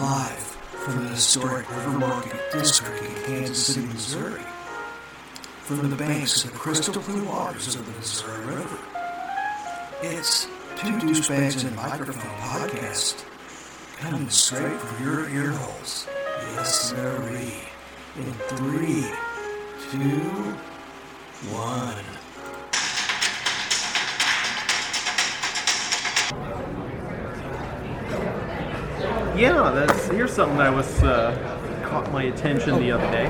[0.00, 4.40] live from the historic River Market District in Kansas City, Missouri.
[5.60, 8.78] From the banks of the crystal blue waters of the Missouri River.
[10.00, 13.26] It's Two Douchebags and Microphone podcast,
[13.98, 16.08] coming straight from your ear holes.
[16.54, 17.68] Yes, sirree.
[18.16, 19.04] In three,
[19.90, 20.56] two,
[21.52, 22.04] one.
[29.40, 31.34] Yeah, that's here's something that was uh,
[31.88, 33.24] caught my attention the other day.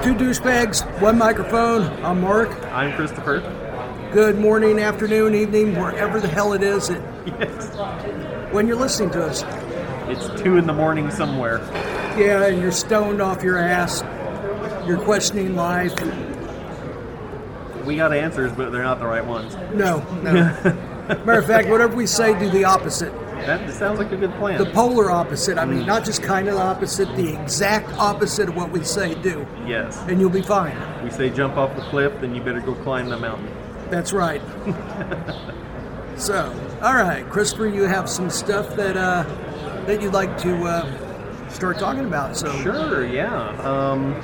[0.00, 1.82] Two douchebags, one microphone.
[2.04, 2.50] I'm Mark.
[2.66, 3.40] I'm Christopher.
[4.12, 9.24] Good morning, afternoon, evening, wherever the hell it is that Yes, when you're listening to
[9.26, 9.42] us.
[10.08, 11.58] it's two in the morning somewhere.
[12.16, 14.02] Yeah, and you're stoned off your ass.
[14.86, 15.94] You're questioning life.
[17.84, 19.56] We got answers, but they're not the right ones.
[19.74, 20.32] No, no.
[21.24, 23.12] Matter of fact, whatever we say, do the opposite.
[23.46, 24.58] That sounds like a good plan.
[24.58, 25.58] The polar opposite.
[25.58, 29.14] I mean, not just kind of the opposite, the exact opposite of what we say,
[29.22, 29.46] do.
[29.66, 30.76] yes, And you'll be fine.
[31.04, 33.48] we say jump off the cliff, then you better go climb the mountain.
[33.90, 34.40] That's right.
[36.16, 39.24] so, all right, Christopher, you have some stuff that uh,
[39.86, 42.36] that you'd like to uh, start talking about.
[42.36, 43.48] So, Sure, yeah.
[43.62, 44.14] Um,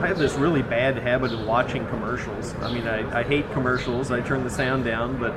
[0.00, 2.54] I have this really bad habit of watching commercials.
[2.62, 4.10] I mean, I, I hate commercials.
[4.10, 5.34] I turn the sound down, but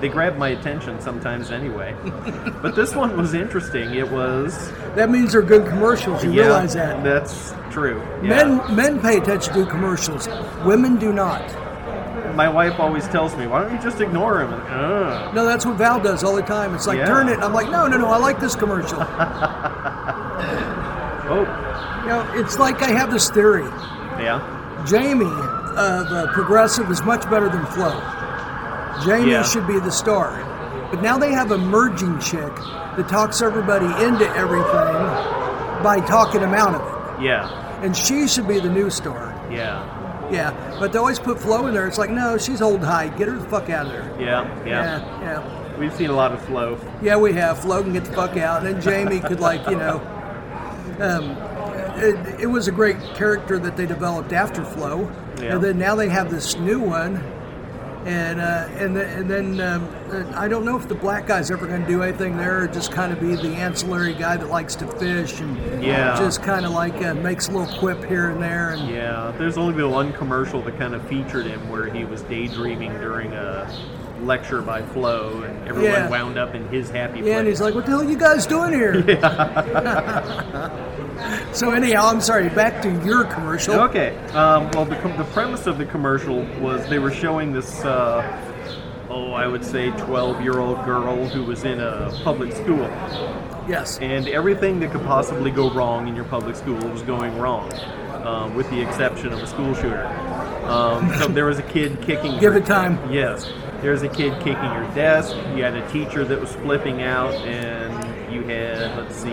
[0.00, 1.94] they grab my attention sometimes anyway.
[2.62, 3.94] but this one was interesting.
[3.94, 6.24] It was that means they're good commercials.
[6.24, 7.04] You yeah, realize that?
[7.04, 8.00] That's true.
[8.22, 8.44] Yeah.
[8.44, 10.26] Men men pay attention to commercials.
[10.64, 11.44] Women do not.
[12.34, 14.50] My wife always tells me, "Why don't you just ignore him?"
[15.34, 16.74] No, that's what Val does all the time.
[16.74, 17.06] It's like Yeah.
[17.06, 17.40] turn it.
[17.40, 18.06] I'm like, no, no, no.
[18.08, 18.98] I like this commercial.
[21.30, 21.40] Oh,
[22.04, 23.68] you know, it's like I have this theory.
[24.18, 24.84] Yeah.
[24.86, 27.90] Jamie of uh, Progressive is much better than Flo.
[29.04, 29.42] Jamie Yeah.
[29.42, 30.44] should be the star.
[30.90, 32.54] But now they have a merging chick
[32.96, 36.80] that talks everybody into everything by talking them out of
[37.18, 37.22] it.
[37.24, 37.48] Yeah,
[37.82, 39.34] And she should be the new star.
[39.50, 39.82] yeah,
[40.30, 40.52] Yeah.
[40.80, 41.86] But they always put Flo in there.
[41.86, 43.16] It's like, no, she's old hide.
[43.18, 44.10] Get her the fuck out of there.
[44.18, 44.64] yeah, yeah.
[44.64, 45.20] Yeah.
[45.22, 45.78] Yeah.
[45.78, 46.78] We've seen a lot of Flo.
[47.02, 47.58] Yeah, we have.
[47.60, 48.64] Flo can get the fuck out.
[48.64, 50.00] And then Jamie could, like, you know.
[51.00, 51.36] Um,
[52.00, 55.10] it, it was a great character that they developed after Flo.
[55.40, 55.54] Yeah.
[55.54, 57.16] And then now they have this new one.
[58.06, 61.66] And uh, and, the, and then um, I don't know if the black guy's ever
[61.66, 64.74] going to do anything there, or just kind of be the ancillary guy that likes
[64.76, 66.16] to fish and Yeah.
[66.16, 68.70] just kind of like uh, makes a little quip here and there.
[68.70, 72.22] And Yeah, there's only been one commercial that kind of featured him where he was
[72.22, 73.68] daydreaming during a
[74.22, 76.08] lecture by Flo, and everyone Yeah.
[76.08, 77.26] wound up in his happy place.
[77.26, 79.02] Yeah, and he's like, "What the hell are you guys doing here?"
[81.52, 82.48] so anyhow, I'm sorry.
[82.48, 83.74] Back to your commercial.
[83.74, 84.16] Okay.
[84.28, 88.22] Um, well, the, com- the premise of the commercial was they were showing this, uh,
[89.08, 92.88] oh, I would say 12 year old girl who was in a public school.
[93.68, 93.98] Yes.
[93.98, 97.72] And everything that could possibly go wrong in your public school was going wrong,
[98.24, 100.06] um, with the exception of a school shooter.
[100.64, 102.38] Um, so there was a kid kicking.
[102.38, 103.12] Give it time.
[103.12, 103.50] Yes.
[103.80, 105.36] There was a kid kicking your desk.
[105.54, 109.30] You had a teacher that was flipping out, and you had, let's see,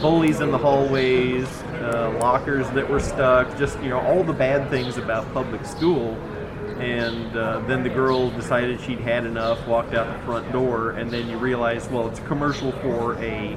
[0.00, 1.46] bullies in the hallways,
[1.82, 6.14] uh, lockers that were stuck, just, you know, all the bad things about public school.
[6.78, 11.10] And uh, then the girl decided she'd had enough, walked out the front door, and
[11.10, 13.56] then you realize, well, it's a commercial for a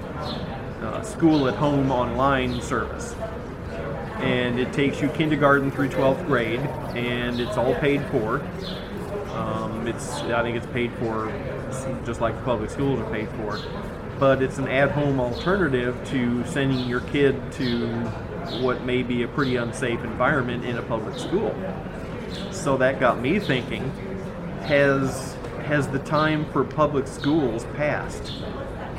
[0.82, 3.16] uh, school at home online service
[4.22, 6.60] and it takes you kindergarten through 12th grade,
[6.96, 8.40] and it's all paid for.
[9.34, 11.34] Um, it's I think it's paid for
[12.06, 13.58] just like public schools are paid for,
[14.22, 17.88] but it's an at-home alternative to sending your kid to
[18.62, 21.56] what may be a pretty unsafe environment in a public school.
[22.52, 23.92] So that got me thinking:
[24.62, 28.32] has has the time for public schools passed?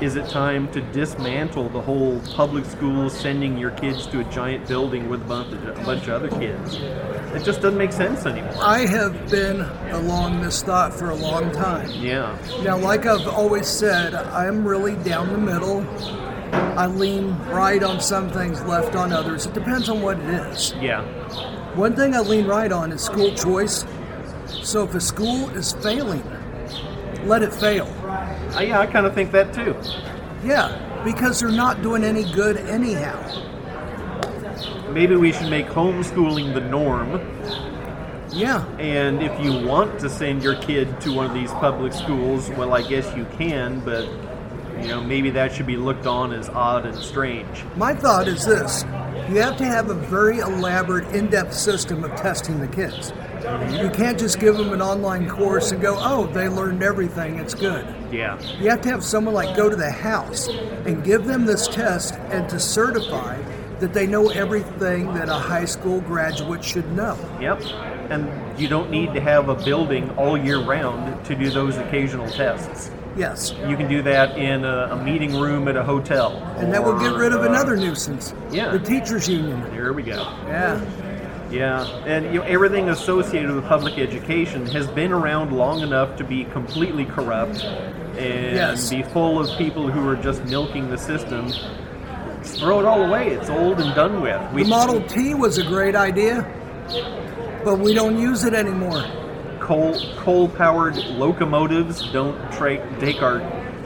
[0.02, 4.66] Is it time to dismantle the whole public schools sending your kids to a giant
[4.66, 6.74] building with a bunch of, a bunch of other kids?
[6.74, 8.52] It just doesn't make sense anymore.
[8.60, 9.60] I have been
[9.92, 11.88] along this thought for a long time.
[11.92, 15.86] Yeah, Now, like I've always said, I'm really down the middle.
[16.52, 19.47] I lean right on some things, left on others.
[19.47, 20.74] It depends on what it is.
[20.80, 21.03] yeah,
[21.77, 23.86] One thing I lean right on is school choice.
[24.65, 26.24] So if a school is failing,
[27.24, 27.86] let it fail.
[28.54, 28.81] I, yeah.
[28.81, 29.77] I kind of think that too.
[30.45, 33.19] Yeah, because they're not doing any good anyhow.
[34.91, 37.21] Maybe we should make homeschooling the norm.
[38.34, 42.49] Yeah, And if you want to send your kid to one of these public schools,
[42.51, 44.09] well, I guess you can, but
[44.81, 47.65] you know maybe that should be looked on as odd and strange.
[47.77, 48.84] My thought is this
[49.28, 53.13] you have to have a very elaborate, in depth system of testing the kids.
[53.13, 53.84] Mm-hmm.
[53.84, 57.54] You can't just give them an online course and go, oh, they learned everything, it's
[57.54, 57.87] good.
[58.12, 58.38] Yeah.
[58.60, 60.48] You have to have someone like go to the house
[60.86, 63.41] and give them this test and to certify
[63.80, 67.18] that they know everything that a high school graduate should know.
[67.41, 67.62] Yep.
[68.10, 72.28] And you don't need to have a building all year round to do those occasional
[72.28, 72.91] tests.
[73.16, 73.53] Yes.
[73.66, 76.36] You can do that in a, a meeting room at a hotel.
[76.58, 78.34] And that will get rid of uh, another nuisance.
[78.50, 78.70] yeah.
[78.70, 79.60] The teachers union.
[79.74, 80.22] There we go.
[80.47, 80.84] Yeah.
[81.50, 86.24] Yeah, and you know, everything associated with public education has been around long enough to
[86.24, 87.66] be completely corrupt
[88.18, 88.91] and Yes.
[88.91, 91.48] be full of people who are just milking the system.
[92.42, 93.28] Throw it all away.
[93.28, 94.41] It's old and done with.
[94.54, 96.44] The Model T was a great idea,
[97.64, 99.04] but we don't use it anymore.
[99.60, 103.41] coal coal powered locomotives don't tra- take our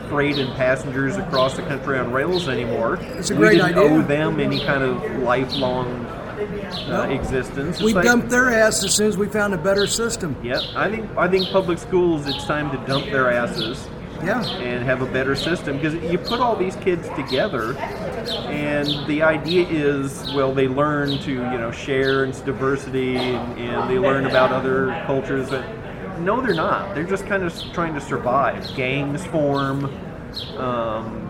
[0.09, 2.99] freight and passengers across the country on rails anymore.
[3.19, 3.99] It's a great we didn't idea.
[3.99, 7.03] owe them any kind of lifelong uh, No.
[7.03, 7.77] existence.
[7.77, 10.35] It's We like- dumped their ass as soon as we found a better system.
[10.43, 12.27] Yep, I think I think public schools.
[12.27, 13.87] It's time to dump their asses
[14.23, 14.45] Yeah.
[14.59, 19.67] and have a better system because you put all these kids together, and the idea
[19.69, 24.53] is well they learn to you know share and diversity and, and they learn about
[24.53, 25.51] other cultures.
[25.51, 25.65] But
[26.19, 26.95] no, they're not.
[26.95, 28.75] They're just kind of trying to survive.
[28.75, 29.85] Gangs form.
[30.57, 31.23] Um,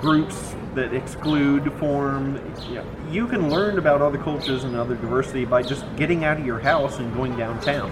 [0.00, 2.34] groups that exclude form.
[2.70, 6.46] Know, you can learn about other cultures and other diversity by just getting out of
[6.46, 7.90] your house and going downtown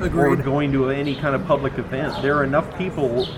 [0.00, 2.22] or going to any kind of public event.
[2.22, 3.28] There are enough people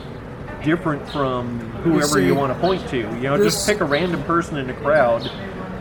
[0.65, 2.99] different from whoever you, see, want to point to.
[2.99, 5.31] You know, this- just pick a random person in a crowd,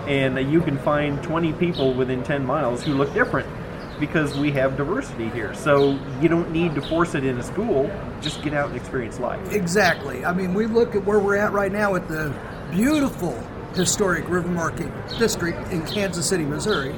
[0.07, 3.47] and you can find 20 people within 10 miles who look different
[3.99, 5.53] because we have diversity here.
[5.55, 7.89] So you don't need to force it in a school.
[8.21, 9.51] Just get out and experience life.
[9.51, 10.23] Exactly.
[10.23, 12.31] I mean, we look at where we're at right now at the
[12.71, 13.35] beautiful
[13.75, 16.95] historic River Market District in Kansas City, Missouri.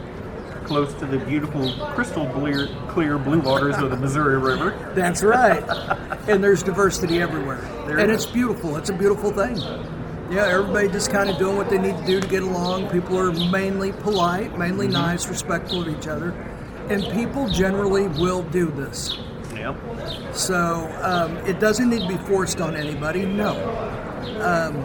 [0.70, 4.92] Close to the beautiful crystal clear, clear blue waters of the Missouri River.
[4.94, 5.64] That's right.
[6.30, 7.60] and there's diversity everywhere.
[7.88, 8.78] There and it's beautiful.
[8.78, 9.58] It's a beautiful thing.
[10.32, 12.88] Yeah, everybody just kind of doing what they need to do to get along.
[12.92, 14.94] People are mainly polite, mainly Mm-hmm.
[14.94, 16.34] nice, respectful of each other.
[16.92, 19.18] And people generally will do this.
[19.56, 19.76] Yep.
[20.36, 23.26] So um, it doesn't need to be forced on anybody.
[23.26, 23.56] No.
[24.40, 24.76] Um,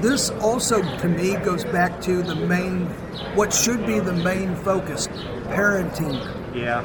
[0.00, 2.86] this also, to me, goes back to the main,
[3.34, 5.08] what should be the main focus
[5.48, 6.54] parenting.
[6.54, 6.82] Yeah.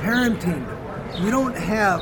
[0.00, 0.64] Parenting.
[1.22, 2.00] You don't have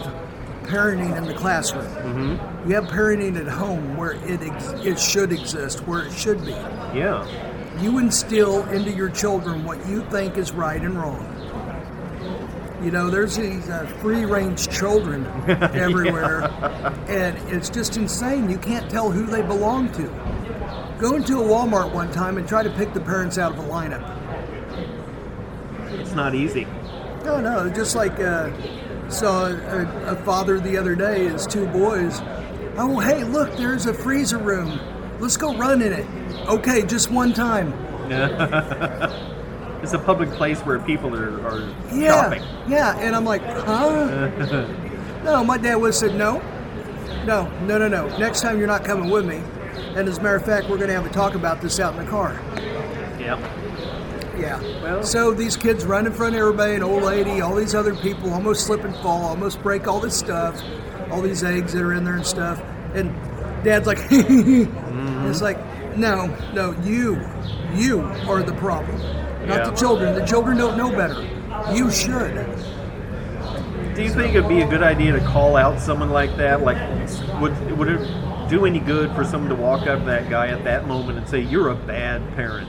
[0.65, 1.87] parenting in the classroom.
[1.87, 2.69] Mm-hmm.
[2.69, 6.53] You have parenting at home where it, ex- it should exist, where it should be.
[6.53, 7.27] Yeah.
[7.81, 11.36] You instill into your children what you think is right and wrong.
[12.83, 16.45] You know, there's these uh, free range children everywhere,
[17.09, 18.51] and it's just insane.
[18.51, 20.03] You can't tell who they belong to.
[20.99, 23.69] Go into a Walmart one time and try to pick the parents out of a
[23.69, 24.13] lineup.
[26.01, 26.67] It's not easy.
[27.25, 28.51] No, no, just like uh,
[29.09, 32.21] saw a, a father the other day, his two boys.
[32.77, 34.79] Oh, hey, look, there's a freezer room.
[35.19, 36.07] Let's go run in it.
[36.47, 37.73] Okay, just one time.
[39.87, 41.61] It's a public place where people are, are
[41.95, 42.43] Yeah, shopping.
[42.67, 44.67] yeah, and I'm like, huh?
[45.25, 46.41] no, my dad would have said no,
[47.25, 48.19] no, no, no, no.
[48.19, 49.37] Next time you're not coming with me.
[49.95, 51.97] And as a matter of fact, we're going to have a talk about this out
[51.97, 52.33] in the car.
[53.21, 53.39] Yep.
[54.37, 54.61] Yeah.
[54.83, 57.95] Well- so these kids run in front of everybody, an old lady, all these other
[57.95, 60.61] people, almost slip and fall, almost break all this stuff,
[61.13, 62.61] all these eggs that are in there and stuff.
[62.93, 63.15] And
[63.63, 65.31] dad's like, mm-hmm.
[65.31, 65.59] it's like,
[65.97, 67.21] no, no, you,
[67.75, 68.97] you are the problem,
[69.47, 69.71] not Yeah.
[69.71, 70.15] the children.
[70.15, 71.23] The children don't know better.
[71.75, 72.35] You should.
[73.95, 76.63] Do you think it'd be a good idea to call out someone like that?
[76.63, 76.77] Like,
[77.41, 80.65] would would it do any good for someone to walk up to that guy at
[80.65, 82.69] that moment and say, "You're a bad parent"?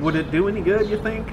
[0.00, 0.88] Would it do any good?
[0.88, 1.28] You think?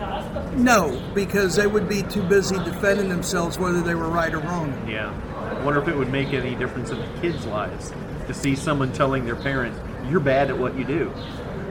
[0.56, 4.74] No, because they would be too busy defending themselves whether they were right or wrong.
[4.88, 5.12] Yeah.
[5.50, 7.92] I wonder if it would make any difference in the kids' lives
[8.28, 9.76] to see someone telling their parent,
[10.10, 11.12] "You're bad at what you do."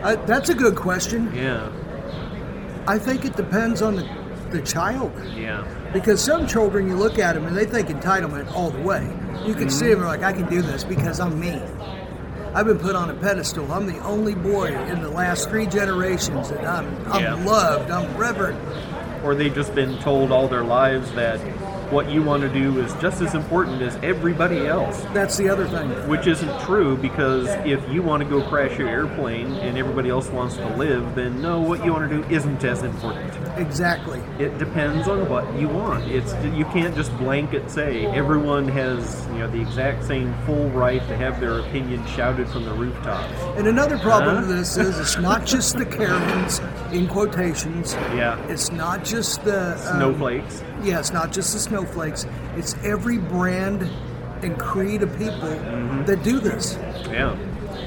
[0.02, 1.34] I, that's a good question.
[1.34, 1.70] Yeah.
[2.86, 4.08] I think it depends on the,
[4.50, 5.12] the child.
[5.34, 5.66] Yeah.
[5.94, 9.02] Because some children, you look at them and they think entitlement all the way.
[9.46, 10.00] You can see mm-hmm.
[10.00, 11.62] them like, I can do this because I'm me.
[12.54, 13.72] I've been put on a pedestal.
[13.72, 17.34] I'm the only boy in the last three generations that I'm, I'm Yeah.
[17.44, 17.90] loved.
[17.90, 18.56] I'm revered.
[19.24, 21.40] Or they've just been told all their lives that
[21.94, 25.00] what you want to do is just as important as everybody else.
[25.14, 25.88] That's the other thing.
[26.08, 30.28] Which isn't true because if you want to go crash your airplane and everybody else
[30.28, 33.32] wants to live, then no, what you want to do isn't as important.
[33.56, 34.20] Exactly.
[34.38, 36.04] It depends on what you want.
[36.10, 41.00] It's you can't just blanket say everyone has you know the exact same full right
[41.08, 43.32] to have their opinion shouted from the rooftops.
[43.56, 44.40] And another problem Huh?
[44.42, 46.60] with this is it's not just the Karens
[46.92, 47.94] in quotations.
[48.14, 50.62] Yeah, It's not just the um, snowflakes.
[50.82, 52.26] Yeah, it's not just the snowflakes.
[52.56, 53.88] It's every brand
[54.42, 55.48] and creed of people
[56.06, 56.76] that do this.
[57.08, 57.36] Yeah.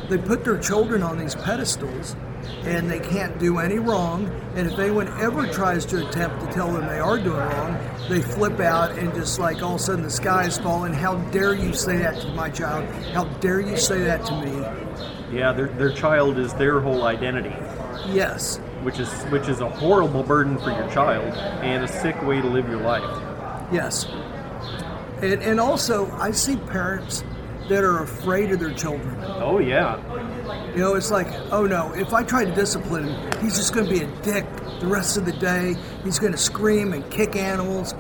[0.09, 2.15] They put their children on these pedestals
[2.63, 4.25] and they can't do any wrong.
[4.55, 7.77] And if anyone ever tries to attempt to tell them they are doing wrong,
[8.09, 10.93] they flip out and just like all of a sudden the sky is falling.
[10.93, 12.85] How dare you say that to my child?
[13.13, 14.51] How dare you say that to me?
[15.37, 17.53] Yeah, their, their child is their whole identity,
[18.13, 18.57] Yes.
[18.83, 22.47] which is which is a horrible burden for your child and a sick way to
[22.47, 23.03] live your life.
[23.71, 24.05] Yes.
[25.21, 27.23] And, and also, I see parents
[27.67, 29.17] that are afraid of their children.
[29.25, 29.97] Oh yeah.
[30.77, 33.88] You know, it's like, oh no, if I try to discipline him, he's just going
[33.88, 34.46] to be a dick
[34.79, 35.75] the rest of the day.
[36.03, 37.96] He's going to scream and kick animals.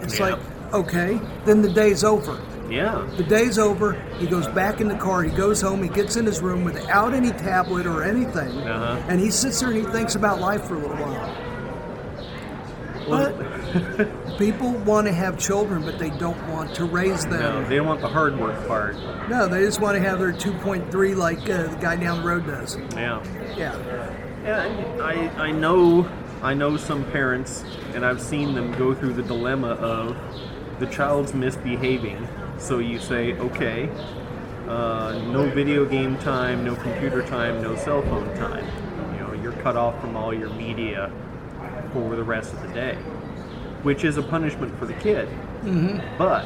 [0.00, 0.26] It's Yeah.
[0.36, 2.40] like, okay, then the day's over.
[2.70, 3.04] Yeah.
[3.16, 3.94] The day's over.
[4.20, 5.24] He goes back in the car.
[5.24, 5.82] He goes home.
[5.82, 8.56] He gets in his room without any tablet or anything.
[8.58, 9.02] Uh-huh.
[9.08, 11.36] And he sits there and he thinks about life for a little while.
[13.08, 13.32] Well,
[13.96, 14.08] But
[14.40, 17.40] people want to have children, but they don't want to raise them.
[17.40, 18.96] no, they don't want the hard work part.
[19.28, 22.46] No, they just want to have their 2.3 like uh, the guy down the road
[22.46, 22.76] does.
[22.94, 23.22] Yeah.
[23.56, 23.76] Yeah.
[24.42, 26.10] Yeah, and I, I know
[26.42, 30.16] I know some parents, and I've seen them go through the dilemma of
[30.78, 32.26] the child's misbehaving.
[32.58, 33.90] So you say, okay,
[34.66, 38.64] uh, no video game time, no computer time, no cell phone time.
[39.14, 41.12] You know, you're cut off from all your media
[41.92, 42.96] for the rest of the day,
[43.82, 45.28] which is a punishment for the kid.
[45.62, 45.98] Mm-hmm.
[46.18, 46.44] But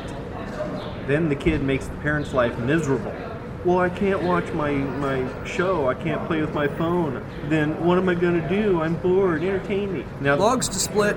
[1.06, 3.12] then the kid makes the parent's life miserable.
[3.64, 5.88] Well, I can't watch my, my show.
[5.88, 7.24] I can't play with my phone.
[7.48, 8.82] Then what am I going to do?
[8.82, 9.42] I'm bored.
[9.42, 10.04] Entertain me.
[10.20, 11.16] Now, Logs to split.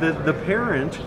[0.00, 1.00] the, the parent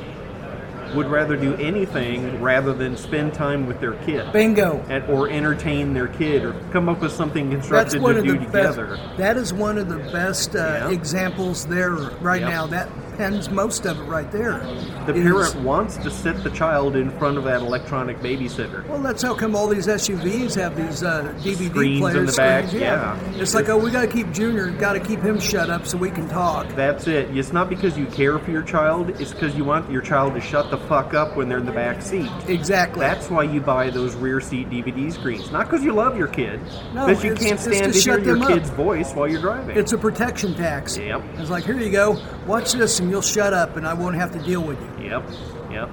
[0.93, 4.83] would rather do anything rather than spend time with their kid Bingo.
[4.89, 8.97] and, or entertain their kid or come up with something constructive to do together.
[8.97, 9.17] best.
[9.17, 10.89] That is one of the best uh, Yeah.
[10.91, 12.49] examples there right Yep.
[12.49, 12.67] now.
[12.67, 14.59] That pens most of it right there.
[15.05, 18.85] The Is- parent wants to sit the child in front of that electronic babysitter.
[18.87, 22.31] Well, that's how come all these SUVs have these uh, DVD Screens in players.
[22.31, 23.19] the back, screens, yeah.
[23.35, 25.97] It's like, oh, we got to keep Junior, got to keep him shut up so
[25.97, 26.67] we can talk.
[26.75, 27.35] That's it.
[27.35, 29.09] It's not because you care for your child.
[29.21, 31.71] It's because you want your child to shut the fuck up when they're in the
[31.71, 32.29] back seat.
[32.47, 33.01] Exactly.
[33.01, 35.51] That's why you buy those rear seat DVD screens.
[35.51, 36.59] Not because you love your kid,
[36.93, 38.49] No, because you can't to stand to, shut hear your up.
[38.49, 39.77] kid's voice while you're driving.
[39.77, 40.97] it's a protection tax.
[40.97, 41.21] Yep.
[41.37, 44.31] It's like, here you go, watch this, and you'll shut up, and I won't have
[44.31, 45.09] to deal with you.
[45.09, 45.23] Yep,
[45.71, 45.89] yep.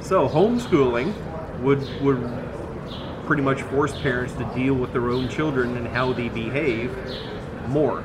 [0.00, 1.14] So homeschooling
[1.60, 2.20] would would
[3.26, 6.94] pretty much force parents to deal with their own children and how they behave
[7.68, 8.02] more,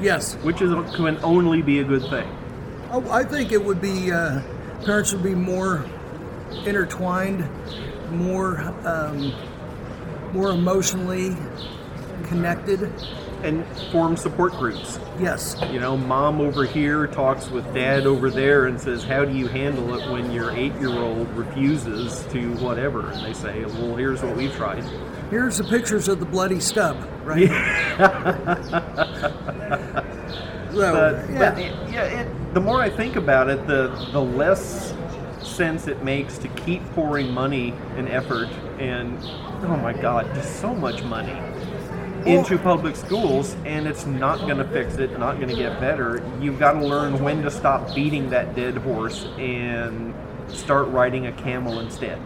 [0.00, 0.34] Yes.
[0.36, 2.28] which is can only be a good thing.
[2.90, 4.40] Oh, I think it would be uh,
[4.84, 5.84] parents would be more
[6.64, 7.48] intertwined,
[8.10, 9.32] more um,
[10.32, 11.36] more emotionally
[12.24, 12.92] connected.
[13.42, 14.98] And form support groups.
[15.20, 19.36] Yes, You know, mom over here talks with dad over there and says, How do
[19.36, 23.10] you handle it when your eight year old refuses to whatever?
[23.10, 24.82] And they say, Well, here's what we've tried.
[25.28, 26.96] here's the pictures of the bloody stub.
[27.22, 27.48] Right.
[30.72, 31.38] so, But, yeah.
[31.38, 34.94] but it, yeah, it, the more I think about it, the, the less
[35.42, 38.48] sense it makes to keep pouring money and effort
[38.78, 39.18] and,
[39.64, 41.32] oh my God, just so much money
[42.26, 46.22] into public schools, and it's not going to fix it, not going to get better.
[46.40, 50.14] You've got to learn when to stop beating that dead horse and
[50.48, 52.20] start riding a camel instead.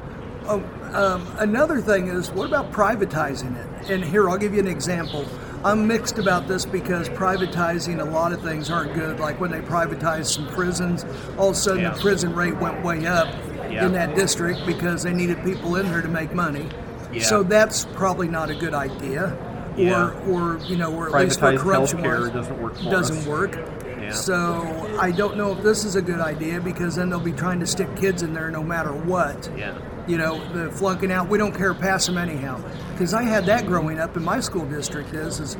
[0.46, 3.90] Oh, um, another thing is, what about privatizing it?
[3.90, 5.24] And here, I'll give you an example.
[5.64, 9.18] I'm mixed about this because privatizing a lot of things aren't good.
[9.20, 11.06] Like when they privatized some prisons,
[11.38, 11.94] all of a sudden Yeah.
[11.94, 13.28] the prison rate went way up
[13.70, 13.86] Yeah.
[13.86, 16.68] in that district because they needed people in there to make money.
[17.10, 17.22] Yeah.
[17.22, 19.34] So that's probably not a good idea.
[19.76, 20.10] Yeah.
[20.28, 23.26] Or, or you know, or at least where corruption was, doesn't work doesn't us.
[23.26, 23.56] work.
[24.00, 24.10] Yeah.
[24.12, 27.58] So I don't know if this is a good idea because then they'll be trying
[27.60, 29.76] to stick kids in there no matter what Yeah.
[30.06, 31.28] you know, the flunking out.
[31.28, 32.60] We don't care, pass them anyhow.
[32.92, 35.14] Because I had that growing up in my school district.
[35.14, 35.56] Is is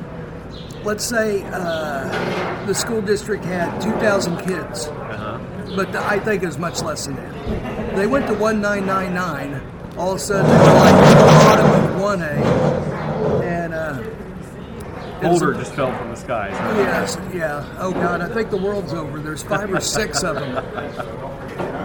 [0.85, 5.39] let's say uh, the school district had 2,000 kids, Uh-huh.
[5.75, 7.97] but the, I think it was much less than that.
[7.97, 9.71] They went to 1999.
[9.97, 15.14] All of a sudden, they were like the bottom of 1A, and uh, it was-
[15.25, 16.53] Boulder just fell from the skies.
[16.53, 16.77] Right?
[16.79, 17.77] Yes, yeah.
[17.79, 19.19] Oh God, I think the world's over.
[19.19, 20.57] There's five or six of them.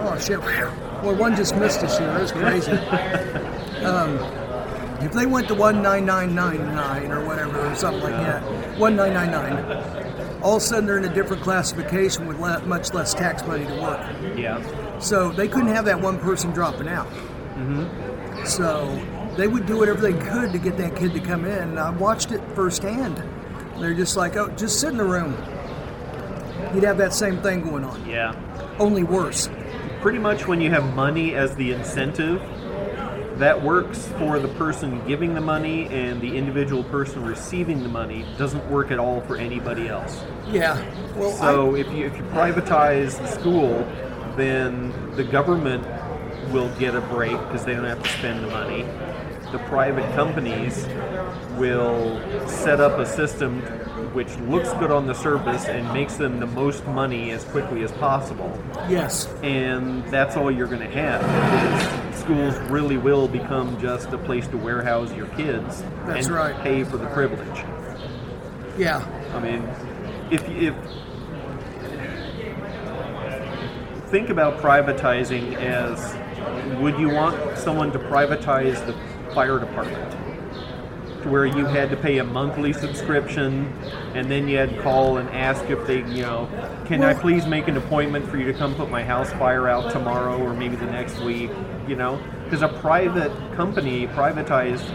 [0.06, 0.40] Oh shit!
[0.40, 2.08] Well, one just missed us here.
[2.08, 2.72] That's crazy.
[3.84, 4.18] Um,
[5.02, 8.42] if they went to one nine nine nine nine or whatever or something like that,
[8.78, 9.54] one nine nine nine,
[10.42, 13.66] all of a sudden they're in a different classification with le- much less tax money
[13.66, 14.36] to work.
[14.36, 14.98] Yeah.
[14.98, 17.08] So they couldn't have that one person dropping out.
[17.08, 18.44] Mm-hmm.
[18.44, 18.86] So
[19.40, 21.70] they would do whatever they could to get that kid to come in.
[21.70, 23.22] And I watched it firsthand.
[23.78, 25.32] They're just like, oh, just sit in the room.
[26.74, 28.34] You'd have that same thing going on, Yeah.
[28.78, 29.48] only worse.
[30.02, 32.40] pretty much when you have money as the incentive,
[33.36, 38.24] that works for the person giving the money and the individual person receiving the money
[38.38, 40.22] doesn't work at all for anybody else.
[40.50, 40.82] Yeah.
[41.16, 43.86] Well, So if you if you privatize the school,
[44.36, 45.86] then the government
[46.50, 48.84] will get a break because they don't have to spend the money.
[49.52, 50.86] The private companies
[51.58, 53.60] will set up a system
[54.14, 57.92] which looks good on the surface and makes them the most money as quickly as
[57.92, 58.56] possible.
[58.88, 59.26] Yes.
[59.42, 62.16] And that's all you're going to have.
[62.16, 66.60] Schools really will become just a place to warehouse your kids That's and right.
[66.60, 67.64] pay for the privilege.
[68.78, 69.04] Yeah.
[69.34, 69.62] I mean,
[70.30, 70.74] if if
[74.10, 76.16] think about privatizing as
[76.80, 78.92] would you want someone to privatize the
[79.32, 80.14] fire department
[81.26, 83.66] where you had to pay a monthly subscription
[84.14, 86.48] and then you had to call and ask if they you know
[86.86, 89.92] can I please make an appointment for you to come put my house fire out
[89.92, 91.50] tomorrow or maybe the next week
[91.86, 94.88] you know because a private company privatized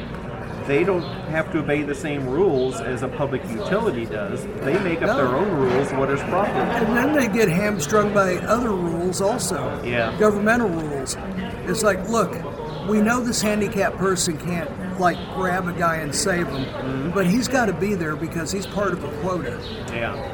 [0.66, 4.44] they don't have to obey the same rules as a public utility does.
[4.62, 5.18] They make up No.
[5.18, 6.50] their own rules what is proper.
[6.50, 9.80] And then they get hamstrung by other rules also.
[9.84, 10.18] Yeah.
[10.18, 11.18] Governmental rules.
[11.68, 12.32] It's like, look,
[12.88, 17.12] we know this handicapped person can't like grab a guy and save him, Mm-hmm.
[17.12, 19.60] but he's got to be there because he's part of a quota.
[19.92, 20.32] Yeah.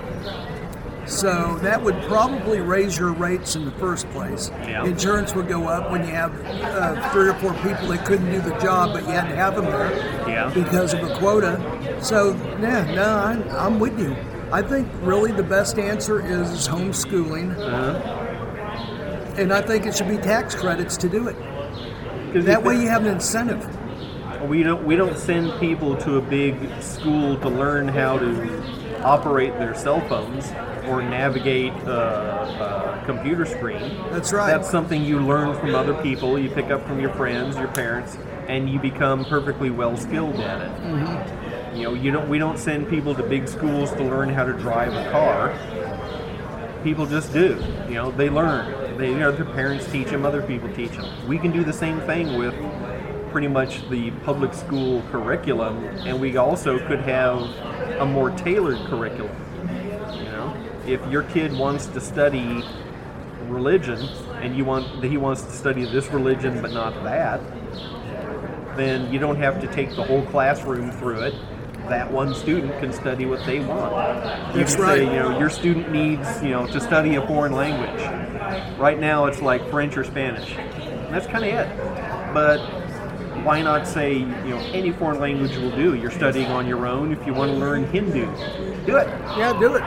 [1.06, 4.50] So that would probably raise your rates in the first place.
[4.62, 4.86] Yeah.
[4.86, 8.40] Insurance would go up when you have uh, three or four people that couldn't do
[8.40, 9.92] the job, but you had to have them there
[10.30, 10.52] Yeah.
[10.54, 11.60] because of a quota.
[12.02, 14.16] So, yeah, no, I'm, I'm with you.
[14.52, 19.36] I think really the best answer is homeschooling, Uh-huh.
[19.38, 21.36] and I think it should be tax credits to do it.
[22.34, 23.68] That way you have an incentive.
[24.48, 29.58] we don't we don't send people to a big school to learn how to operate
[29.58, 30.52] their cell phones
[30.88, 33.98] or navigate uh, a computer screen.
[34.12, 34.48] That's right.
[34.48, 36.40] That's something you learn from other people.
[36.40, 40.62] You pick up from your friends, your parents, and you become perfectly well skilled at
[40.62, 40.72] it.
[40.82, 41.76] Mm-hmm.
[41.78, 42.30] You know, you don't.
[42.30, 45.54] We don't send people to big schools to learn how to drive a car.
[46.84, 47.64] People just do.
[47.88, 48.91] You know, they learn.
[49.02, 50.28] They, you know, their parents teach them.
[50.28, 51.28] Other people teach them.
[51.28, 52.54] We can do the same thing with
[53.32, 57.42] pretty much the public school curriculum, and we also could have
[58.00, 59.36] a more tailored curriculum.
[60.14, 62.64] You know, if your kid wants to study
[63.48, 64.08] religion
[64.44, 67.42] and you want he wants to study this religion but not that,
[68.78, 71.34] then you don't have to take the whole classroom through it.
[71.92, 73.92] That one student can study what they want.
[74.56, 74.98] You That's can right.
[75.00, 78.02] say, you know, your student needs, you know, to study a foreign language.
[78.80, 80.56] Right now, it's like French or Spanish.
[80.56, 82.34] And that's kind of it.
[82.34, 82.60] But
[83.44, 85.96] why not say, you know, any foreign language will do?
[85.96, 87.12] You're studying on your own.
[87.12, 88.26] If you want to learn Hindu,
[88.86, 89.10] do it.
[89.36, 89.82] Yeah, do it.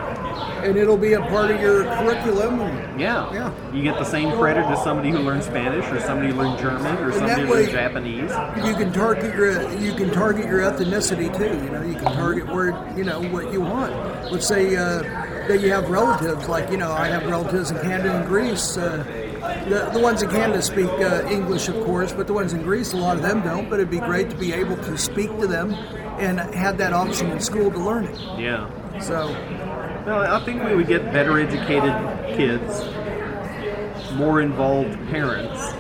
[0.65, 2.59] And it'll be a part of your curriculum.
[2.99, 3.33] Yeah.
[3.33, 3.73] Yeah.
[3.73, 6.97] You get the same credit as somebody who learns Spanish or somebody who learns German
[6.99, 8.31] or that somebody who learns Japanese.
[8.67, 11.65] you can target your you can target your ethnicity too.
[11.65, 13.93] You know, you can target where you know what you want.
[14.33, 15.03] Let's say uh,
[15.49, 18.77] that you have relatives, like you know, I have relatives in Canada and Greece.
[18.77, 19.05] Uh,
[19.69, 22.93] the, the ones in Canada speak uh, English, of course, but the ones in Greece,
[22.93, 23.69] a lot of them don't.
[23.69, 25.75] But it'd be great to be able to speak to them
[26.19, 28.19] and have that option in school to learn it.
[28.39, 28.71] Yeah.
[29.01, 29.29] So,
[30.07, 31.95] No, I think we would get better educated
[32.37, 32.85] kids,
[34.13, 35.73] more involved parents,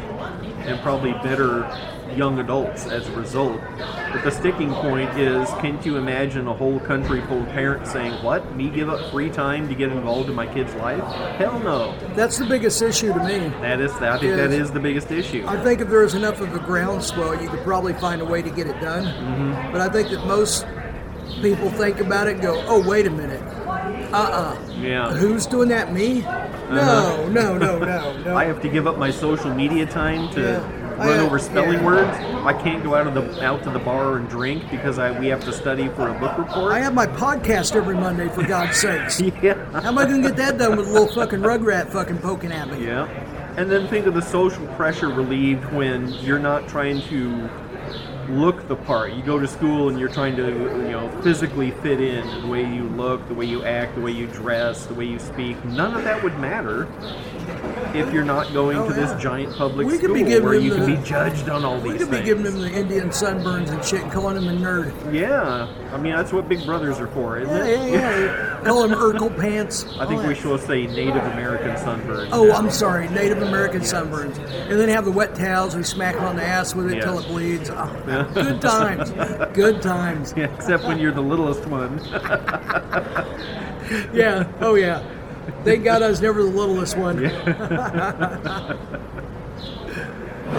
[0.66, 1.68] and probably better
[2.16, 3.60] young adults as a result.
[3.76, 8.22] But the sticking point is can't you imagine a whole country full of parents saying,
[8.22, 8.54] What?
[8.54, 11.02] Me give up free time to get involved in my kid's life?
[11.36, 11.94] Hell no.
[12.14, 13.48] that's the biggest issue to me.
[13.60, 14.60] That is I think that Yes.
[14.60, 15.44] is the biggest issue.
[15.46, 18.40] I think if there was enough of a groundswell, you could probably find a way
[18.40, 19.04] to get it done.
[19.04, 19.72] Mm-hmm.
[19.72, 20.66] But I think that most
[21.42, 23.42] people think about it and go, oh, wait a minute.
[24.14, 25.12] Uh uh Yeah.
[25.12, 25.92] Who's doing that?
[25.92, 26.20] Me?
[26.70, 28.36] No, no, no, no, no.
[28.42, 30.96] I have to give up my social media time to Yeah.
[31.06, 31.84] run over spelling yeah.
[31.84, 32.16] words.
[32.46, 35.26] I can't go out of the out to the bar and drink because I we
[35.28, 36.72] have to study for a book report.
[36.72, 39.20] I have my podcast every Monday, for God's sakes.
[39.42, 39.54] yeah.
[39.80, 42.52] How am I going to get that done with a little fucking rugrat fucking poking
[42.52, 42.86] at me?
[42.86, 43.08] Yeah.
[43.56, 47.48] And then think of the social pressure relieved when you're not trying to
[48.28, 49.12] look the part.
[49.12, 52.42] You go to school and you're trying to, you know, physically fit in.
[52.42, 55.18] The way you look, the way you act, the way you dress, the way you
[55.18, 55.62] speak.
[55.64, 56.88] None of that would matter
[57.94, 59.18] if you're not going Oh, to this yeah.
[59.18, 61.92] giant public We school where you can the- be judged on all these things.
[61.92, 62.28] We could be things.
[62.28, 64.92] giving them the Indian sunburns and shit and calling them a nerd.
[65.12, 67.92] Yeah, I mean that's what Big Brothers are for, isn't Yeah, it?
[67.92, 68.60] yeah, yeah.
[68.64, 69.86] Call them Urkel pants.
[69.98, 72.30] I think all we should say Native American sunburns.
[72.32, 74.38] Oh, I'm sorry, Native American sunburns.
[74.68, 77.14] And then have the wet towels, we smack them on the ass with it till
[77.14, 77.24] Yes.
[77.24, 77.70] it bleeds.
[77.70, 79.10] Oh, good times.
[79.52, 80.34] Good times.
[80.36, 82.00] Yeah, except when you're the littlest one.
[84.14, 85.02] Yeah, oh yeah.
[85.64, 87.18] Thank God I was never the littlest one.
[87.26, 87.28] oh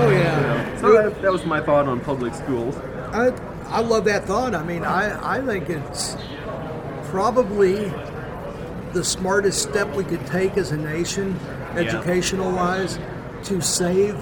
[0.10, 0.78] yeah.
[0.78, 2.76] So So that, that was my thought on public schools.
[3.12, 3.28] I,
[3.68, 4.54] I love that thought.
[4.56, 6.16] I mean, I, I think it's
[7.06, 7.92] probably
[8.94, 11.40] the smartest step we could take as a nation,
[11.76, 13.00] educational wise,
[13.44, 14.16] to save.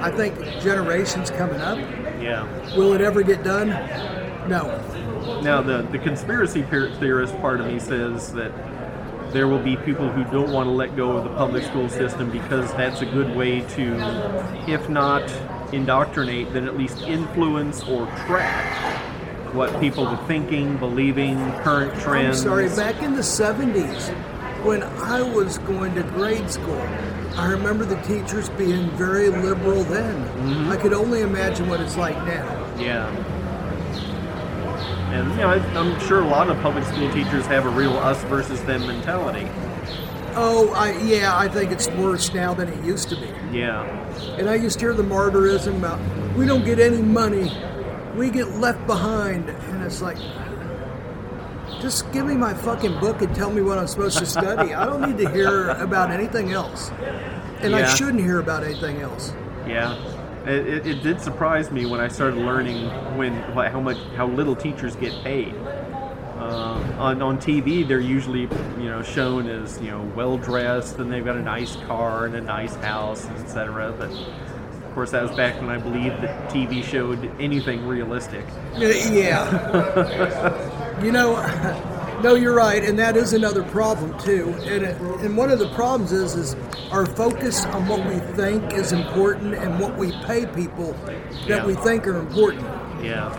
[0.00, 1.78] I think generations coming up.
[2.20, 2.46] Yeah.
[2.76, 3.68] Will it ever get done?
[4.48, 5.40] No.
[5.42, 8.52] Now, the, the conspiracy theorist part of me says that
[9.32, 12.30] there will be people who don't want to let go of the public school system
[12.30, 13.94] because that's a good way to,
[14.68, 15.22] if not
[15.72, 19.06] indoctrinate, then at least influence or track
[19.54, 22.42] what people were thinking, believing, current I'm trends.
[22.42, 24.08] sorry, back in the 70s,
[24.64, 26.80] when I was going to grade school,
[27.36, 30.24] I remember the teachers being very liberal then.
[30.24, 30.70] Mm-hmm.
[30.70, 32.74] I could only imagine what it's like now.
[32.76, 33.39] Yeah.
[35.12, 37.96] And you know, I, I'm sure a lot of public school teachers have a real
[37.96, 39.48] us versus them mentality.
[40.34, 43.28] Oh, I, yeah, I think it's worse now than it used to be.
[43.50, 43.82] Yeah.
[44.38, 45.98] And I used to hear the martyrism about
[46.36, 47.52] we don't get any money,
[48.14, 50.18] we get left behind, and it's like,
[51.80, 54.72] just give me my fucking book and tell me what I'm supposed to study.
[54.74, 56.90] I don't need to hear about anything else,
[57.60, 59.32] and I shouldn't hear about anything else.
[59.66, 59.96] Yeah,
[60.46, 64.26] it, it, it did surprise me when I started learning when like, how much how
[64.26, 65.54] little teachers get paid.
[66.38, 68.42] Uh, on on TV, they're usually
[68.78, 72.34] you know shown as you know well dressed and they've got a nice car and
[72.34, 73.94] a nice house, etc.
[73.96, 78.44] But of course, that was back when I believed that TV showed anything realistic.
[78.76, 79.44] Yeah.
[81.02, 81.36] you know,
[82.22, 84.54] no, you're right, and that is another problem too.
[84.64, 86.56] And it, and one of the problems is is
[86.90, 91.66] our focus on what we think is important and what we pay people that Yeah.
[91.66, 92.66] we think are important.
[93.02, 93.32] Yeah,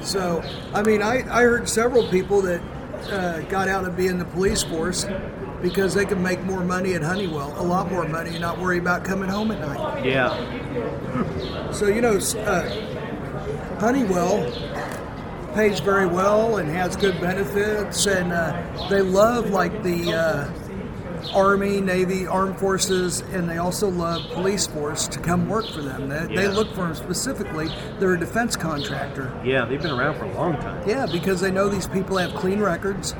[0.00, 0.42] So,
[0.74, 2.60] I mean, I, I heard several people that
[3.10, 5.06] uh, got out of being the police force
[5.62, 8.78] because they could make more money at Honeywell, a lot more money, and not worry
[8.78, 10.04] about coming home at night.
[10.04, 10.30] yeah,
[11.72, 14.44] So, you know, uh, Honeywell
[15.56, 21.80] pays very well and has good benefits, and uh, they love like the uh, Army,
[21.80, 26.08] Navy, Armed Forces, and they also love police force to come work for them.
[26.10, 27.68] They, they look for them specifically.
[27.98, 29.32] They're a defense contractor.
[29.44, 29.64] yeah.
[29.64, 30.86] They've been around for a long time.
[30.86, 33.14] Yeah, because they know these people have clean records,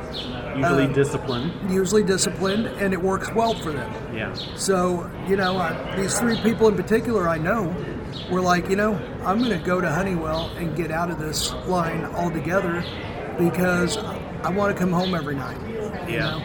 [0.54, 1.70] Usually Um, disciplined.
[1.70, 3.90] usually disciplined, and it works well for them.
[4.14, 7.74] Yeah, So, you know, uh, these three people in particular I know
[8.30, 11.52] were like, you know, I'm going to go to Honeywell and get out of this
[11.66, 12.84] line altogether
[13.38, 15.58] because I want to come home every night.
[16.08, 16.38] Yeah.
[16.38, 16.42] know?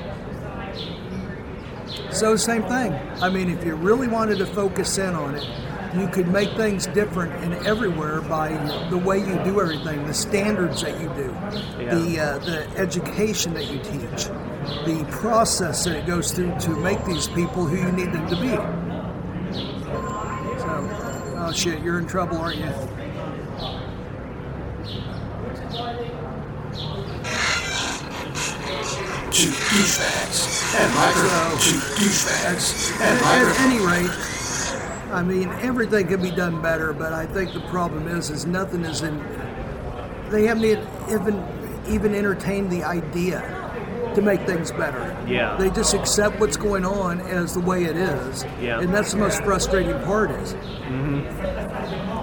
[2.12, 2.94] So, same thing.
[3.22, 5.48] I mean, if you really wanted to focus in on it,
[5.96, 8.50] you could make things different and everywhere by
[8.90, 11.36] the way you do everything, the standards that you do,
[11.84, 11.96] Yeah.
[11.96, 14.28] the uh, the education that you teach,
[14.86, 18.36] the process that it goes through to make these people who you need them to
[18.40, 18.81] be.
[21.52, 22.64] Oh shit, you're in trouble, aren't you?
[29.32, 31.60] Two douchebags and microphone.
[31.60, 34.10] Two douchebags and At, any rate,
[35.12, 38.86] I mean, everything could be done better, but I think the problem is, is nothing
[38.86, 39.22] is in.
[40.30, 40.64] They haven't
[41.10, 41.46] even
[41.90, 43.61] even entertained the idea
[44.16, 45.18] to make things better.
[45.28, 45.56] Yeah.
[45.58, 48.44] They just accept what's going on as the way it is.
[48.62, 48.80] Yeah.
[48.80, 50.54] And that's the most frustrating part is.
[50.54, 51.26] Mm-hmm.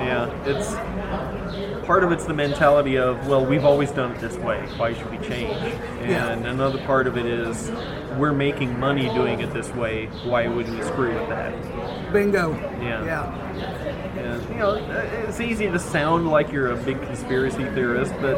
[0.03, 4.61] Yeah, it's part of it's the mentality of well, we've always done it this way.
[4.77, 5.57] Why should we change?
[6.03, 6.29] Yeah.
[6.29, 7.71] And another part of it is
[8.19, 10.07] we're making money doing it this way.
[10.25, 12.13] Why wouldn't we screw with that?
[12.13, 12.53] Bingo.
[12.83, 13.05] Yeah.
[13.05, 13.49] Yeah.
[14.19, 14.75] And you know,
[15.27, 18.37] it's easy to sound like you're a big conspiracy theorist, but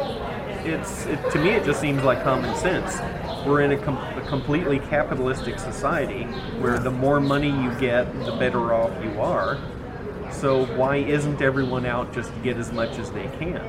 [0.65, 2.99] it's it, to me it just seems like common sense.
[3.45, 6.23] We're in a, com- a completely capitalistic society
[6.59, 9.57] where the more money you get, the better off you are.
[10.31, 13.61] So why isn't everyone out just to get as much as they can?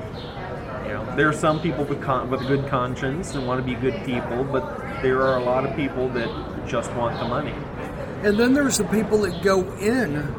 [0.86, 3.66] You know, there are some people with con- with a good conscience and want to
[3.66, 4.62] be good people, but
[5.02, 6.28] there are a lot of people that
[6.68, 7.54] just want the money.
[8.22, 10.34] And then there's the people that go in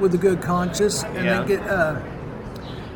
[0.00, 1.38] with a good conscience and Yeah.
[1.38, 2.00] then get uh,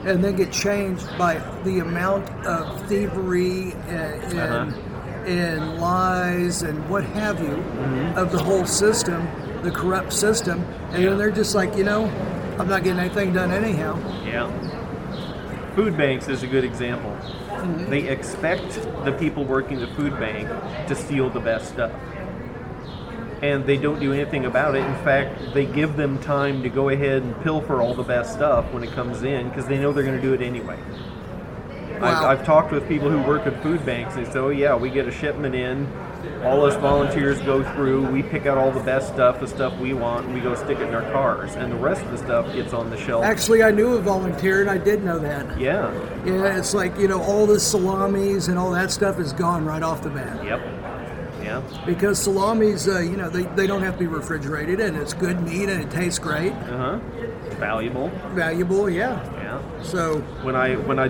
[0.05, 4.81] and then get changed by the amount of thievery and and, Uh-huh.
[5.27, 8.19] And lies and what have you Mm-hmm.
[8.19, 9.29] of the whole system,
[9.63, 11.11] the corrupt system, and Yeah.
[11.11, 12.11] then they're just like, you know,
[12.59, 13.99] I'm not getting anything done anyhow.
[14.25, 14.51] Yeah.
[15.75, 17.15] Food banks is a good example.
[17.91, 20.49] They expect the people working the food bank
[20.89, 21.93] to steal the best stuff.
[23.43, 24.85] And they don't do anything about it.
[24.85, 28.73] In fact, they give them time to go ahead and pilfer all the best stuff
[28.73, 30.79] when it comes in because they know they're going to do it anyway.
[32.01, 32.25] Wow.
[32.31, 34.15] I've, I've talked with people who work at food banks.
[34.15, 35.87] They say, "Oh yeah, we get a shipment in.
[36.45, 38.07] All us volunteers go through.
[38.11, 40.79] We pick out all the best stuff, the stuff we want, and we go stick
[40.79, 41.55] it in our cars.
[41.55, 43.25] And the rest of the stuff gets on the shelf.
[43.25, 45.59] Actually, I knew a volunteer, and I did know that.
[45.59, 45.93] yeah.
[46.25, 49.83] Yeah, it's like you know all the salamis and all that stuff is gone right
[49.83, 50.61] off the bat Yep.
[51.43, 51.63] Yeah.
[51.87, 55.41] because salamis, uh, you know, they, they don't have to be refrigerated, and it's good
[55.43, 56.99] meat and it tastes great, Uh huh.
[57.59, 58.09] Valuable.
[58.35, 58.91] valuable.
[58.91, 59.23] Yeah.
[59.37, 59.83] Yeah.
[59.83, 61.09] So when I when I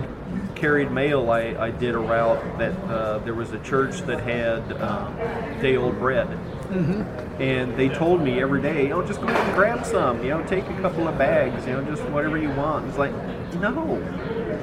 [0.57, 4.61] carried mail, I, I did a route that uh, there was a church that had
[4.81, 5.15] um,
[5.61, 7.41] day old bread, mm-hmm.
[7.41, 10.29] and they told me every day, you know, just go ahead and grab some, you
[10.29, 12.87] know, take a couple of bags, you know, just whatever you want.
[12.87, 13.13] It's like,
[13.55, 14.01] no,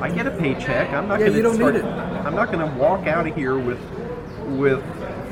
[0.00, 0.90] I get a paycheck.
[0.90, 1.74] I'm not Yeah, going to start.
[1.74, 1.84] need it.
[1.84, 3.80] I'm not going to walk out of here with
[4.58, 4.82] with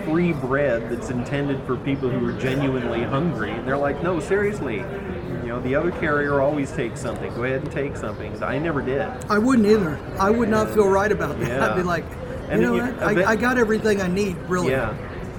[0.05, 3.51] free bread that's intended for people who are genuinely hungry.
[3.51, 4.77] And they're like, no, seriously.
[4.77, 7.33] You know, the other carrier always takes something.
[7.35, 8.43] Go ahead and take something.
[8.43, 9.03] I never did.
[9.29, 9.99] I wouldn't either.
[10.19, 11.49] I would not feel right about that.
[11.49, 11.69] Yeah.
[11.71, 12.17] I'd be like, you
[12.51, 13.03] And know you- what?
[13.03, 14.71] I I, got everything I need, really.
[14.71, 14.95] Yeah.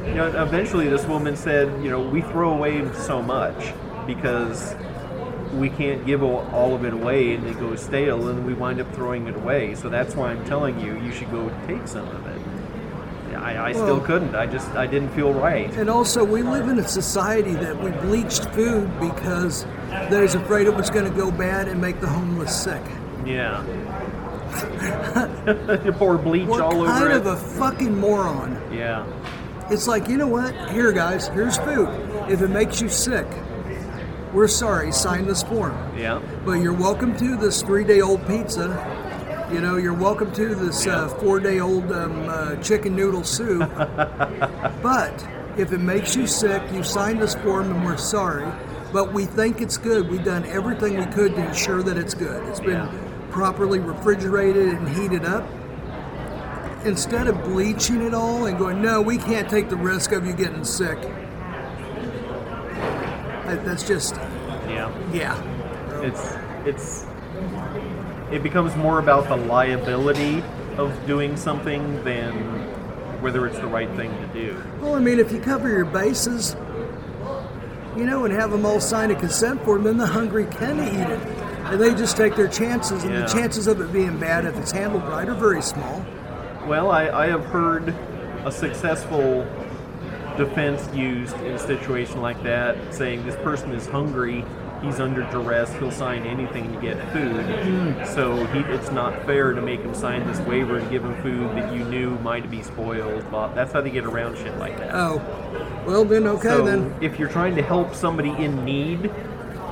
[0.07, 3.73] You know, eventually this woman said, you know, we throw away so much
[4.05, 4.75] because
[5.53, 8.81] we can't give all all of it away and it goes stale and we wind
[8.81, 9.75] up throwing it away.
[9.75, 12.22] So that's why I'm telling you, you should go take some of it.
[13.43, 14.35] I, I still couldn't.
[14.35, 15.69] I just, I didn't feel right.
[15.75, 19.65] And also, we live in a society that we bleached food because
[20.09, 22.81] there's afraid it was going to go bad and make the homeless sick.
[23.25, 23.63] Yeah.
[25.83, 27.29] you pour bleach What all kind over of it.
[27.33, 28.61] a fucking moron?
[28.71, 29.05] yeah.
[29.69, 30.53] It's like, you know what?
[30.71, 31.87] Here, guys, here's food.
[32.29, 33.25] If it makes you sick,
[34.33, 35.75] we're sorry, sign this form.
[35.97, 36.21] Yeah.
[36.45, 38.69] But you're welcome to this three day old pizza.
[39.51, 43.69] You know, you're welcome to this uh, four day old um, uh, chicken noodle soup.
[44.81, 45.27] but
[45.57, 48.51] if it makes you sick, you signed this form and we're sorry.
[48.91, 50.09] But we think it's good.
[50.09, 52.47] We've done everything we could to ensure that it's good.
[52.49, 52.87] It's been
[53.31, 55.47] properly refrigerated and heated up.
[56.85, 60.33] Instead of bleaching it all and going, no, we can't take the risk of you
[60.33, 60.99] getting sick.
[63.45, 64.15] That's just,
[64.67, 64.91] Yeah.
[65.13, 66.01] yeah.
[66.01, 66.33] it's
[66.65, 67.05] it's
[68.33, 70.43] it becomes more about the liability
[70.77, 72.33] of doing something than
[73.21, 74.61] whether it's the right thing to do.
[74.81, 76.55] Well, I mean, if you cover your bases,
[77.95, 80.99] you know, and have them all sign a consent form, then the hungry can eat
[80.99, 81.19] it.
[81.71, 83.19] And they just take their chances, and Yeah.
[83.21, 86.03] the chances of it being bad if it's handled right are very small.
[86.67, 87.93] Well, I, I have heard
[88.45, 89.45] a successful
[90.37, 94.43] defense used in a situation like that, saying this person is hungry,
[94.83, 98.07] he's under duress, he'll sign anything to get food.
[98.07, 101.49] So he, it's not fair to make him sign this waiver and give him food
[101.55, 103.31] that you knew might be spoiled.
[103.31, 104.93] Well, that's how they get around shit like that.
[104.93, 105.21] Oh,
[105.87, 106.95] well, then, okay, so then.
[107.01, 109.11] if you're trying to help somebody in need,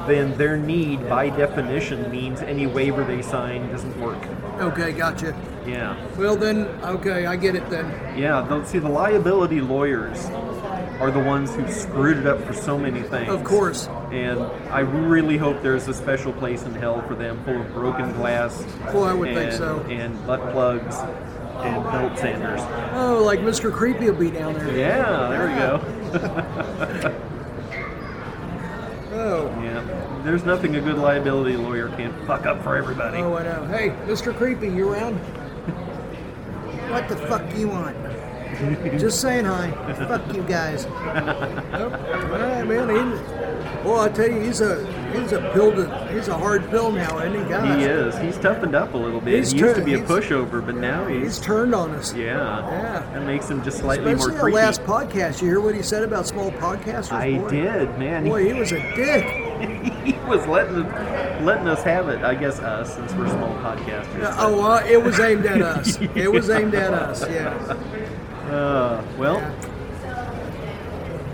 [0.08, 4.18] then their need by definition means any waiver they sign doesn't work.
[4.60, 5.36] Okay, gotcha.
[5.66, 5.96] Yeah.
[6.18, 8.18] Well, then, okay, I get it then.
[8.18, 10.26] Yeah, Don't see, the liability lawyers
[11.02, 13.28] are the ones who screwed it up for so many things.
[13.28, 13.88] Of course.
[14.12, 18.14] And I really hope there's a special place in hell for them full of broken
[18.14, 18.64] glass.
[18.94, 19.80] Well, I would and, think so.
[19.90, 22.62] And butt plugs and belt sanders.
[22.94, 23.74] Oh, like Mr.
[23.74, 24.78] Creepy will be down there.
[24.78, 27.18] Yeah, there we go.
[29.14, 30.22] Oh, Yeah.
[30.24, 33.18] There's nothing a good liability lawyer can't fuck up for everybody.
[33.18, 33.66] oh, I know.
[33.66, 34.34] Hey, Mr.
[34.36, 35.16] Creepy, you around?
[36.92, 37.98] What the fuck do you want?
[39.00, 39.72] Just saying hi.
[39.96, 40.86] fuck you guys.
[40.86, 41.94] Nope.
[41.94, 42.90] All right, man.
[42.90, 43.32] He,
[43.88, 47.18] well, I tell you, he's a he's a pill to, he's a hard pill now,
[47.20, 47.78] isn't he, guys?
[47.80, 48.18] He is.
[48.20, 49.36] He's toughened up a little bit.
[49.40, 52.14] He's he used to be a pushover, but now He's he's turned on us.
[52.14, 52.60] yeah.
[52.70, 53.00] Yeah.
[53.14, 54.56] That makes him just slightly Especially more our freaky.
[54.58, 55.42] last podcast.
[55.42, 57.12] You hear what he said about small podcasters?
[57.14, 57.50] I Boy.
[57.50, 58.26] did, man.
[58.26, 59.26] Boy, he was a dick.
[60.06, 60.84] he was letting
[61.44, 62.24] letting us have it.
[62.24, 64.20] I guess us, since we're small podcasters.
[64.20, 65.98] Yeah, Oh, uh, it was aimed at us.
[66.00, 67.28] It was aimed at us.
[67.28, 67.78] Yeah.
[68.52, 69.38] Uh, well,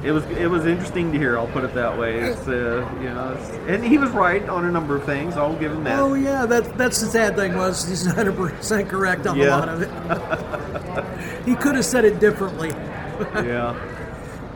[0.03, 1.37] it was it was interesting to hear.
[1.37, 2.19] I'll put it that way.
[2.19, 3.33] It's uh, you know,
[3.67, 5.35] and he was right on a number of things.
[5.35, 5.99] I'll give him that.
[5.99, 9.67] Oh yeah, that that's the sad thing was he's 100 percent correct on a lot
[9.67, 11.45] of it.
[11.45, 12.69] he could have said it differently.
[13.43, 13.75] yeah.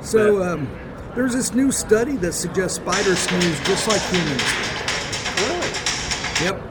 [0.02, 0.48] So Bet.
[0.50, 0.70] um,
[1.16, 4.44] there's this new study that suggests spiders snooze just like humans.
[5.42, 6.46] Really?
[6.46, 6.62] Yep.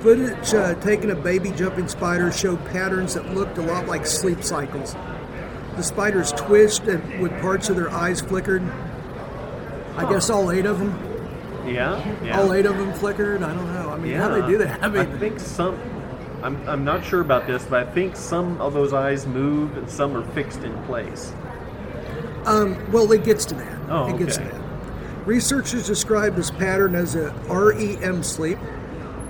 [0.00, 4.42] Footage uh, taken of baby jumping spiders showed patterns that looked a lot like sleep
[4.42, 4.96] cycles.
[5.76, 8.62] The spiders twitched and with parts of their eyes flickered.
[9.96, 10.98] I guess all eight of them.
[11.66, 12.22] Yeah.
[12.22, 12.40] Yeah.
[12.40, 13.42] All eight of them flickered.
[13.42, 13.90] I don't know.
[13.90, 14.40] I mean, how Yeah.
[14.42, 14.82] they do that?
[14.82, 15.78] I mean, think some.
[16.42, 19.88] I'm, I'm not sure about this, but I think some of those eyes move and
[19.88, 21.32] some are fixed in place.
[22.44, 23.78] Um, well, it gets to that.
[23.88, 24.50] Oh, it gets to okay.
[24.50, 25.26] that.
[25.26, 28.58] Researchers describe this pattern as a REM sleep,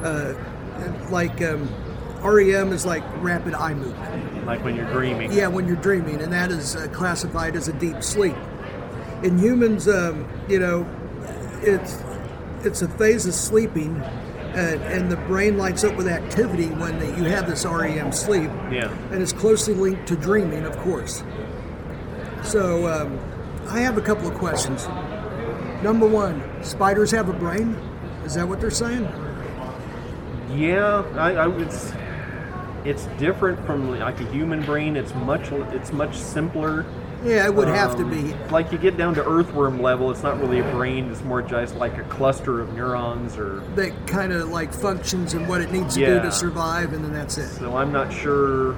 [0.02, 0.32] uh,
[1.10, 1.68] like um,
[2.24, 4.31] REM is like rapid eye movement.
[4.44, 5.32] Like when you're dreaming.
[5.32, 8.34] Yeah, when you're dreaming, and that is uh, classified as a deep sleep.
[9.22, 10.86] In humans, um, you know,
[11.62, 12.02] it's
[12.64, 13.96] it's a phase of sleeping,
[14.54, 18.50] and, and the brain lights up with activity when the, you have this REM sleep,
[18.70, 18.92] Yeah.
[19.10, 21.22] and it's closely linked to dreaming, of course.
[22.44, 23.18] So, um,
[23.68, 24.86] I have a couple of questions.
[25.82, 27.76] Number one, spiders have a brain?
[28.24, 29.08] Is that what they're saying?
[30.54, 31.92] Yeah, I, I it's
[32.84, 34.96] it's different from like a human brain.
[34.96, 36.84] It's much it's much simpler.
[37.24, 38.34] Yeah, it would have to Um, be.
[38.50, 41.08] Like you get down to earthworm level, it's not really a brain.
[41.10, 45.46] It's more just like a cluster of neurons, or That kind of like functions and
[45.48, 47.46] what it needs to do to survive, and then that's it.
[47.48, 48.74] so I'm not sure.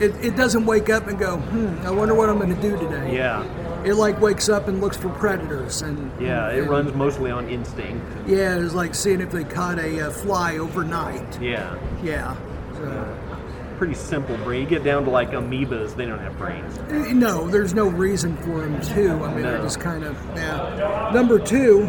[0.00, 2.76] It, it doesn't wake up and go, hmm, I wonder what I'm going to do
[2.76, 3.14] today.
[3.14, 3.44] Yeah,
[3.84, 7.48] It like wakes up and looks for predators, and yeah, it and- runs mostly on
[7.48, 8.04] instinct.
[8.26, 11.40] Yeah, it's like seeing if they caught a uh, fly overnight.
[11.40, 12.34] Yeah, Yeah.
[12.76, 14.62] So, uh, pretty simple brain.
[14.62, 16.78] You get down to like amoebas, they don't have brains.
[17.12, 19.24] no, there's no reason for them to.
[19.24, 21.10] I mean, they're just kind of yeah.
[21.12, 21.86] Number two,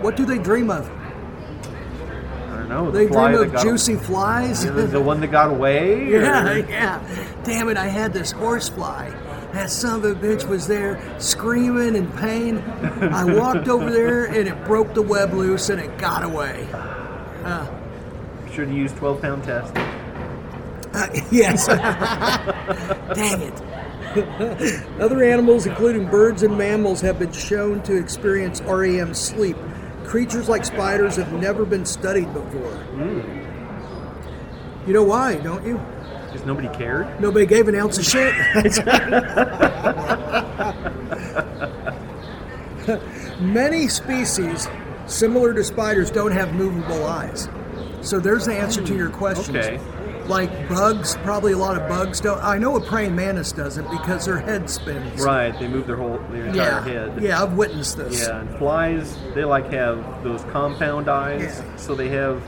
[0.00, 0.88] what do they dream of?
[0.88, 2.90] I don't know.
[2.90, 4.64] the They dream of juicy flies.
[4.64, 6.12] The, the one that got away.
[6.14, 7.34] or- Yeah, yeah.
[7.44, 9.10] Damn it, I had this horse fly.
[9.52, 12.58] That son of a bitch was there screaming in pain.
[12.58, 16.66] I walked over there and it broke the web loose and it got away.
[18.52, 19.72] Should have used 12 pound test.
[20.98, 21.66] Uh, yes.
[23.14, 23.62] Dang it.
[25.00, 29.56] Other animals, including birds and mammals, have been shown to experience REM sleep.
[30.04, 32.84] Creatures like spiders have never been studied before.
[34.86, 35.78] You know why, don't you?
[36.26, 37.20] Because nobody cared.
[37.20, 38.34] Nobody gave an ounce of shit.
[43.40, 44.66] Many species,
[45.06, 47.48] similar to spiders, don't have movable eyes.
[48.00, 49.56] So there's the answer to your question.
[49.56, 49.80] Okay.
[50.28, 52.42] Like bugs, probably a lot of bugs don't.
[52.44, 55.22] I know a praying mantis doesn't because their head spins.
[55.22, 56.84] Right, they move their whole their entire Yeah.
[56.84, 57.22] head.
[57.22, 58.26] Yeah, I've witnessed this.
[58.26, 61.76] Yeah, and flies they like have those compound eyes, Yeah.
[61.76, 62.42] so they have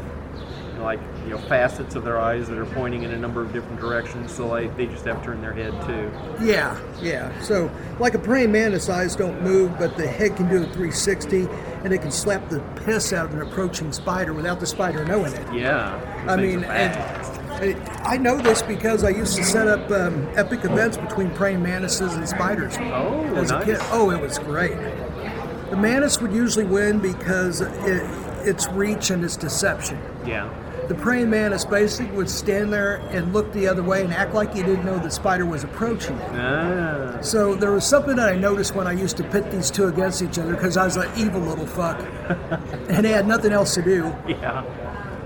[0.79, 3.81] like you know facets of their eyes that are pointing in a number of different
[3.81, 4.33] directions.
[4.33, 6.11] So like they just have to turn their head too.
[6.45, 7.31] Yeah, yeah.
[7.41, 11.49] So, like a praying mantis, eyes don't move, but the head can do a 360,
[11.85, 15.33] and it can slap the piss out of an approaching spider without the spider knowing
[15.35, 15.47] it.
[15.53, 17.29] Yeah, I mean, are and, fast.
[17.29, 17.30] and
[17.61, 22.15] I know this because I used to set up um, epic events between praying mantises
[22.15, 22.77] and spiders.
[22.79, 23.77] Oh, as a kid.
[23.91, 24.73] Oh, it was great.
[25.71, 28.03] The mantis would usually win because it,
[28.47, 29.99] its reach and its deception.
[30.27, 30.49] yeah,
[30.89, 34.53] The praying mantis basically would stand there and look the other way and act like
[34.55, 36.31] he didn't know the spider was approaching it.
[36.41, 39.87] ah, So there was something that I noticed when I used to pit these two
[39.87, 42.01] against each other because I was an evil little fuck,
[42.89, 44.13] and they had nothing else to do.
[44.27, 44.65] yeah,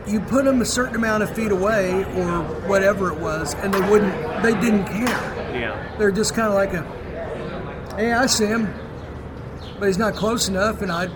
[0.07, 3.81] You put them a certain amount of feet away or whatever it was, and they
[3.91, 4.43] wouldn't.
[4.43, 5.07] They didn't care.
[5.55, 8.73] yeah, They're just kind of like a, hey, I see him,
[9.79, 11.09] but he's not close enough, and I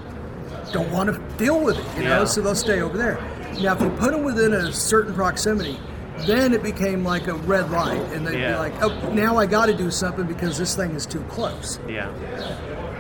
[0.73, 1.99] don't want to deal with it.
[1.99, 2.25] You know, Yeah.
[2.25, 3.19] so they'll stay over there.
[3.61, 5.79] Now, if you put them within a certain proximity.
[6.27, 9.67] Then it became like a red light, and they'd be like, "Oh, now I got
[9.67, 12.09] to do something because this thing is too close." yeah,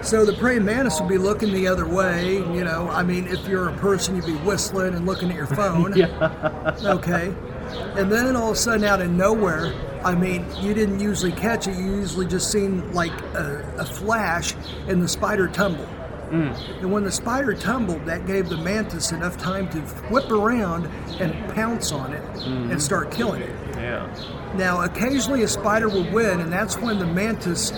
[0.02, 2.36] So the praying mantis would be looking the other way.
[2.36, 5.46] You know, I mean, if you're a person, you'd be whistling and looking at your
[5.46, 5.94] phone.
[5.96, 6.76] yeah.
[6.82, 7.34] Okay.
[7.96, 11.66] And then all of a sudden, out of nowhere, I mean, you didn't usually catch
[11.66, 11.76] it.
[11.76, 14.54] You usually just seen like a, a flash,
[14.86, 15.88] and the spider tumbled.
[16.30, 19.78] And when the spider tumbled, that gave the mantis enough time to
[20.10, 20.86] whip around
[21.20, 23.50] and pounce on it and start killing it.
[23.76, 24.06] yeah,
[24.54, 27.72] Now, occasionally a spider will win, and that's when the mantis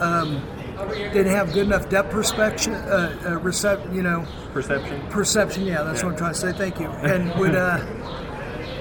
[0.00, 0.42] um,
[0.88, 5.00] didn't have good enough depth perception, uh, uh, recep- you know, perception.
[5.08, 5.66] perception.
[5.66, 6.52] Yeah, that's what I'm trying to say.
[6.52, 6.86] Thank you.
[6.86, 7.78] And would uh,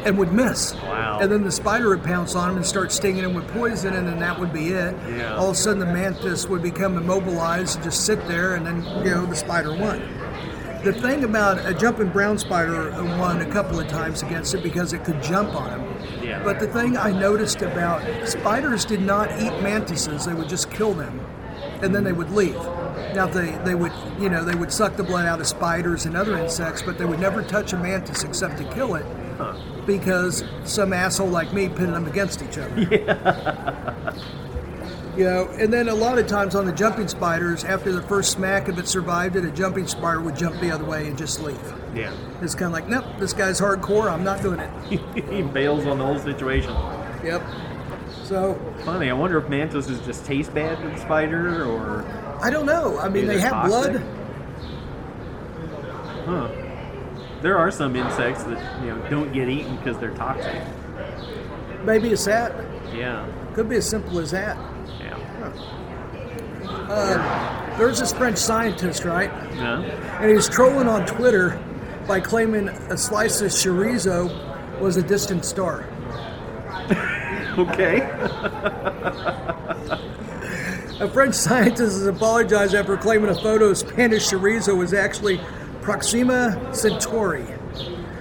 [0.05, 0.73] and would miss.
[0.75, 1.19] Wow.
[1.21, 4.07] And then the spider would pounce on him and start stinging him with poison, and
[4.07, 4.95] then that would be it.
[5.09, 5.35] Yeah.
[5.35, 8.83] All of a sudden, the mantis would become immobilized and just sit there, and then
[9.05, 9.99] you know the spider won.
[10.83, 14.93] The thing about a jumping brown spider won a couple of times against it because
[14.93, 16.23] it could jump on him.
[16.23, 16.41] Yeah.
[16.41, 20.93] But the thing I noticed about spiders did not eat mantises; they would just kill
[20.93, 21.19] them,
[21.81, 22.55] and then they would leave.
[23.15, 26.15] Now they they would you know they would suck the blood out of spiders and
[26.15, 29.05] other insects, but they would never touch a mantis except to kill it,
[29.85, 32.75] because some asshole like me pitted them against each other.
[35.15, 35.15] Yeah.
[35.17, 38.31] You know, and then a lot of times on the jumping spiders, after the first
[38.31, 41.41] smack, if it survived it, a jumping spider would jump the other way and just
[41.41, 41.59] leave.
[41.93, 44.09] Yeah, It's kind of like, nope, this guy's hardcore.
[44.09, 45.25] I'm not doing it.
[45.29, 46.71] he bails on the whole situation.
[47.21, 47.41] Yep.
[48.29, 48.53] So
[48.85, 49.09] Funny.
[49.09, 52.05] I wonder if mantises just taste bad to the spider, or
[52.43, 52.99] I don't know.
[52.99, 53.93] I mean, they have toxic?
[53.93, 54.03] blood.
[56.27, 56.47] huh?
[57.41, 60.61] There are some insects that you know don't get eaten because they're toxic.
[61.83, 62.53] maybe it's that.
[62.93, 63.25] Yeah.
[63.55, 64.57] Could be as simple as that.
[64.99, 65.15] Yeah.
[66.87, 69.31] Um, there's this French scientist, right?
[69.55, 69.81] Yeah.
[70.21, 71.59] And he was trolling on Twitter
[72.07, 75.88] by claiming a slice of chorizo was a distant star.
[77.57, 78.01] Okay.
[80.99, 85.39] A French scientist has apologized after claiming a photo of Spanish chorizo was actually
[85.81, 87.45] Proxima Centauri,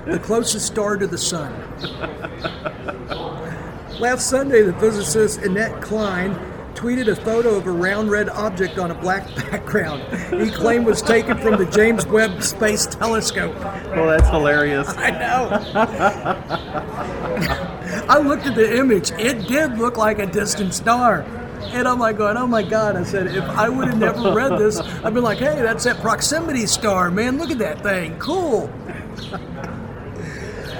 [0.06, 1.52] the closest star to the sun.
[3.98, 6.34] Last Sunday, the physicist Étienne Klein
[6.74, 10.00] tweeted a photo of a round red object on a black background.
[10.40, 13.56] He claimed was taken from the James Webb Space Telescope.
[13.56, 14.86] Well, that's hilarious.
[14.96, 15.48] I know.
[18.08, 19.10] I looked at the image.
[19.12, 21.22] It did look like a distant star.
[21.72, 22.96] And I'm like going, oh my God.
[22.96, 26.00] I said, if I would have never read this, I'd be like, hey, that's that
[26.00, 27.38] proximity star, man.
[27.38, 28.18] Look at that thing.
[28.18, 28.72] Cool.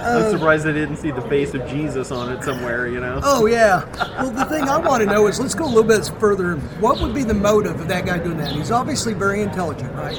[0.01, 3.21] I'm surprised I didn't see the face of Jesus on it somewhere, you know?
[3.23, 3.85] Oh, yeah.
[4.17, 6.55] Well, the thing I want to know is let's go a little bit further.
[6.81, 8.53] What would be the motive of that guy doing that?
[8.53, 10.17] He's obviously very intelligent, right?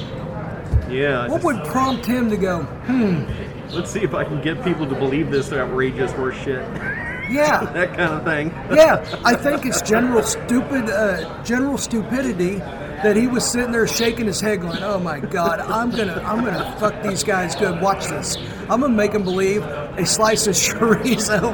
[0.88, 1.26] Yeah.
[1.28, 3.24] What just- would prompt him to go, hmm,
[3.74, 6.62] let's see if I can get people to believe this outrageous horse shit.
[7.30, 8.48] yeah, that kind of thing.
[8.76, 12.56] Yeah, I think it's general stupid, uh, general stupidity
[13.02, 16.44] that he was sitting there shaking his head, going, "Oh my God, I'm gonna, I'm
[16.44, 17.80] gonna fuck these guys good.
[17.80, 18.36] Watch this.
[18.68, 21.50] I'm gonna make them believe a slice of chorizo."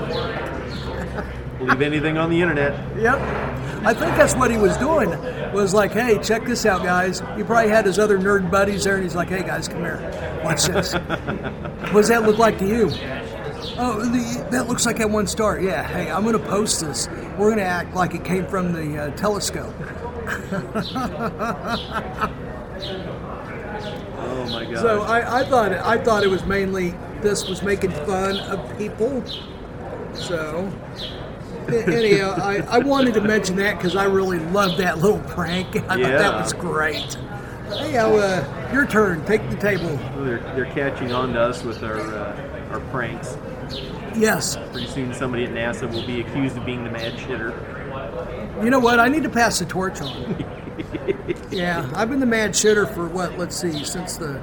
[1.59, 2.73] Believe anything on the internet.
[2.99, 3.19] Yep.
[3.85, 5.11] I think that's what he was doing.
[5.57, 8.97] Was like, "Hey, check this out, guys." He probably had his other nerd buddies there,
[8.97, 9.99] and he's like, "Hey, guys, come here.
[10.45, 10.93] Watch this.
[11.93, 12.91] what does that look like to you?"
[13.79, 15.59] Oh, the, that looks like that one star.
[15.59, 15.83] Yeah.
[15.83, 17.09] Hey, I'm going to post this.
[17.39, 19.75] We're going to act like it came from the uh, telescope.
[24.19, 24.77] Oh my god.
[24.77, 28.79] So I, I thought it, I thought it was mainly this was making fun of
[28.79, 29.25] people.
[30.15, 30.71] So
[31.89, 35.77] anyhow, I, I wanted to mention that because I really loved that little prank.
[35.77, 37.17] I thought that was great.
[37.79, 39.25] Anyhow, uh, your turn.
[39.25, 39.97] Take the table.
[40.25, 43.37] they're, they're catching on to us with our uh, our pranks.
[44.17, 44.57] Yes.
[44.73, 47.53] Pretty soon, somebody at NASA will be accused of being the mad shitter.
[48.63, 49.01] You know what?
[49.01, 50.45] I need to pass the torch on.
[51.51, 53.37] yeah, I've been the mad shitter for what?
[53.37, 54.41] Let's see, since the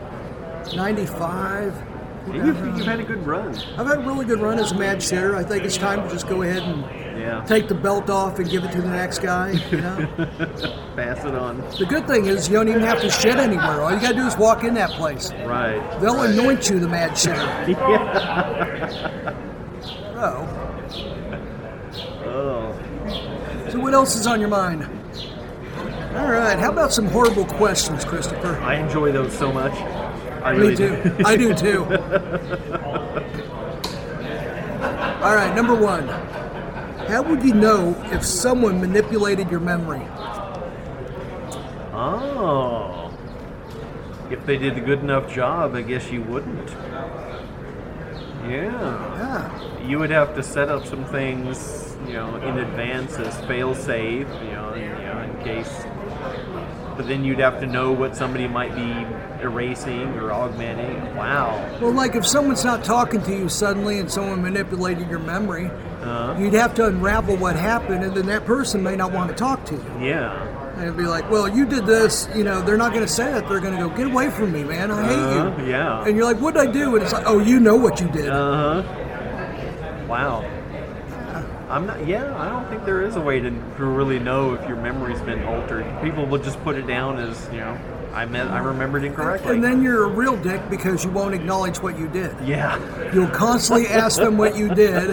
[0.75, 1.81] '95.
[2.27, 2.45] You've,
[2.77, 3.55] you've had a good run.
[3.77, 5.35] I've had a really good run as a mad shitter.
[5.35, 7.43] I think it's time to just go ahead and Yeah.
[7.45, 9.51] take the belt off and give it to the next guy.
[9.71, 10.07] You know.
[10.95, 11.57] Pass it on.
[11.77, 13.81] the good thing is you don't even have to shit anywhere.
[13.81, 15.31] All you gotta do is walk in that place.
[15.45, 15.81] Right.
[15.99, 17.67] They'll anoint you the mad shitter.
[17.67, 19.39] Yeah.
[20.15, 20.47] Oh.
[22.25, 23.69] Oh.
[23.69, 24.83] So what else is on your mind?
[26.15, 26.57] All right.
[26.57, 28.57] How about some horrible questions, Christopher?
[28.61, 29.73] I enjoy those so much.
[29.73, 31.15] I Me really do.
[31.25, 31.83] I do too.
[35.23, 36.07] All right, number one.
[37.07, 40.05] How would you know if someone manipulated your memory?
[41.93, 43.11] Oh.
[44.31, 46.69] If they did a good enough job, I guess you wouldn't.
[48.47, 48.69] Yeah.
[49.17, 49.85] Yeah.
[49.87, 54.27] You would have to set up some things, you know, in advance as fail safe,
[54.43, 55.85] you know, in, you know, in case.
[56.95, 59.05] But then you'd have to know what somebody might be
[59.43, 61.15] erasing or augmenting.
[61.15, 61.77] Wow.
[61.81, 65.69] Well, like if someone's not talking to you suddenly and someone manipulated your memory,
[66.03, 69.35] Uh, you'd have to unravel what happened, and then that person may not want to
[69.35, 69.91] talk to you.
[70.01, 70.35] yeah.
[70.75, 72.27] And it'd be like, well, you did this.
[72.35, 73.47] You know, they're not going to say that.
[73.47, 74.89] They're going to go, get away from me, man.
[74.91, 75.65] I hate Uh, you.
[75.69, 76.03] yeah.
[76.03, 76.95] And you're like, what did I do?
[76.95, 78.29] And it's like, oh, you know what you did.
[78.29, 80.05] Uh huh.
[80.07, 80.43] Wow.
[81.73, 82.05] I'm not.
[82.07, 85.21] Yeah, I don't think there is a way to, to really know if your memory's
[85.21, 85.85] been altered.
[86.03, 87.77] People will just put it down as you know.
[88.13, 89.55] I meant I remembered incorrectly.
[89.55, 92.35] and then you're a real dick because you won't acknowledge what you did.
[92.45, 92.77] yeah.
[93.11, 95.09] You'll constantly ask them what you did,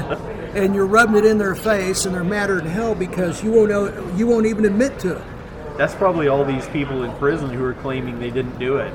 [0.55, 3.71] and you're rubbing it in their face, and they're madder than hell because you won't
[3.71, 5.25] know, you won't even admit to it.
[5.79, 8.93] That's probably all these people in prison who are claiming they didn't do it,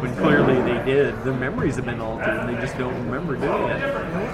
[0.00, 1.22] when clearly they did.
[1.24, 3.82] Their memories have been altered, and they just don't remember doing it.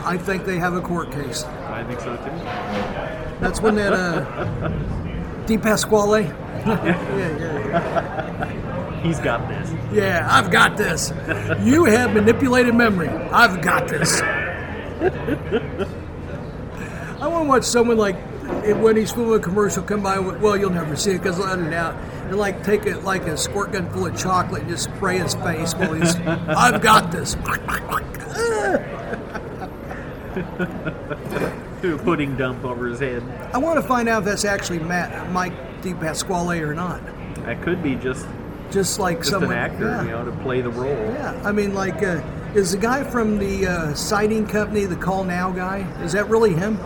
[0.05, 1.45] I think they have a court case.
[1.45, 2.31] I think so too.
[3.41, 4.69] That's when that uh,
[5.47, 6.23] Di Pasquale.
[6.67, 9.01] yeah, yeah, yeah.
[9.03, 9.73] He's got this.
[9.93, 11.13] Yeah, I've got this.
[11.61, 13.09] You have manipulated memory.
[13.09, 14.21] I've got this.
[17.21, 18.17] I want to watch someone like
[18.81, 20.19] when he's filming a commercial come by.
[20.21, 21.97] Well, you'll never see it because I'll edit it out.
[22.33, 25.35] And like take it like a squirt gun full of chocolate and just spray his
[25.35, 26.17] face while he's.
[26.17, 27.35] I've got this.
[31.83, 33.23] Do a pudding dump over his head.
[33.53, 37.03] I want to find out if that's actually Matt, Mike Di Pasquale or not.
[37.45, 38.27] That could be just
[38.71, 39.53] Just like just someone.
[39.53, 40.03] an actor, yeah.
[40.03, 40.89] you know, to play the role.
[41.13, 42.23] Yeah, I mean, like, uh,
[42.55, 46.55] is the guy from the uh, siding company, the Call Now guy, is that really
[46.55, 46.79] him?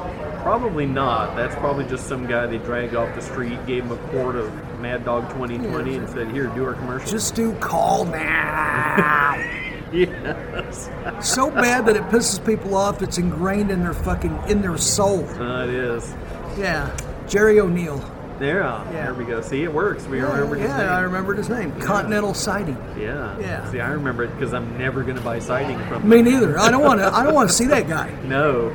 [0.47, 1.35] Probably not.
[1.35, 4.53] That's probably just some guy they dragged off the street, gave him a quart of
[4.81, 5.99] Mad Dog 2020, Yeah.
[5.99, 9.35] and said, "Here, do our commercial." Just do call now.
[9.93, 10.89] yes,
[11.21, 13.03] so bad that it pisses people off.
[13.03, 15.25] It's ingrained in their fucking in their soul.
[15.41, 16.15] uh, it is.
[16.57, 18.01] Yeah, Jerry O'Neill.
[18.39, 18.85] There, Yeah.
[18.93, 19.41] there we go.
[19.41, 20.07] See, it works.
[20.07, 20.89] We Yeah, remembered his yeah, name.
[20.91, 21.73] I remembered his name.
[21.81, 22.77] Continental Siding.
[22.97, 23.35] Yeah.
[23.41, 23.69] Yeah.
[23.73, 26.09] See, I remember it because I'm never going to buy siding from.
[26.09, 26.33] Me them.
[26.35, 26.57] neither.
[26.61, 27.13] I don't want to.
[27.13, 28.13] I don't want to see that guy.
[28.25, 28.71] No,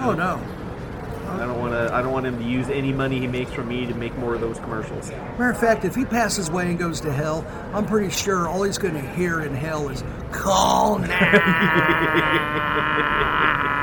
[0.00, 0.40] Oh no.
[1.40, 1.94] I don't want to.
[1.94, 4.34] I don't want him to use any money he makes from me to make more
[4.34, 5.10] of those commercials.
[5.10, 8.62] Matter of fact, if he passes away and goes to hell, I'm pretty sure all
[8.62, 12.28] he's going to hear in hell is "Call now."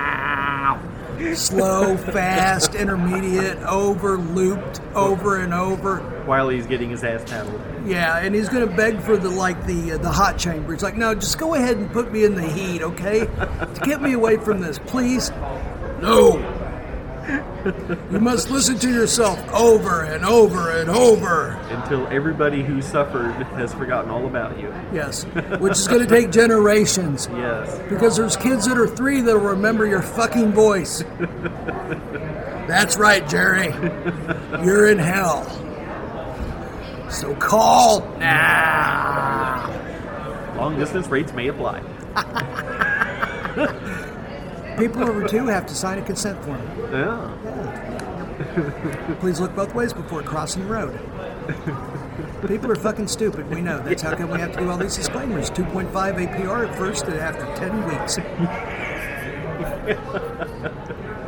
[1.36, 5.98] Slow, fast, intermediate, over, looped, over and over.
[6.26, 7.62] While he's getting his ass paddled.
[7.86, 10.72] Yeah, and he's going to beg for the like the uh, the hot chamber.
[10.72, 13.20] He's like, "No, just go ahead and put me in the heat, okay?
[13.26, 15.32] To get me away from this, please."
[16.02, 16.56] No.
[18.12, 21.52] You must listen to yourself over and over and over.
[21.70, 24.74] Until everybody who suffered has forgotten all about you.
[24.92, 25.24] Yes,
[25.60, 27.30] which is going to take generations.
[27.32, 27.80] Yes.
[27.90, 31.04] Because there's kids that are three that'll remember your fucking voice.
[32.68, 33.68] That's right, Jerry.
[34.64, 35.46] You're in hell.
[37.10, 39.68] So call now.
[40.58, 41.82] Long distance rates may apply.
[44.80, 46.62] People over two have to sign a consent form.
[46.92, 47.36] Yeah.
[49.20, 50.98] Please look both ways before crossing the road.
[52.48, 53.50] People are fucking stupid.
[53.50, 53.80] We know.
[53.80, 55.52] That's how come we have to do all these disclaimers.
[55.52, 58.18] 2.5 APR at first, and after 10 weeks.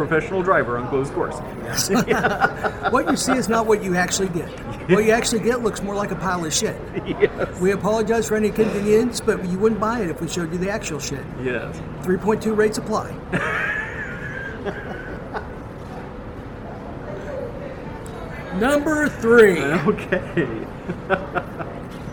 [0.08, 1.36] Professional driver on closed course.
[2.91, 4.49] What you see is not what you actually get.
[4.89, 6.76] What you actually get looks more like a pile of shit.
[7.06, 7.60] yes.
[7.62, 10.72] We apologize for any inconvenience, but you wouldn't buy it if we showed you the
[10.72, 11.24] actual shit.
[11.43, 11.78] Yes.
[12.02, 13.12] 3.2 rates apply.
[18.60, 19.62] Number three.
[19.62, 20.45] Okay.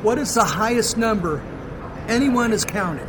[0.03, 1.43] What is the highest number
[2.07, 3.09] anyone has counted?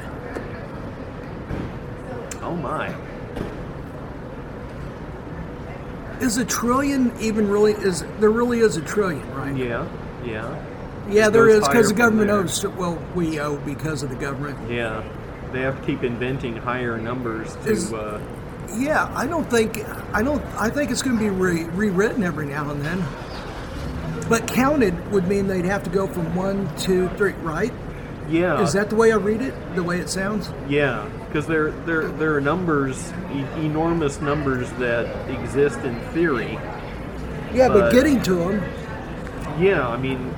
[2.41, 2.95] Oh my.
[6.21, 9.55] Is a trillion even really is there really is a trillion, right?
[9.55, 9.87] Yeah.
[10.23, 10.65] Yeah.
[11.09, 12.39] Yeah, It there is because the government there.
[12.39, 12.63] owes.
[12.65, 14.57] Well, we owe because of the government.
[14.69, 15.01] Yeah.
[15.51, 17.69] They have to keep inventing higher numbers to.
[17.71, 18.19] Is- uh,
[18.77, 20.43] Yeah, I don't think I don't.
[20.55, 23.03] I think it's going to be re- rewritten every now and then.
[24.29, 27.73] But counted would mean they'd have to go from one, two, three, right?
[28.29, 28.61] yeah.
[28.61, 29.55] Is that the way I read it?
[29.73, 30.51] The way it sounds?
[30.67, 36.53] Yeah, because there, there, there are numbers, e- enormous numbers that exist in theory.
[37.53, 38.63] Yeah, but, But- getting to them,
[39.59, 40.33] Yeah, I mean,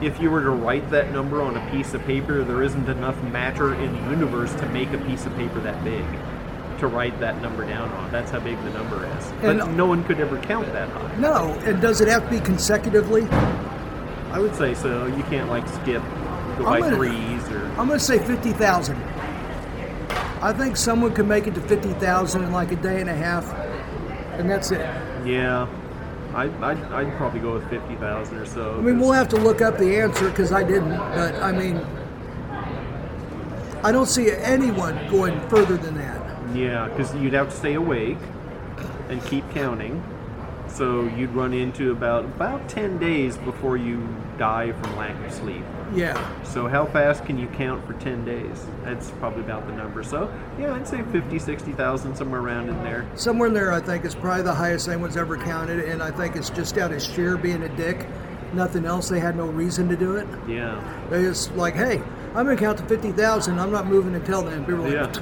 [0.00, 3.20] if you were to write that number on a piece of paper, there isn't enough
[3.24, 6.04] matter in the universe to make a piece of paper that big
[6.78, 8.12] to write that number down on.
[8.12, 9.32] That's how big the number is.
[9.42, 11.10] But And- no one could ever count that high.
[11.18, 11.56] no.
[11.64, 13.26] And does it have to be consecutively?
[14.32, 15.06] I would say so.
[15.06, 16.02] You can't like skip,
[16.58, 17.66] go I'm by gonna- threes or.
[17.78, 18.96] I'm going to say fifty thousand.
[20.42, 23.14] I think someone could make it to fifty thousand in like a day and a
[23.14, 23.52] half,
[24.38, 24.80] and that's it.
[25.24, 25.66] Yeah,
[26.34, 28.76] I, I'd, I'd probably go with fifty thousand or so.
[28.76, 30.96] I mean, we'll have to look up the answer because I didn't.
[30.96, 31.78] But I mean,
[33.82, 36.54] I don't see anyone going further than that.
[36.54, 38.18] Yeah, because you'd have to stay awake
[39.08, 40.02] and keep counting.
[40.68, 44.06] So you'd run into about about ten days before you
[44.36, 45.64] die from lack of sleep.
[45.94, 46.42] Yeah.
[46.44, 48.66] So how fast can you count for ten days?
[48.84, 50.02] That's probably about the number.
[50.02, 53.08] So yeah, I'd say 50, 60,000, somewhere around in there.
[53.14, 56.36] Somewhere in there, I think, is probably the highest anyone's ever counted, and I think
[56.36, 58.06] it's just out of sheer being a dick.
[58.52, 59.08] Nothing else.
[59.08, 60.26] They had no reason to do it.
[60.48, 60.80] Yeah,
[61.10, 62.00] They just like, hey,
[62.34, 63.58] I'm gonna count to fifty thousand.
[63.58, 64.64] I'm not moving until then.
[64.64, 65.12] People like, yeah.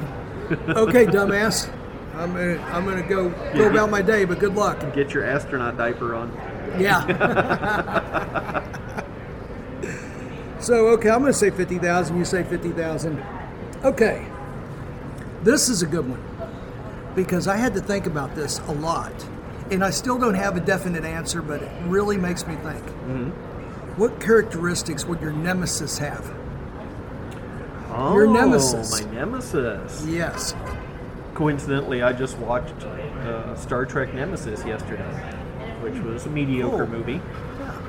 [0.77, 1.73] okay, dumbass.
[2.15, 4.81] I'm gonna, I'm gonna go go about my day, but good luck.
[4.95, 6.33] Get your astronaut diaper on.
[6.79, 8.63] Yeah.
[10.65, 12.17] so okay, I'm gonna say fifty thousand.
[12.19, 13.23] You say fifty thousand.
[13.85, 14.27] Okay.
[15.43, 16.23] This is a good one
[17.15, 19.13] because I had to think about this a lot,
[19.71, 22.83] and I still don't have a definite answer, but it really makes me think.
[23.99, 26.25] What characteristics would your nemesis have?
[27.97, 29.05] Oh, Your nemesis.
[29.05, 30.05] my nemesis.
[30.07, 30.55] Yes.
[31.35, 35.05] Coincidentally, I just watched uh, Star Trek Nemesis yesterday,
[35.81, 36.87] which was a mediocre Oh.
[36.87, 37.21] movie.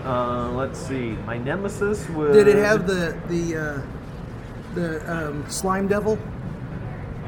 [0.06, 1.12] Uh, let's see.
[1.26, 2.36] My nemesis was.
[2.36, 3.82] Did it have the the uh,
[4.76, 6.20] the um, slime devil?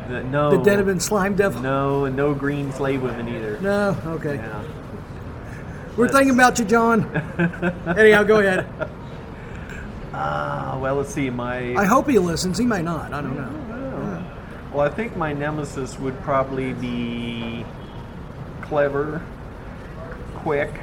[0.07, 1.61] the, no The Denebian slime devil?
[1.61, 3.59] No, and no green slave women either.
[3.61, 3.97] No.
[4.05, 4.35] Okay.
[4.35, 4.63] Yeah.
[5.95, 7.03] We're thinking about you, John.
[7.97, 8.67] Anyhow, go ahead.
[10.13, 11.29] Ah, well, let's see.
[11.29, 12.57] My I hope he listens.
[12.57, 13.13] He may not.
[13.13, 14.23] I don't know.
[14.71, 17.65] well, I think my nemesis would probably be
[18.61, 19.23] clever,
[20.35, 20.81] quick.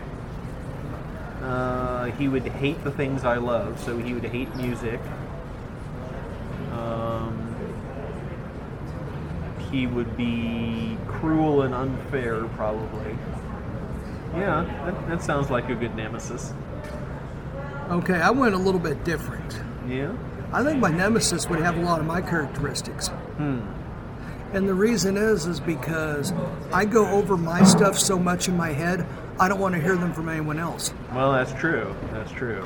[1.44, 4.98] Uh, he would hate the things I love, so he would hate music.
[6.72, 7.54] Um,
[9.70, 13.18] he would be cruel and unfair, probably.
[14.32, 16.54] Yeah, that, that sounds like a good nemesis.
[17.90, 19.60] Okay, I went a little bit different.
[19.86, 20.16] Yeah?
[20.50, 23.08] I think my nemesis would have a lot of my characteristics.
[23.08, 23.60] Hmm.
[24.54, 26.32] And the reason is, is because
[26.72, 29.06] I go over my stuff so much in my head,
[29.40, 30.94] I don't want to hear them from anyone else.
[31.12, 31.94] Well, that's true.
[32.12, 32.64] That's true.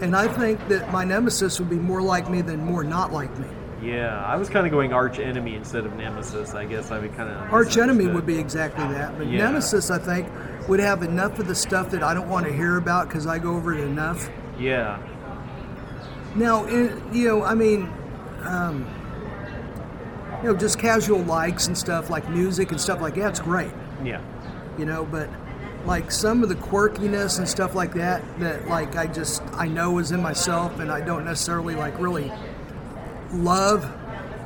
[0.00, 3.36] And I think that my nemesis would be more like me than more not like
[3.38, 3.46] me.
[3.82, 6.54] Yeah, I was kind of going arch enemy instead of nemesis.
[6.54, 7.52] I guess I would kind of.
[7.52, 9.38] Arch enemy would be exactly that, but Yeah.
[9.44, 10.28] nemesis, I think,
[10.68, 13.38] would have enough of the stuff that I don't want to hear about because I
[13.38, 14.30] go over it enough.
[14.58, 14.98] Yeah.
[16.36, 17.92] Now, in, you know, I mean,
[18.44, 18.86] um,
[20.42, 23.72] you know, just casual likes and stuff like music and stuff like that's great,
[24.04, 24.20] Yeah.
[24.78, 25.28] you know, but
[25.86, 29.98] like some of the quirkiness and stuff like that, that like I just, I know
[29.98, 32.32] is in myself and I don't necessarily like really
[33.32, 33.90] love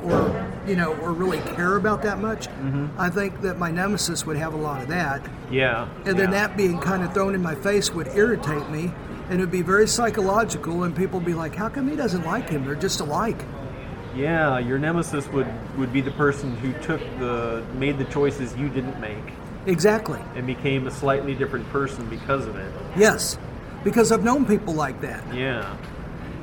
[0.03, 2.47] or, you know, or really care about that much.
[2.47, 2.99] Mm-hmm.
[2.99, 5.21] I think that my nemesis would have a lot of that.
[5.51, 5.89] Yeah.
[6.05, 6.47] And then yeah.
[6.47, 8.91] that being kind of thrown in my face would irritate me,
[9.29, 10.83] and it would be very psychological.
[10.83, 12.65] And people would be like, "How come he doesn't like him?
[12.65, 13.43] They're just alike."
[14.15, 18.69] Yeah, your nemesis would would be the person who took the made the choices you
[18.69, 19.33] didn't make
[19.67, 20.19] Exactly.
[20.35, 22.71] and became a slightly different person because of it.
[22.97, 23.37] Yes,
[23.83, 25.23] because I've known people like that.
[25.33, 25.75] Yeah.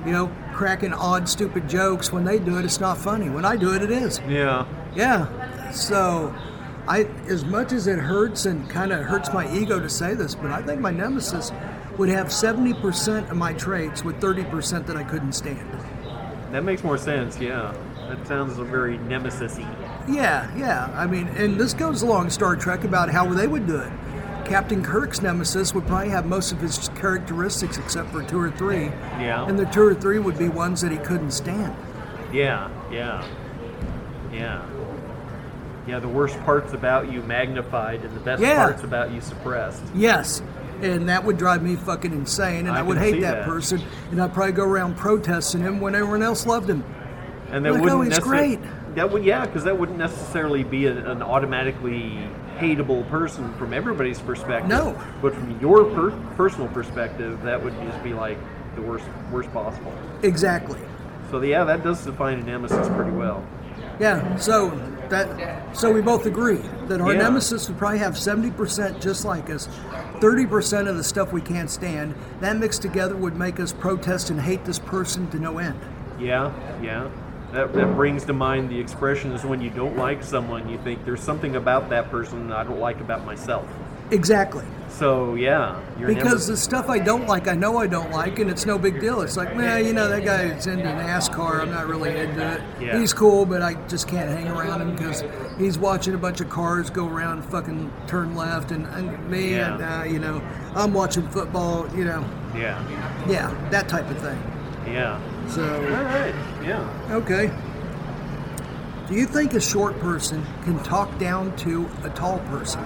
[0.05, 2.13] You know, cracking odd, stupid jokes.
[2.13, 3.31] When they do it, it's not funny.
[3.31, 4.21] When I do it, it is.
[4.29, 4.67] Yeah.
[4.95, 5.71] Yeah.
[5.71, 6.35] So,
[6.87, 10.35] I, as much as it hurts and kind of hurts my ego to say this,
[10.35, 11.51] but I think my nemesis
[11.97, 15.67] would have 70% of my traits with 30% that I couldn't stand.
[16.53, 17.39] That makes more sense.
[17.41, 17.75] Yeah.
[18.09, 19.67] That sounds very nemesis-y.
[20.09, 20.91] Yeah, yeah.
[20.95, 23.93] I mean, and this goes along Star Trek about how they would do it.
[24.45, 28.85] Captain Kirk's nemesis would probably have most of his characteristics except for two or three.
[29.19, 29.47] Yeah.
[29.49, 31.75] And the two or three would be ones that he couldn't stand.
[32.33, 32.69] Yeah.
[32.93, 33.27] Yeah.
[34.33, 34.67] Yeah.
[35.87, 38.65] Yeah, the worst parts about you magnified and the best Yeah.
[38.65, 39.83] parts about you suppressed.
[39.95, 40.43] Yes.
[40.83, 43.45] And that would drive me fucking insane, and I, I would hate that, that.
[43.45, 43.81] person,
[44.11, 46.85] and I'd probably go around protesting him when everyone else loved him.
[47.55, 48.61] And that Like, oh, wouldn't oh, necessa- great.
[48.97, 52.19] That would yeah, because that wouldn't necessarily be a, an automatically
[52.59, 54.69] hateable person from everybody's perspective.
[54.69, 55.01] No.
[55.23, 58.39] But from your per- personal perspective, that would just be like
[58.75, 59.93] the worst worst possible.
[60.25, 60.81] Exactly.
[61.31, 63.47] So yeah, that does define a nemesis pretty well.
[64.01, 64.35] Yeah.
[64.37, 64.71] So
[65.11, 67.23] that so we both agree that our Yeah.
[67.23, 69.69] nemesis would probably have seventy percent just like us,
[70.21, 72.17] thirty percent of the stuff we can't stand.
[72.41, 75.79] That mixed together would make us protest and hate this person to no end.
[76.19, 76.53] Yeah,
[76.83, 77.09] yeah.
[77.55, 81.05] That, that brings to mind the expression is when you don't like someone, you think
[81.05, 83.67] there's something about that person I don't like about myself.
[84.11, 84.65] Exactly.
[84.89, 88.67] So yeah, Because the stuff I don't like, I know I don't like, and it's
[88.67, 89.23] no big deal.
[89.23, 91.61] It's like, man, you know, that guy is into NASCAR.
[91.63, 92.61] I'm not really into it.
[92.81, 92.99] Yeah.
[92.99, 95.25] He's cool, but I just can't hang around him because
[95.59, 99.55] he's watching a bunch of cars go around and fucking turn left, and, and me,
[99.57, 99.75] Yeah.
[99.75, 100.41] and uh, you know,
[100.77, 101.89] I'm watching football.
[101.97, 102.25] You know,
[102.55, 104.39] yeah, yeah, that type of thing.
[104.93, 105.21] yeah.
[105.49, 106.35] So, right,
[106.65, 107.09] yeah.
[107.11, 107.51] okay.
[109.09, 112.81] Do you think a short person can talk down to a tall person?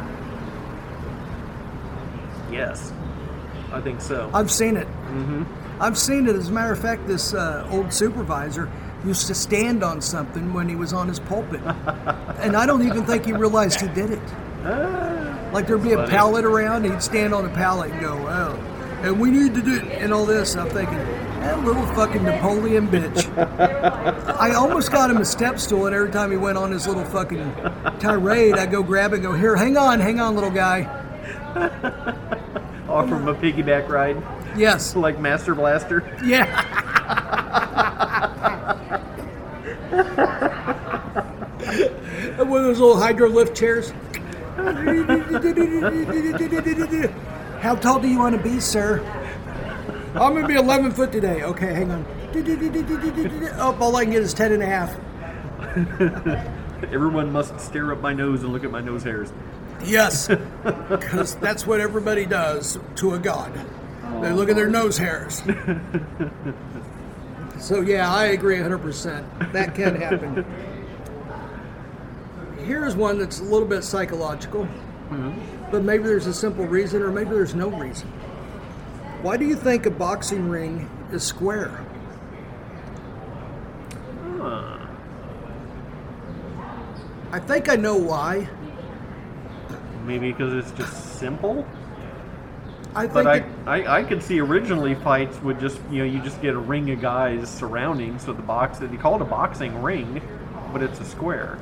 [2.51, 2.93] Yes,
[3.73, 4.31] I think so.
[4.35, 4.87] I've seen it.
[4.87, 5.45] Mm-hmm.
[5.81, 6.35] I've seen it.
[6.35, 8.71] As a matter of fact, this uh, old supervisor
[9.05, 11.61] used to stand on something when he was on his pulpit,
[12.41, 14.23] and I don't even think he realized he did it.
[15.53, 18.55] Like there'd be a pallet around, he'd stand on a pallet and go, "Oh,
[19.03, 20.03] and we need to do," it.
[20.03, 20.57] and all this.
[20.57, 20.99] I'm thinking,
[21.41, 23.27] that little fucking Napoleon bitch.
[24.41, 27.05] I almost got him a step stool, and every time he went on his little
[27.05, 27.55] fucking
[27.99, 30.83] tirade, I go grab it and go, "Here, hang on, hang on, little guy."
[32.89, 34.23] Offer him a piggyback ride,
[34.57, 34.97] Yes.
[34.97, 36.03] like Master Blaster.
[36.25, 36.47] Yeah.
[42.39, 43.93] One of those little hydro lift chairs.
[47.61, 49.01] How tall do you want to be, sir?
[50.15, 51.43] I'm going to be 11 foot today.
[51.43, 52.07] Okay, hang on.
[53.59, 54.97] Oh, all I can get is 10 and a half.
[56.93, 59.33] Everyone must stare up my nose and look at my nose hairs.
[59.85, 60.29] Yes,
[60.89, 63.53] because that's what everybody does to a god.
[64.23, 65.43] They look at their nose hairs.
[67.61, 69.53] So, yeah, I agree 100%.
[69.53, 70.45] That can happen.
[72.65, 75.71] Here's one that's a little bit psychological, mm-hmm.
[75.71, 78.13] but maybe there's a simple reason, or maybe there's no reason.
[79.23, 81.85] Why do you think a boxing ring is square?
[87.31, 88.49] I think I know why.
[90.07, 91.67] Maybe because it's just simple.
[92.95, 96.05] I think But I, it- I, I could see originally fights would just you know
[96.05, 99.27] you just get a ring of guys surrounding so the box they call it a
[99.27, 100.23] boxing ring,
[100.73, 101.59] but it's a square.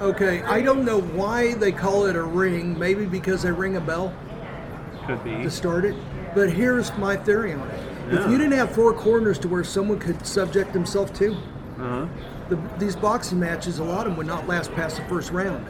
[0.00, 2.78] okay, I don't know why they call it a ring.
[2.78, 4.14] Maybe because they ring a bell
[5.06, 5.42] Could be.
[5.42, 5.94] to start it.
[6.34, 7.80] But here's my theory on it.
[8.12, 12.06] If you didn't have four corners to where someone could subject themselves to, Uh-huh.
[12.48, 15.64] the, these boxing matches, a lot of them would not last past the first round.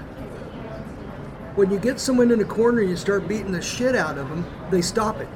[1.56, 4.28] When you get someone in a corner and you start beating the shit out of
[4.28, 5.28] them, they stop it.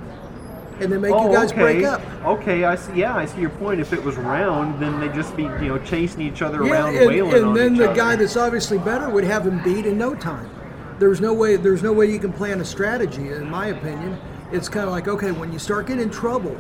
[0.81, 1.61] And they make oh, you guys okay.
[1.61, 2.01] break up.
[2.25, 2.95] Okay, I see.
[2.95, 3.81] Yeah, I see your point.
[3.81, 6.97] If it was round, then they just be you know chasing each other Yeah, around,
[6.97, 7.97] and, wailing and on then each the other.
[7.97, 10.51] guy that's obviously better would have him beat in no time.
[10.99, 11.57] There's no way.
[11.57, 14.19] There's no way you can plan a strategy, in my opinion.
[14.53, 16.57] It's kind of like okay, when you start getting in trouble,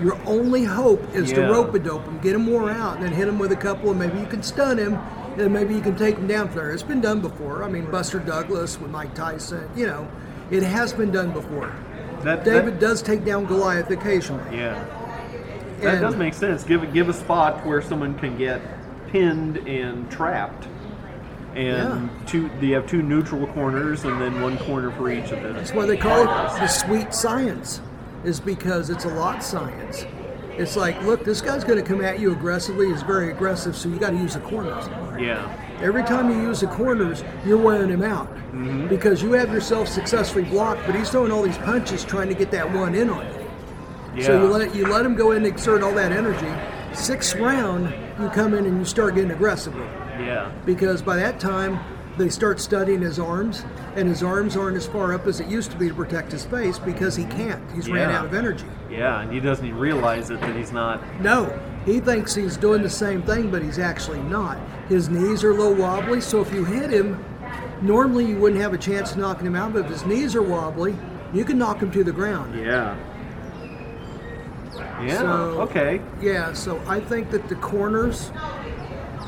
[0.00, 3.12] your only hope is to rope a dope him, get him wore out, and then
[3.12, 4.94] hit him with a couple, and maybe you can stun him,
[5.38, 6.72] and maybe you can take him down from there.
[6.72, 7.62] It's been done before.
[7.64, 9.68] I mean, Buster Douglas with Mike Tyson.
[9.76, 10.08] You know,
[10.50, 11.72] it has been done before.
[12.22, 14.56] that, David that, does take down Goliath occasionally.
[14.58, 14.84] yeah,
[15.80, 16.62] that And- does make sense.
[16.64, 18.60] Give give a spot where someone can get
[19.08, 20.66] pinned and trapped.
[21.56, 25.54] And two, you have two neutral corners, and then one corner for each of them.
[25.54, 27.80] That's why they call it the sweet science,
[28.24, 30.04] is because it's a lot science.
[30.58, 32.88] It's like, look, this guy's going to come at you aggressively.
[32.88, 34.86] He's very aggressive, so you got to use the corners.
[35.20, 35.50] Yeah,
[35.82, 38.88] Every time you use the corners, you're wearing him out Mm-hmm.
[38.88, 42.50] because you have yourself successfully blocked, but he's throwing all these punches trying to get
[42.52, 43.46] that one in on you.
[44.16, 44.24] yeah.
[44.26, 46.48] So you let you let him go in and exert all that energy.
[46.94, 49.84] Sixth round, you come in and you start getting aggressively
[50.26, 51.78] yeah, because by that time
[52.18, 53.64] they start studying his arms,
[53.94, 56.44] and his arms aren't as far up as it used to be to protect his
[56.46, 57.62] face because he can't.
[57.72, 58.66] He's ran out of energy.
[58.90, 61.02] yeah, and he doesn't even realize it that he's not.
[61.20, 64.58] No, he thinks he's doing the same thing, but he's actually not.
[64.88, 67.22] His knees are a little wobbly, so if you hit him,
[67.82, 70.42] normally you wouldn't have a chance of knocking him out, but if his knees are
[70.42, 70.96] wobbly,
[71.34, 72.58] you can knock him to the ground.
[72.58, 72.96] Yeah.
[75.02, 75.18] Yeah.
[75.18, 76.00] So- okay.
[76.20, 78.30] Yeah, so I think that the corners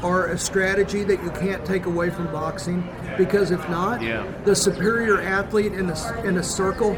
[0.03, 4.24] are a strategy that you can't take away from boxing because if not, Yeah.
[4.44, 6.96] the superior athlete in a, in a circle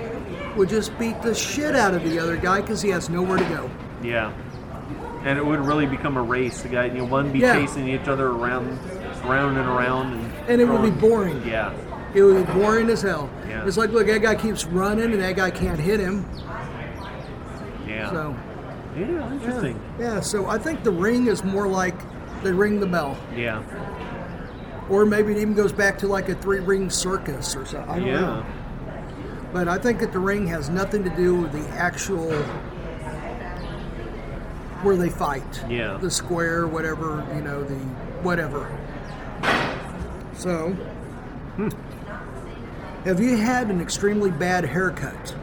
[0.56, 3.44] would just beat the shit out of the other guy because he has nowhere to
[3.44, 3.70] go.
[4.02, 4.32] Yeah.
[5.24, 6.62] And it would really become a race.
[6.62, 7.54] The guy, you know, one be Yeah.
[7.54, 8.78] chasing each other around,
[9.24, 11.42] around and around, and And it would be boring.
[11.46, 11.72] Yeah.
[12.14, 13.30] It would be boring as hell.
[13.48, 13.64] Yeah.
[13.66, 16.24] It's like, look, that guy keeps running and that guy can't hit him.
[17.86, 18.10] Yeah.
[18.10, 18.36] So,
[18.96, 19.06] yeah.
[19.06, 19.32] yeah.
[19.32, 19.80] Interesting.
[19.98, 21.94] yeah, so I think the ring is more like
[22.42, 23.16] they ring the bell.
[23.36, 23.62] Yeah.
[24.88, 27.90] Or maybe it even goes back to like a three ring circus or something.
[27.90, 28.20] I don't Yeah.
[28.20, 28.44] know.
[29.52, 32.30] But I think that the ring has nothing to do with the actual
[34.82, 35.64] where they fight.
[35.68, 35.98] Yeah.
[36.00, 37.74] The square, whatever, you know, the
[38.22, 38.66] whatever.
[40.34, 40.70] So,
[41.56, 41.68] Hmm.
[43.04, 45.34] have you had an extremely bad haircut?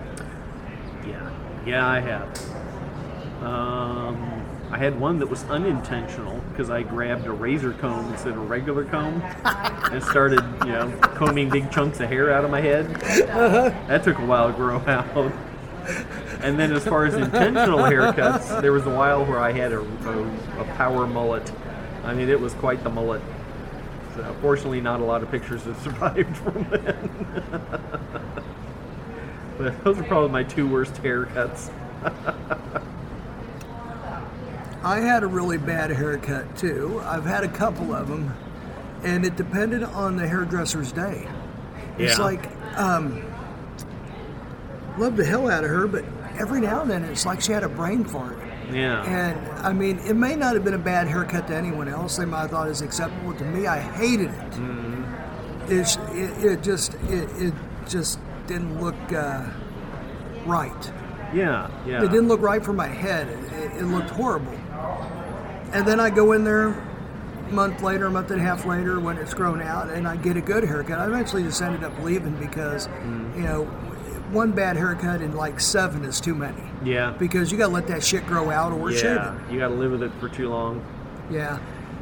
[1.06, 1.30] Yeah.
[1.66, 2.28] Yeah, I have.
[3.44, 4.18] Um,
[4.72, 8.46] I had one that was unintentional because I grabbed a razor comb instead of a
[8.46, 9.22] regular comb
[9.92, 12.88] and started, you know, combing big chunks of hair out of my head.
[13.30, 13.70] Uh-huh.
[13.88, 15.32] That took a while to grow out.
[16.42, 19.82] And then, as far as intentional haircuts, there was a while where I had a,
[19.82, 21.52] a, a power mullet.
[22.04, 23.22] I mean, it was quite the mullet.
[24.16, 27.10] So, fortunately, not a lot of pictures have survived from then.
[29.60, 31.70] but those are probably my two worst haircuts.
[34.84, 37.02] I had a really bad haircut too.
[37.06, 38.34] I've had a couple of them,
[39.04, 41.28] and it depended on the hairdresser's day.
[41.98, 42.24] It's Yeah.
[42.24, 43.22] like, um,
[44.98, 46.04] love the hell out of her, but
[46.40, 48.38] every now and then it's like she had a brain fart.
[48.72, 49.02] Yeah.
[49.04, 52.18] And I mean, it may not have been a bad haircut to anyone else.
[52.18, 53.34] They might have thought it was acceptable.
[53.34, 54.52] To me, I hated it.
[54.52, 55.72] Mm-hmm.
[55.72, 57.54] It's, it, it just it, it
[57.88, 59.44] just didn't look uh,
[60.46, 60.92] right.
[61.34, 61.70] yeah.
[61.86, 62.04] Yeah.
[62.04, 63.28] It didn't look right for my head.
[63.54, 64.54] It, it looked horrible.
[65.74, 69.00] And then I go in there a month later, a month and a half later,
[69.00, 71.00] when it's grown out, and I get a good haircut.
[71.00, 73.36] I eventually just ended up leaving because, Mm.
[73.38, 73.64] you know,
[74.32, 76.62] one bad haircut in like seven is too many.
[76.84, 77.14] Yeah.
[77.18, 79.34] Because you got to let that shit grow out or shave Yeah.
[79.36, 79.52] it.
[79.54, 80.82] You got to live with it for too long.
[81.32, 81.58] Yeah.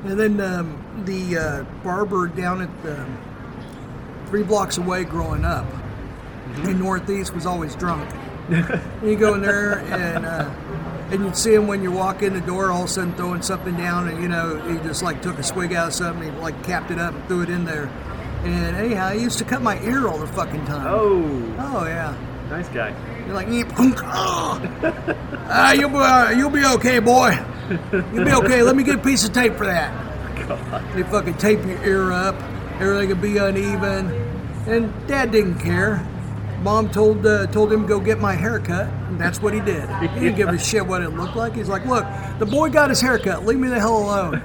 [0.06, 3.06] And then um, the uh, barber down at the
[4.28, 6.70] three blocks away growing up Mm-hmm.
[6.70, 8.08] in Northeast was always drunk.
[9.04, 10.48] you go in there and uh,
[11.12, 13.41] and you'd see him when you walk in the door, all of a sudden throwing
[13.41, 16.39] something down, and you know he just like took a swig out of something, he
[16.39, 17.86] like capped it up and threw it in there.
[18.43, 20.86] And anyhow, he used to cut my ear all the fucking time.
[20.88, 22.16] Oh, Oh yeah.
[22.49, 22.93] nice guy.
[23.26, 24.62] You're like, "Eep, hunk, ah,
[25.49, 27.36] Ah, you'll be, uh, you'll be okay, boy.
[28.14, 28.62] You'll be okay.
[28.62, 29.91] Let me get a piece of tape for that.
[30.47, 30.95] God.
[30.95, 32.36] They fucking tape your ear up.
[32.80, 34.12] Everything will be uneven.
[34.68, 36.06] And Dad didn't care.
[36.66, 39.88] Mom told uh, told him to go get my haircut, and that's what he did.
[40.16, 41.53] He didn't give a shit what it looked like.
[41.53, 42.07] He's like, "Look,
[42.39, 43.45] the boy got his haircut.
[43.45, 44.41] Leave me the hell alone."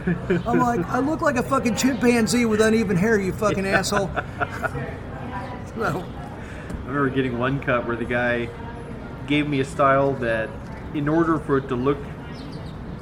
[0.47, 4.09] I'm like, "I look like a fucking chimpanzee with uneven hair, you fucking asshole."
[5.75, 8.51] so, I remember getting one cut where the guy
[9.27, 10.51] gave me a style that,
[10.93, 11.97] in order for it to look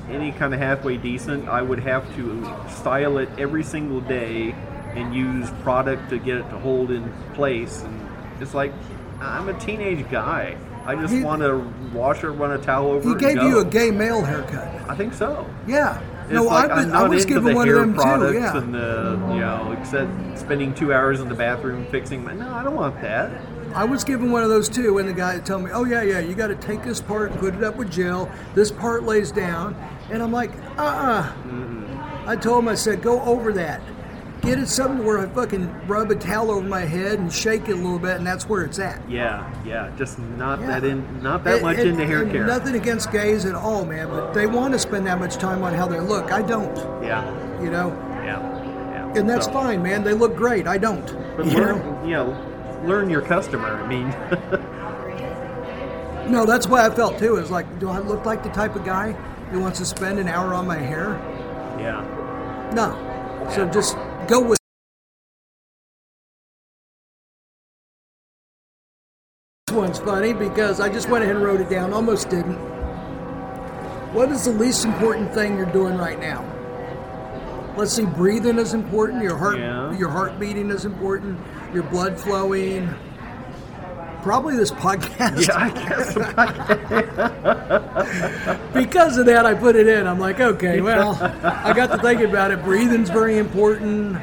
[0.08, 4.54] any kind of halfway decent, I would have to style it every single day
[4.94, 7.82] and use product to get it to hold in place.
[7.82, 8.08] And
[8.40, 8.72] it's like,
[9.20, 10.56] I'm a teenage guy.
[10.86, 11.62] I just He- want to
[11.92, 13.46] wash or run a towel over he it gave go.
[13.46, 14.68] you a gay male haircut.
[14.88, 15.44] I think so.
[15.66, 16.00] Yeah.
[16.24, 17.80] It's no, like I was, I'm I not was into given the one hair of
[17.82, 18.00] them too.
[18.02, 18.56] products Yeah.
[18.58, 22.34] and the you know, except spending two hours in the bathroom fixing my.
[22.34, 23.30] No, I don't want that.
[23.74, 26.18] I was given one of those too, and the guy told me, "Oh yeah, yeah,
[26.20, 28.30] you got to take this part and put it up with gel.
[28.54, 29.74] This part lays down."
[30.10, 32.28] And I'm like, "Uh-uh." Mm-hmm.
[32.28, 33.80] I told him, I said, "Go over that.
[34.42, 37.72] Get it something where I fucking rub a towel over my head and shake it
[37.72, 40.66] a little bit, and that's where it's at." Yeah, yeah, just not Yeah.
[40.68, 42.46] that in, not that much and- into hair care.
[42.46, 45.74] Nothing against gays at all, man, but they want to spend that much time on
[45.74, 46.32] how they look.
[46.32, 47.24] I don't, Yeah,
[47.60, 47.92] you know,
[48.24, 48.38] yeah,
[48.92, 49.12] yeah.
[49.20, 50.04] and that's So- fine, man.
[50.04, 50.66] They look great.
[50.68, 51.04] I don't.
[51.36, 52.00] But you learn, know?
[52.04, 52.36] you know,
[52.86, 53.80] learn your customer.
[53.82, 54.14] I mean,
[56.28, 57.36] No, that's why I felt too.
[57.36, 59.12] Is like, do I look like the type of guy
[59.50, 61.18] who wants to spend an hour on my hair?
[61.80, 62.04] yeah,
[62.74, 62.94] No.
[63.54, 63.96] So just
[64.28, 64.58] go with.
[69.66, 71.92] This one's funny because I just went ahead and wrote it down.
[71.92, 72.56] Almost didn't.
[74.14, 76.44] What is the least important thing you're doing right now?
[77.76, 78.04] Let's see.
[78.04, 79.22] Breathing is important.
[79.22, 79.96] Your heart, Yeah.
[79.96, 81.38] your heart beating is important.
[81.72, 82.88] Your blood flowing.
[84.22, 85.46] Probably this podcast.
[85.46, 85.56] yeah.
[85.56, 86.14] I guess.
[88.74, 90.06] because of that, I put it in.
[90.06, 92.62] I'm like, okay, well, I got to think about it.
[92.64, 94.18] Breathing's very important.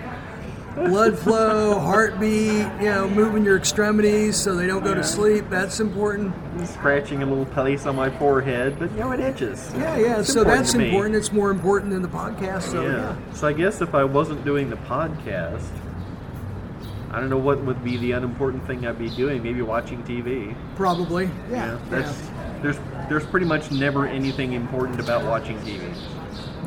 [0.75, 4.95] Blood flow, heartbeat, you know, moving your extremities so they don't go Yeah.
[4.95, 5.45] to sleep.
[5.49, 6.33] That's important.
[6.67, 9.71] Scratching a little place on my forehead, but you know it itches.
[9.77, 10.19] Yeah, yeah.
[10.19, 11.15] It's so that's important.
[11.15, 12.63] It's more important than the podcast.
[12.63, 12.91] So yeah.
[12.91, 13.15] yeah.
[13.33, 15.63] So I guess if I wasn't doing the podcast,
[17.16, 19.41] I don't know what would be the unimportant thing I'd be doing.
[19.41, 20.53] Maybe watching TV.
[20.76, 21.26] probably.
[21.49, 21.80] Yeah, Yeah.
[21.89, 22.30] that's
[22.61, 25.82] there's there's pretty much never anything important about watching TV.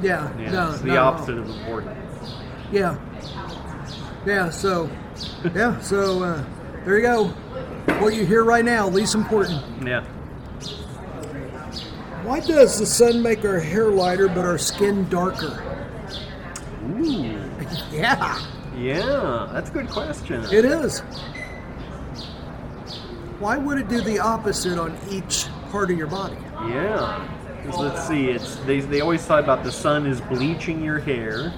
[0.03, 0.31] Yeah.
[0.39, 1.95] Yeah, No, it's the opposite of important.
[2.73, 2.97] Yeah.
[4.25, 4.49] Yeah.
[4.51, 4.89] So,
[5.55, 5.79] yeah.
[5.81, 6.45] So uh,
[6.85, 7.25] there you go.
[8.01, 9.63] What you hear right now, least important.
[9.87, 10.03] Yeah.
[12.25, 15.63] Why does the sun make our hair lighter but our skin darker?
[16.99, 17.35] Ooh.
[17.93, 18.39] Yeah,
[18.79, 20.45] Yeah, that's a good question.
[20.53, 21.01] it is.
[23.41, 26.37] Why would it do the opposite on each part of your body?
[26.69, 27.29] Yeah.
[27.77, 31.53] let's see, it's they, they always thought about the sun is bleaching your hair.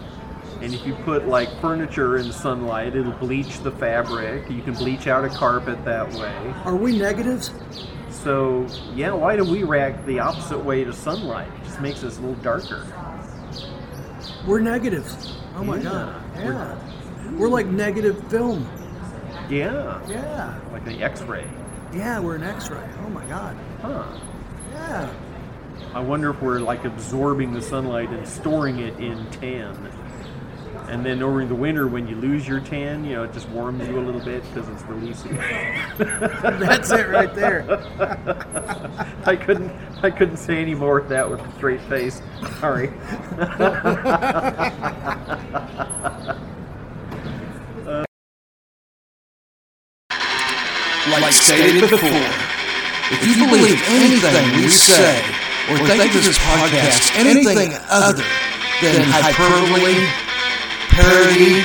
[0.61, 4.51] And if you put like furniture in sunlight, it'll bleach the fabric.
[4.51, 6.35] You can bleach out a carpet that way.
[6.67, 7.51] Are we negatives?
[8.11, 11.49] So yeah, why do we react the opposite way to sunlight?
[11.63, 12.87] It just makes us a little darker.
[14.47, 15.33] We're negatives.
[15.57, 15.83] Oh my Yeah.
[15.83, 16.23] god.
[16.37, 16.45] Yeah.
[16.45, 16.53] We're
[17.49, 18.69] like negative film.
[19.49, 20.01] Yeah.
[20.09, 20.61] Yeah.
[20.73, 21.49] Like the X-ray.
[21.93, 22.89] Yeah, we're an X-ray.
[23.05, 23.57] Oh my god.
[23.83, 24.05] Huh.
[24.73, 25.13] Yeah.
[25.95, 29.91] I wonder if we're like absorbing the sunlight and storing it in tan.
[30.89, 33.87] And then during the winter, when you lose your tan, you know, it just warms
[33.87, 35.37] you a little bit because it's releasing.
[35.99, 37.65] That's it right there.
[39.25, 39.71] I couldn't,
[40.03, 42.21] I couldn't say any more of that with a straight face.
[42.59, 42.91] Sorry.
[51.09, 52.29] Like stated before,
[53.11, 55.17] if you believe anything we say
[55.71, 58.23] or think this podcast anything other
[58.83, 59.97] than hyperbole,
[60.93, 61.65] parody,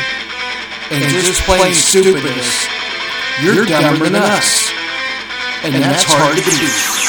[0.89, 2.67] and just plain stupidness,
[3.43, 4.71] you're dumber than us.
[5.63, 7.01] And that's hard to believe.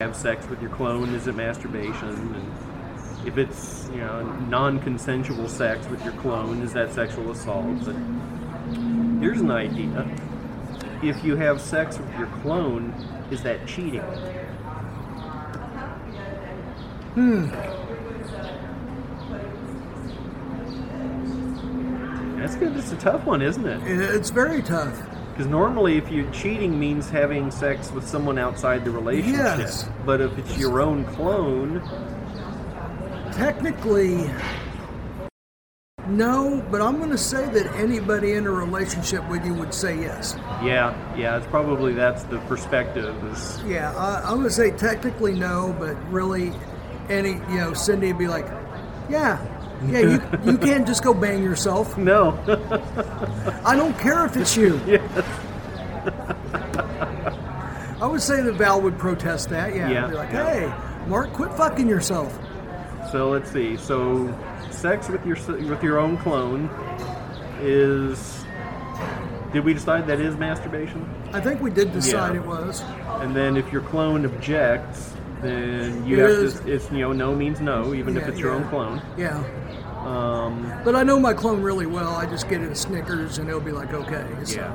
[0.00, 2.08] Have sex with your clone is it masturbation?
[2.08, 2.77] And
[3.28, 7.84] if it's you know non-consensual sex with your clone, is that sexual assault?
[7.84, 7.94] But
[9.20, 10.10] here's an idea:
[11.02, 12.92] if you have sex with your clone,
[13.30, 14.00] is that cheating?
[17.14, 17.50] Hmm.
[22.40, 22.76] That's good.
[22.76, 23.82] It's a tough one, isn't it?
[23.86, 24.98] It's very tough.
[25.32, 29.58] Because normally, if you're cheating means having sex with someone outside the relationship.
[29.58, 29.88] Yes.
[30.06, 31.82] But if it's your own clone,
[33.38, 34.28] Technically,
[36.08, 39.96] no, but I'm going to say that anybody in a relationship with you would say
[40.00, 40.34] yes.
[40.60, 43.14] yeah, yeah, it's probably that's the perspective.
[43.26, 46.52] Is Yeah, I, I'm going to say technically no, but really,
[47.08, 48.46] any you know, Cindy would be like,
[49.08, 49.38] "Yeah,
[49.86, 51.96] yeah, you you can't just go bang yourself.
[51.96, 52.36] No.
[53.64, 54.80] I don't care if it's you."
[58.00, 59.76] I would say that Val would protest that.
[59.76, 60.70] Yeah, Yeah, be like, yeah.
[60.70, 62.36] "Hey, Mark, quit fucking yourself."
[63.10, 63.76] So let's see.
[63.76, 64.32] So,
[64.70, 65.36] sex with your
[65.68, 66.68] with your own clone
[67.60, 68.44] is.
[69.52, 71.08] Did we decide that is masturbation?
[71.32, 72.40] I think we did decide Yeah.
[72.42, 72.82] it was.
[73.22, 76.70] And then if your clone objects, then you It have is- to.
[76.74, 78.56] It's you know no means no, even if it's your yeah.
[78.58, 79.02] own clone.
[79.16, 79.42] Yeah.
[80.04, 82.14] Um, But I know my clone really well.
[82.14, 84.24] I just get it Snickers and it'll be like, okay.
[84.44, 84.72] So, yeah.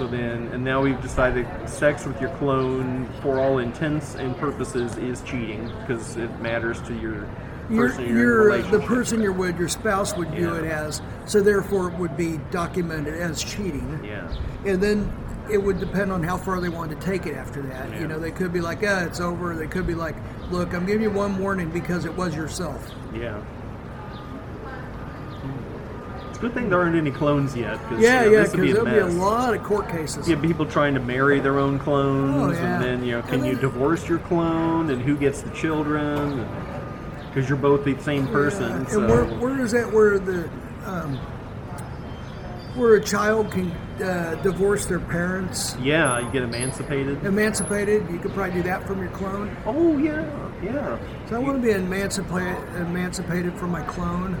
[0.00, 4.96] So then, and now we've decided sex with your clone, for all intents and purposes,
[4.96, 7.28] is cheating because it matters to your
[7.68, 10.60] person you're, you're the person you're with, your spouse would view Yeah.
[10.60, 14.00] it as, so therefore it would be documented as cheating.
[14.02, 14.34] Yeah.
[14.64, 15.12] And then
[15.50, 17.90] it would depend on how far they wanted to take it after that.
[17.90, 18.00] Yeah.
[18.00, 19.54] You know, they could be like, ah, it's over.
[19.54, 20.16] They could be like,
[20.50, 22.90] look, I'm giving you one warning because it was yourself.
[23.12, 23.38] Yeah.
[26.40, 27.76] Good thing there aren't any clones yet.
[27.88, 30.26] Cause, Yeah, you know, yeah, because be a there'll be a lot of court cases.
[30.26, 32.74] You have people trying to marry their own clones, Oh, yeah.
[32.76, 36.46] and then you know, can And you divorce your clone, and who gets the children?
[37.28, 38.70] Because you're both the same person.
[38.84, 40.48] Yeah, so And where, where is that where the
[40.86, 41.18] um,
[42.74, 43.70] where a child can
[44.02, 47.22] uh, divorce their parents, yeah, you get emancipated.
[47.24, 48.08] emancipated?
[48.10, 49.54] You could probably do that from your clone.
[49.66, 50.24] Oh yeah,
[50.62, 50.98] yeah.
[51.28, 54.40] So I want to be emancipated, emancipated from my clone.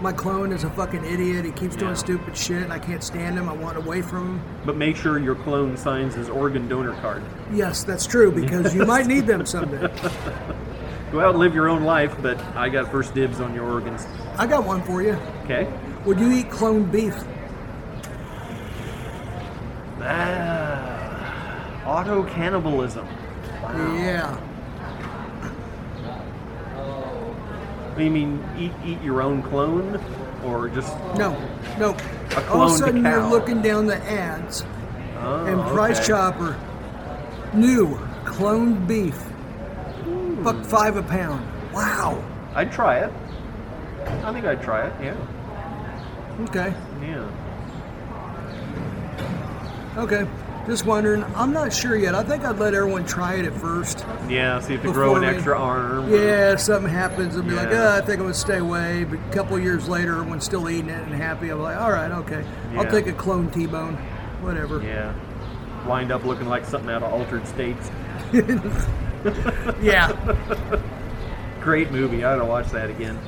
[0.00, 1.44] My clone is a fucking idiot.
[1.44, 1.80] He keeps Yeah.
[1.80, 3.48] doing stupid shit, and I can't stand him.
[3.50, 4.40] I want away from him.
[4.64, 7.22] But make sure your clone signs his organ donor card.
[7.52, 9.88] Yes, that's true because you might need them someday.
[11.12, 14.06] Go out and live your own life, but I got first dibs on your organs.
[14.38, 15.18] I got one for you.
[15.44, 15.66] Okay.
[16.06, 17.14] Would you eat clone beef?
[20.02, 23.06] Ah, auto cannibalism.
[23.62, 24.36] Yeah.
[28.00, 30.02] You mean eat eat your own clone,
[30.44, 31.36] or just No,
[31.78, 31.96] no.
[32.36, 34.64] A All of a sudden, you're looking down the ads,
[35.18, 36.08] oh, and Price okay.
[36.08, 36.58] Chopper,
[37.52, 40.42] new cloned beef, hmm.
[40.42, 41.46] buck five a pound.
[41.72, 42.24] Wow.
[42.54, 43.12] I'd try it.
[44.24, 44.92] I think I'd try it.
[45.02, 45.16] Yeah.
[46.48, 46.74] Okay.
[47.02, 47.30] Yeah.
[49.98, 50.26] Okay.
[50.70, 51.24] Just wondering.
[51.34, 52.14] I'm not sure yet.
[52.14, 54.06] I think I'd let everyone try it at first.
[54.28, 54.60] Yeah.
[54.60, 56.08] See if they grow an we- extra arm.
[56.08, 59.02] Yeah, if something happens, I'll be like, oh, I think I'm gonna stay away.
[59.02, 61.48] But a couple years later, everyone's still eating it and happy.
[61.50, 62.44] I'm like, all right, okay,
[62.76, 63.96] I'll take a clone T-bone,
[64.42, 64.80] whatever.
[64.80, 65.12] Yeah.
[65.88, 67.90] Wind up looking like something out of Altered States.
[69.82, 70.12] Yeah,
[71.60, 72.18] Great movie.
[72.24, 73.18] I gotta watch that again.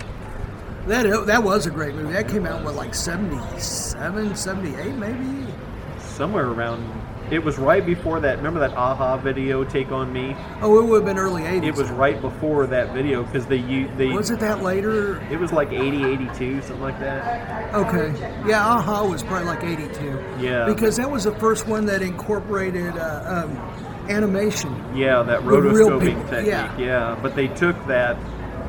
[0.87, 2.13] that that was a great movie.
[2.15, 5.53] That came out what like 77, 78 maybe.
[5.99, 7.02] Somewhere around.
[7.33, 8.37] It was right before that.
[8.37, 10.37] Remember that a-ha video, "Take on Me"?
[10.61, 11.69] Oh, it would have been early 80s.
[11.69, 13.63] It was right before that video because they
[13.97, 14.09] they.
[14.11, 15.23] Was it that later?
[15.31, 17.75] It was like 80, 82, something like that.
[17.75, 18.13] Okay.
[18.47, 20.23] Yeah, a-ha was probably like 82.
[20.41, 20.67] Yeah.
[20.67, 23.57] Because that was the first one that incorporated uh, um,
[24.11, 24.71] animation.
[24.95, 26.49] Yeah, that rotoscoping technique.
[26.49, 26.77] yeah.
[26.79, 27.19] Yeah.
[27.23, 28.17] but they took that,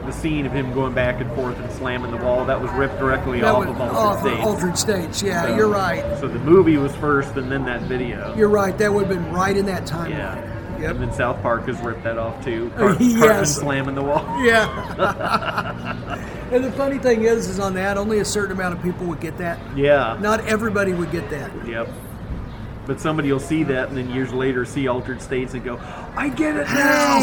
[0.06, 2.45] the scene of him going back and forth and slamming the wall.
[2.45, 4.41] That was ripped directly That off was of Altered off States.
[4.45, 5.22] Altered States.
[5.24, 6.04] Yeah, So- you're right.
[6.20, 8.34] So the movie was first, and then that video.
[8.36, 8.78] You're right.
[8.78, 10.10] That would have been right in that timeline.
[10.12, 10.49] yeah.
[10.80, 10.91] Yep.
[10.95, 12.70] And then South Park has ripped that off too.
[12.99, 13.20] Yes.
[13.20, 14.26] Cartman slamming the wall.
[14.43, 16.20] Yeah.
[16.51, 19.22] and the funny thing is, is on that, only a certain amount of people would
[19.22, 19.60] get that.
[19.78, 20.18] Yeah.
[20.20, 21.51] Not everybody would get that.
[21.68, 21.88] Yep.
[22.86, 25.80] But somebody will see that and then years later see Altered States and go,
[26.16, 27.20] I get it now!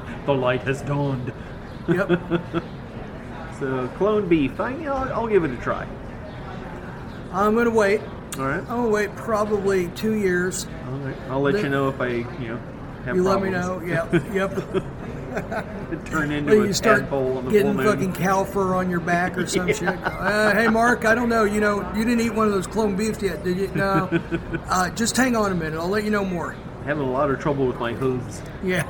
[0.24, 1.32] The light has dawned.
[1.88, 2.08] yep.
[3.60, 4.58] So, clone beef.
[4.58, 5.86] I, you know, I'll give it a try.
[7.32, 8.00] I'm gonna wait.
[8.36, 8.58] All right.
[8.58, 10.66] I'm gonna wait probably two years.
[10.88, 11.16] All right.
[11.30, 12.60] I'll let you know if I, you know,
[13.04, 13.80] have You let me know.
[13.84, 14.12] Yep.
[14.34, 14.84] Yep.
[16.04, 19.46] Turn into you start tadpole on the getting fucking cow fur on your back or
[19.46, 19.82] some shit.
[19.82, 21.42] Uh, hey, Mark, I don't know.
[21.44, 23.70] You know, you didn't eat one of those clone beefs yet, did you?
[23.74, 24.10] No.
[24.66, 25.78] Uh, just hang on a minute.
[25.78, 26.56] I'll let you know more.
[26.84, 28.42] Having a lot of trouble with my hooves.
[28.62, 28.82] Yeah.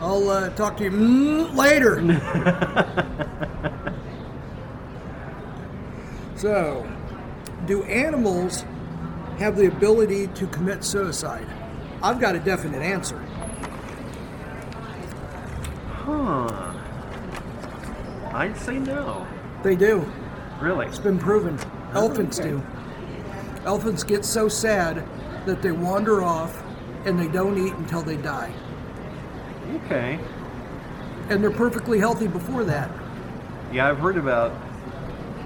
[0.00, 2.00] I'll uh, talk to you mm, later.
[6.36, 6.86] so,
[7.66, 8.64] do animals
[9.38, 11.46] have the ability to commit suicide?
[12.02, 13.18] I've got a definite answer.
[16.04, 16.72] Huh.
[18.34, 19.26] I'd say no.
[19.62, 20.10] They do.
[20.60, 20.86] Really?
[20.86, 21.58] It's been proven.
[21.94, 22.62] Elephants do.
[23.64, 25.02] Elephants get so sad
[25.46, 26.62] that they wander off
[27.06, 28.52] and they don't eat until they die.
[29.86, 30.18] Okay.
[31.30, 32.90] And they're perfectly healthy before that.
[33.72, 34.52] Yeah, I've heard about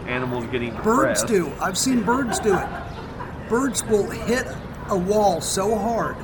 [0.07, 1.27] animals getting Birds depressed.
[1.29, 1.53] do.
[1.61, 2.69] I've seen birds do it.
[3.49, 4.47] Birds will hit
[4.89, 6.17] a wall so hard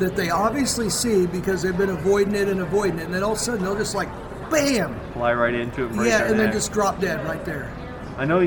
[0.00, 3.32] that they obviously see because they've been avoiding it and avoiding it, and then all
[3.32, 4.08] of a sudden they'll just like,
[4.50, 5.94] bam, Fly right into it.
[6.06, 7.72] yeah, and then just drop dead right there.
[8.16, 8.46] I know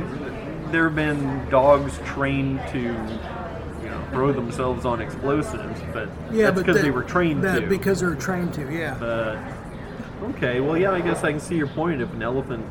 [0.71, 6.59] there have been dogs trained to, you know, throw themselves on explosives, but Yeah, that's
[6.59, 7.67] because that- they were trained that to.
[7.67, 8.95] Because they were trained to, yeah.
[8.99, 9.37] But
[10.35, 12.01] okay, well, yeah, I guess I can see your point.
[12.01, 12.65] If an elephant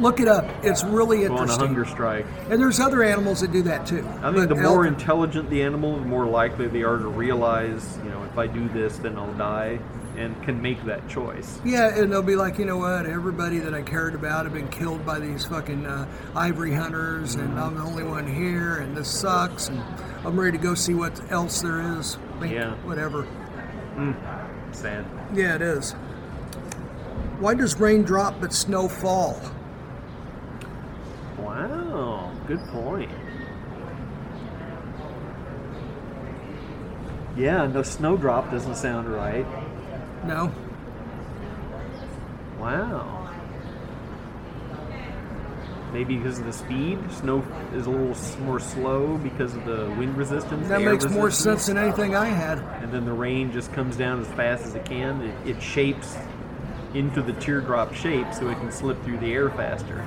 [0.00, 0.46] Look it up.
[0.62, 1.66] It's really go on a interesting.
[1.66, 3.98] hunger strike, And there's other animals that do that too.
[4.22, 7.08] I think But the more elephant- intelligent the animal, the more likely they are to
[7.08, 9.78] realize, you know, if I do this, then I'll die,
[10.16, 11.60] and can make that choice.
[11.64, 13.04] Yeah, and they'll be like, you know what?
[13.06, 17.58] Everybody that I cared about have been killed by these fucking uh, ivory hunters, and
[17.60, 19.82] I'm the only one here, and this sucks, and
[20.24, 22.16] I'm ready to go see what else there is.
[22.42, 22.72] Yeah.
[22.84, 23.26] Whatever.
[24.72, 25.04] Sad.
[25.34, 25.92] Yeah, it is.
[27.38, 29.40] Why does rain drop but snow fall?
[32.50, 33.08] Good point.
[37.36, 39.46] Yeah, no snowdrop doesn't sound right.
[40.26, 40.52] No.
[42.58, 43.32] Wow.
[45.92, 50.16] Maybe because of the speed, snow is a little more slow because of the wind
[50.16, 50.66] resistance.
[50.66, 52.58] That makes more sense than anything I had.
[52.82, 55.22] And then the rain just comes down as fast as it can.
[55.22, 56.16] It, it shapes
[56.94, 60.04] into the teardrop shape so it can slip through the air faster.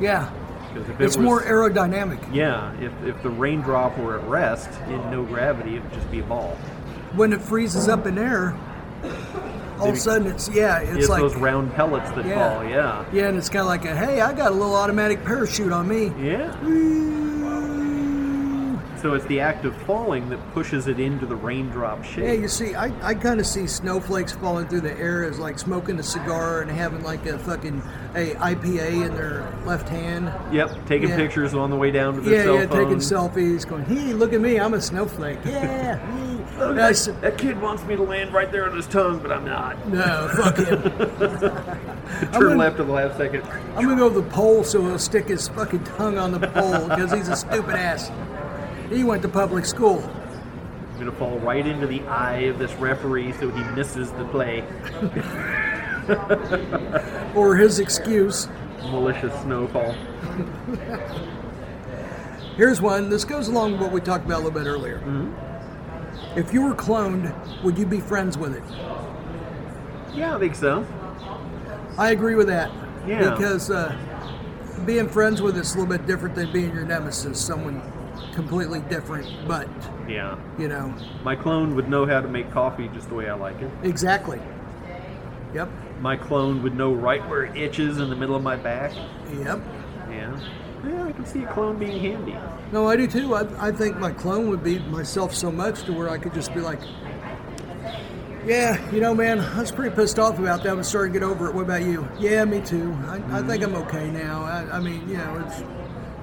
[0.00, 0.32] Yeah.
[0.74, 2.18] 'Cause if it It's was- more aerodynamic.
[2.32, 6.20] Yeah, if, if the raindrop were at rest in no gravity, it would just be
[6.20, 6.56] a ball.
[7.14, 8.54] When it freezes up in air,
[9.78, 11.20] all of a sudden it's, yeah, it's, It's like.
[11.20, 12.54] those round pellets that Yeah.
[12.54, 13.04] fall, yeah.
[13.12, 15.88] Yeah, and it's kind of like a, hey, I got a little automatic parachute on
[15.88, 16.12] me.
[16.20, 16.52] Yeah.
[19.02, 22.24] So it's the act of falling that pushes it into the raindrop shape.
[22.24, 25.58] Yeah, you see, I, I kind of see snowflakes falling through the air as like
[25.58, 27.82] smoking a cigar and having like a fucking
[28.14, 30.32] a IPA in their left hand.
[30.54, 31.16] Yep, taking Yeah.
[31.16, 32.78] pictures on the way down to their Yeah, cell yeah, phone.
[32.84, 35.38] taking selfies, going, hey, look at me, I'm a snowflake.
[35.44, 35.96] Yeah.
[36.14, 38.86] me." Oh, look, I that, that kid wants me to land right there on his
[38.86, 39.84] tongue, but I'm not.
[39.88, 40.80] no, fuck him.
[42.32, 43.42] Turn gonna- left at the last second.
[43.74, 46.88] I'm gonna go to the pole so he'll stick his fucking tongue on the pole
[46.88, 48.12] because he's a stupid ass.
[48.92, 50.02] He went to public school.
[50.92, 54.64] I'm gonna fall right into the eye of this referee so he misses the play.
[57.34, 58.48] Or his excuse.
[58.82, 59.92] Malicious snowfall.
[62.56, 63.08] Here's one.
[63.08, 65.00] This goes along with what we talked about a little bit earlier.
[66.36, 67.32] If you were cloned,
[67.62, 68.62] would you be friends with it?
[70.14, 70.84] Yeah, I think so.
[71.96, 72.70] I agree with that.
[73.06, 73.30] Yeah.
[73.30, 73.96] Because uh,
[74.84, 77.80] being friends with it's a little bit different than being your nemesis, someone
[78.32, 79.26] completely different.
[79.46, 79.68] But
[80.08, 80.36] Yeah.
[80.58, 80.92] you know,
[81.24, 83.70] My clone would know how to make coffee just the way I like it.
[83.82, 84.40] exactly.
[85.54, 85.68] Yep.
[86.00, 88.92] My clone would know right where it itches in the middle of my back.
[89.38, 89.60] Yep.
[90.10, 90.40] Yeah.
[90.84, 92.36] Yeah, I can see a clone being handy.
[92.72, 93.34] No, I do too.
[93.34, 96.52] I, I think my clone would be myself so much to where I could just
[96.54, 96.80] be like,
[98.44, 100.72] yeah, you know, man, I was pretty pissed off about that.
[100.72, 101.54] I'm starting to get over it.
[101.54, 102.08] What about you?
[102.18, 102.92] Yeah, me too.
[103.06, 103.76] I, I think mm-hmm.
[103.76, 104.42] I'm okay now.
[104.42, 105.62] I, I mean, you know, it's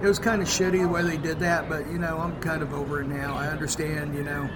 [0.02, 2.62] it was kind of shitty the way they did that, but you know, I'm kind
[2.62, 3.36] of over it now.
[3.36, 4.50] I understand, you know.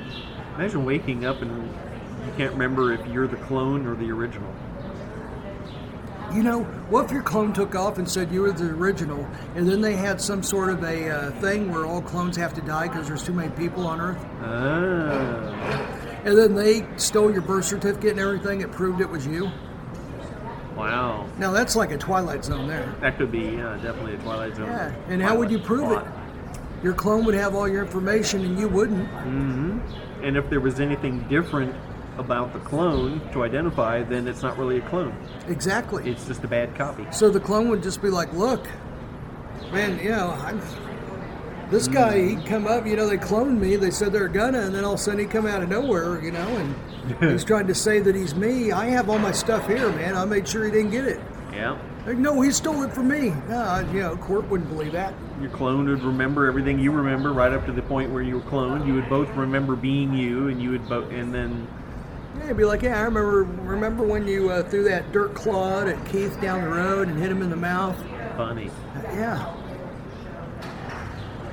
[0.56, 1.52] Imagine waking up and
[2.26, 4.54] you can't remember if you're the clone or the original.
[6.34, 9.70] You know, what if your clone took off and said you were the original, and
[9.70, 12.88] then they had some sort of a uh, thing where all clones have to die
[12.88, 16.22] because there's too many people on Earth, Ah.
[16.26, 19.52] and then they stole your birth certificate and everything that proved it was you?
[20.76, 21.28] Wow.
[21.38, 22.93] Now that's like a Twilight Zone there.
[23.01, 24.68] That could be yeah, definitely a Twilight Zone.
[24.68, 26.03] Yeah, and how would you prove it?
[26.84, 29.07] Your clone would have all your information and you wouldn't.
[29.10, 30.23] Mm-hmm.
[30.23, 31.73] And if there was anything different
[32.18, 35.15] about the clone to identify, then it's not really a clone.
[35.48, 36.10] Exactly.
[36.10, 37.06] It's just a bad copy.
[37.11, 38.68] So the clone would just be like, look,
[39.72, 40.61] man, you know, I'm,
[41.74, 44.76] this guy, he'd come up, you know, they cloned me, they said they're gonna, and
[44.76, 46.76] then all of a sudden he'd come out of nowhere, you know, and
[47.32, 48.72] he's trying to say that he's me.
[48.72, 50.16] I have all my stuff here, man.
[50.16, 51.20] I made sure he didn't get it.
[51.52, 51.78] Yeah.
[52.06, 53.30] Like, no, he stole it from me.
[53.48, 55.14] No, you know, court wouldn't believe that.
[55.41, 58.41] Your clone would remember everything you remember right up to the point where you were
[58.41, 58.86] cloned.
[58.86, 61.68] You would both remember being you, and you would both, and then
[62.38, 63.44] Yeah, he'd be like, yeah, I remember.
[63.44, 67.32] Remember when you uh, threw that dirt clod at Keith down the road and hit
[67.32, 67.98] him in the mouth?
[68.36, 68.70] funny.
[69.04, 69.52] Yeah.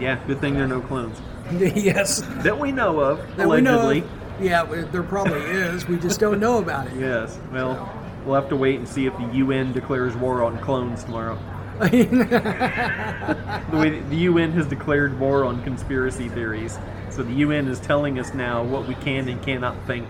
[0.01, 1.21] Yeah, good thing there are no clones
[1.53, 2.23] yes.
[2.43, 3.19] that we know of.
[3.37, 4.01] That we allegedly.
[4.01, 4.43] know of.
[4.43, 5.87] Yeah, there probably is.
[5.87, 6.95] We just don't know about it.
[6.99, 7.39] Yes.
[7.53, 7.93] Well,
[8.25, 11.39] we'll have to wait and see if the UN declares war on clones tomorrow.
[11.81, 16.79] The way the UN has declared war on conspiracy theories,
[17.09, 20.07] so the UN is telling us now what we can and cannot think.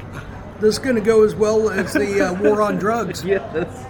[0.61, 3.25] this is going to go as well as the uh, war on drugs.
[3.31, 3.87] Yes.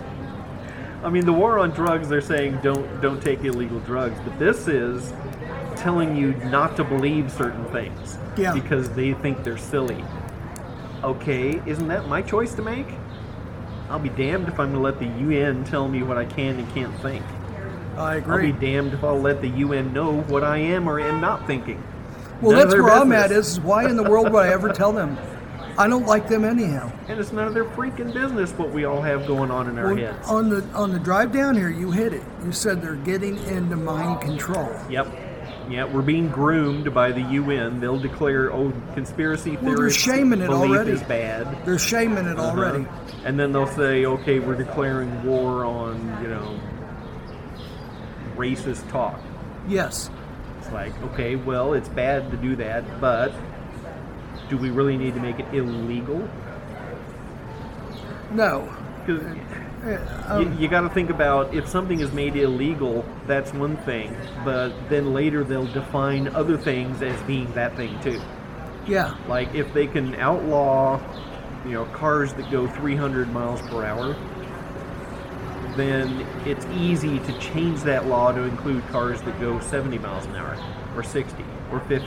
[1.02, 4.68] I mean, the war on drugs, they're saying don't don't take illegal drugs, but this
[4.68, 5.12] is
[5.81, 8.52] telling you not to believe certain things Yeah.
[8.52, 10.05] because they think they're silly.
[11.02, 12.86] Okay, isn't that my choice to make?
[13.89, 16.59] I'll be damned if I'm going to let the UN tell me what I can
[16.59, 17.24] and can't think.
[17.97, 18.48] I agree.
[18.48, 21.47] I'll be damned if I'll let the UN know what I am or am not
[21.47, 21.82] thinking.
[22.40, 23.32] well, None that's where I'm at.
[23.32, 25.16] Is, is why in the world would I ever tell them?
[25.78, 26.93] I don't like them anyhow.
[27.11, 29.86] And it's none of their freaking business what we all have going on in our
[29.86, 30.28] Well, heads.
[30.28, 32.23] on the on the drive down here, you hit it.
[32.44, 34.70] You said they're getting into mind control.
[34.89, 35.09] Yep.
[35.71, 37.79] Yeah, we're being groomed by the UN.
[37.79, 40.91] They'll declare, oh, conspiracy Well, they're shaming it already.
[40.91, 41.65] is bad.
[41.65, 42.85] They're shaming it already.
[42.85, 43.13] Uh-huh.
[43.25, 46.59] And then they'll say, okay, we're declaring war on, you know,
[48.37, 49.21] racist talk.
[49.69, 50.11] Yes.
[50.59, 53.33] It's like, okay, well, it's bad to do that, but
[54.49, 56.29] do we really need to make it illegal?
[58.33, 58.69] No.
[59.07, 59.23] Because
[59.82, 59.89] Uh,
[60.40, 64.15] you, um, you got to think about if something is made illegal, that's one thing,
[64.44, 68.20] but then later they'll define other things as being that thing too.
[68.86, 69.15] yeah.
[69.27, 71.01] Like if they can outlaw,
[71.65, 74.15] you know, cars that go 300 miles per hour,
[75.77, 80.36] then it's easy to change that law to include cars that go 70 miles an
[80.36, 80.59] hour,
[80.97, 82.07] or 60, or 50,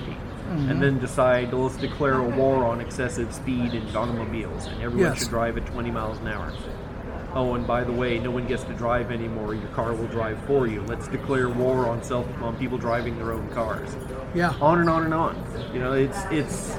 [0.49, 5.19] and then decide let's declare a war on excessive speed in automobiles, and everyone Yes.
[5.19, 6.51] should drive at 20 miles an hour.
[7.35, 9.55] Oh, and by the way, no one gets to drive anymore.
[9.55, 10.81] Your car will drive for you.
[10.83, 13.95] Let's declare war on self on people driving their own cars
[14.35, 14.53] Yeah.
[14.61, 15.43] on and on and on.
[15.73, 16.75] You know, it's it's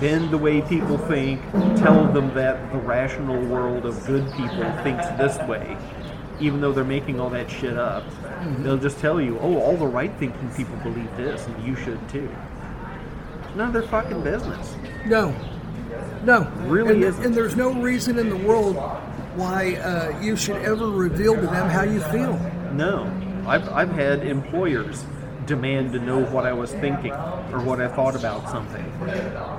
[0.00, 1.40] bend the way people think,
[1.76, 5.76] tell them that the rational world of good people thinks this way,
[6.38, 8.04] even though they're making all that shit up.
[8.04, 8.62] Mm-hmm.
[8.62, 11.98] They'll just tell you, oh, all the right thinking people believe this, and you should
[12.08, 12.28] too.
[13.56, 14.76] None of their fucking business.
[15.06, 15.34] No.
[16.26, 16.42] No.
[16.66, 17.24] Really and, isn't.
[17.24, 18.74] and there's no reason in the world
[19.36, 22.36] why uh, you should ever reveal to them how you feel.
[22.72, 23.08] No,
[23.46, 25.04] I've, I've had employers
[25.46, 28.84] demand to know what I was thinking or what I thought about something.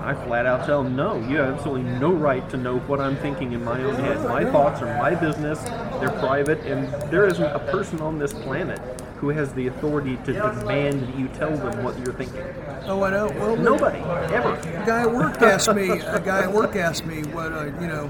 [0.03, 3.15] I flat out tell them, no, you have absolutely no right to know what I'm
[3.15, 4.21] thinking in my own head.
[4.25, 5.61] My thoughts are my business,
[6.01, 8.81] they're private, and there isn't a person on this planet
[9.17, 12.41] who has the authority to demand that you tell them what you're thinking.
[12.85, 13.27] Oh, I know.
[13.27, 13.99] Well, Nobody,
[14.33, 14.53] ever.
[14.53, 15.89] A guy at work asked me.
[15.89, 18.07] A guy at work asked me what uh, you know,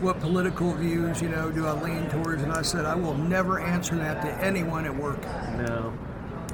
[0.00, 3.58] what political views you know do I lean towards, and I said I will never
[3.60, 5.22] answer that to anyone at work
[5.56, 5.92] No.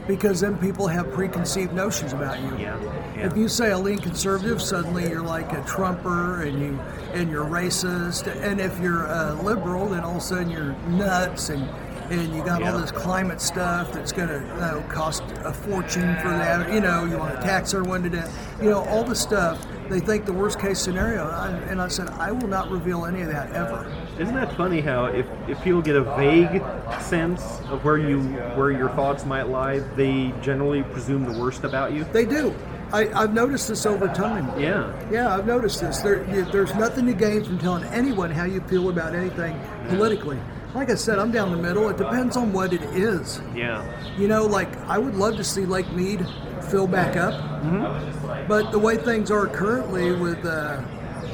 [0.07, 2.57] because then people have preconceived notions about you.
[2.59, 2.81] Yeah.
[3.17, 3.27] yeah.
[3.27, 6.81] If you say I lean conservative, suddenly you're like a Trumper and you
[7.13, 8.27] and you're racist.
[8.43, 11.69] And if you're a liberal, then all of a sudden you're nuts and
[12.11, 16.17] and you got all this climate stuff that's going to you know, cost a fortune
[16.17, 16.73] for that.
[16.73, 18.57] You know, you want to tax everyone to death.
[18.61, 19.65] You know, all the stuff.
[19.89, 21.29] They think the worst case scenario.
[21.29, 23.87] I, and I said I will not reveal any of that ever.
[24.19, 26.63] Isn't that funny how if, if people get a vague
[27.01, 28.21] sense of where you
[28.57, 32.05] where your thoughts might lie, they generally presume the worst about you?
[32.13, 32.55] They do.
[32.93, 34.61] I, I've noticed this over time.
[34.61, 34.93] Yeah.
[35.11, 35.99] Yeah, I've noticed this.
[35.99, 36.23] There,
[36.53, 40.39] there's nothing to gain from telling anyone how you feel about anything politically.
[40.77, 41.89] Like I said, I'm down the middle.
[41.89, 43.41] It depends on what it is.
[43.55, 43.83] Yeah.
[44.19, 46.27] You know, like I would love to see Lake Mead
[46.71, 47.33] fill back up,
[47.67, 48.47] Mm-hmm.
[48.47, 50.83] but the way things are currently with uh,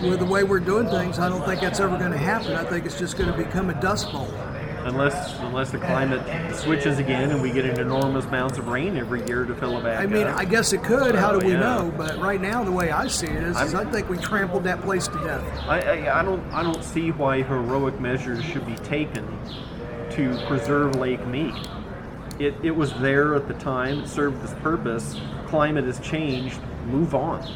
[0.01, 2.53] with the way we're doing things, I don't think that's ever going to happen.
[2.55, 4.29] I think it's just going to become a dust bowl.
[4.85, 9.25] Unless unless the climate switches again and we get an enormous amounts of rain every
[9.27, 10.37] year to fill it back I mean, up.
[10.37, 11.15] I guess it could.
[11.15, 11.61] How do we Yeah.
[11.61, 11.95] know?
[11.97, 14.83] But right now, the way I see it is, is I think we trampled that
[14.83, 15.45] place to death.
[15.69, 19.25] I, I, I don't I don't see why heroic measures should be taken
[20.11, 21.55] to preserve Lake Mead.
[22.39, 25.21] It, it was there at the time, it served its purpose.
[25.47, 27.47] Climate has changed, move on.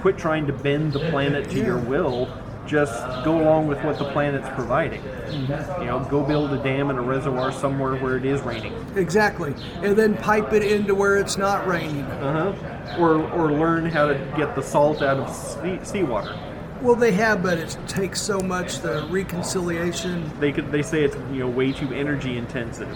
[0.00, 2.28] Quit trying to bend the planet to your will.
[2.66, 5.02] Just go along with what the planet's providing.
[5.30, 8.72] You know, go build a dam and a reservoir somewhere where it is raining.
[8.96, 9.54] Exactly.
[9.82, 12.02] And then pipe it into where it's not raining.
[12.04, 12.96] Uh huh.
[12.98, 16.38] Or, or learn how to get the salt out of sea, seawater.
[16.80, 20.30] Well, they have, but it takes so much the reconciliation.
[20.40, 22.88] They could they say it's you know way too energy intensive.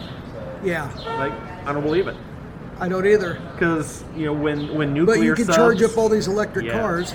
[0.63, 1.33] Yeah, Like
[1.67, 2.17] I don't believe it.
[2.81, 3.41] I don't either.
[3.53, 5.17] because you know when when nuclear.
[5.19, 6.81] But you can subs, charge up all these electric Yeah.
[6.81, 7.15] cars.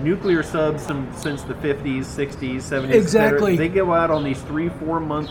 [0.00, 3.56] Nuclear subs some, since the 50s 60s 70s Exactly.
[3.56, 5.30] they go out on these three four month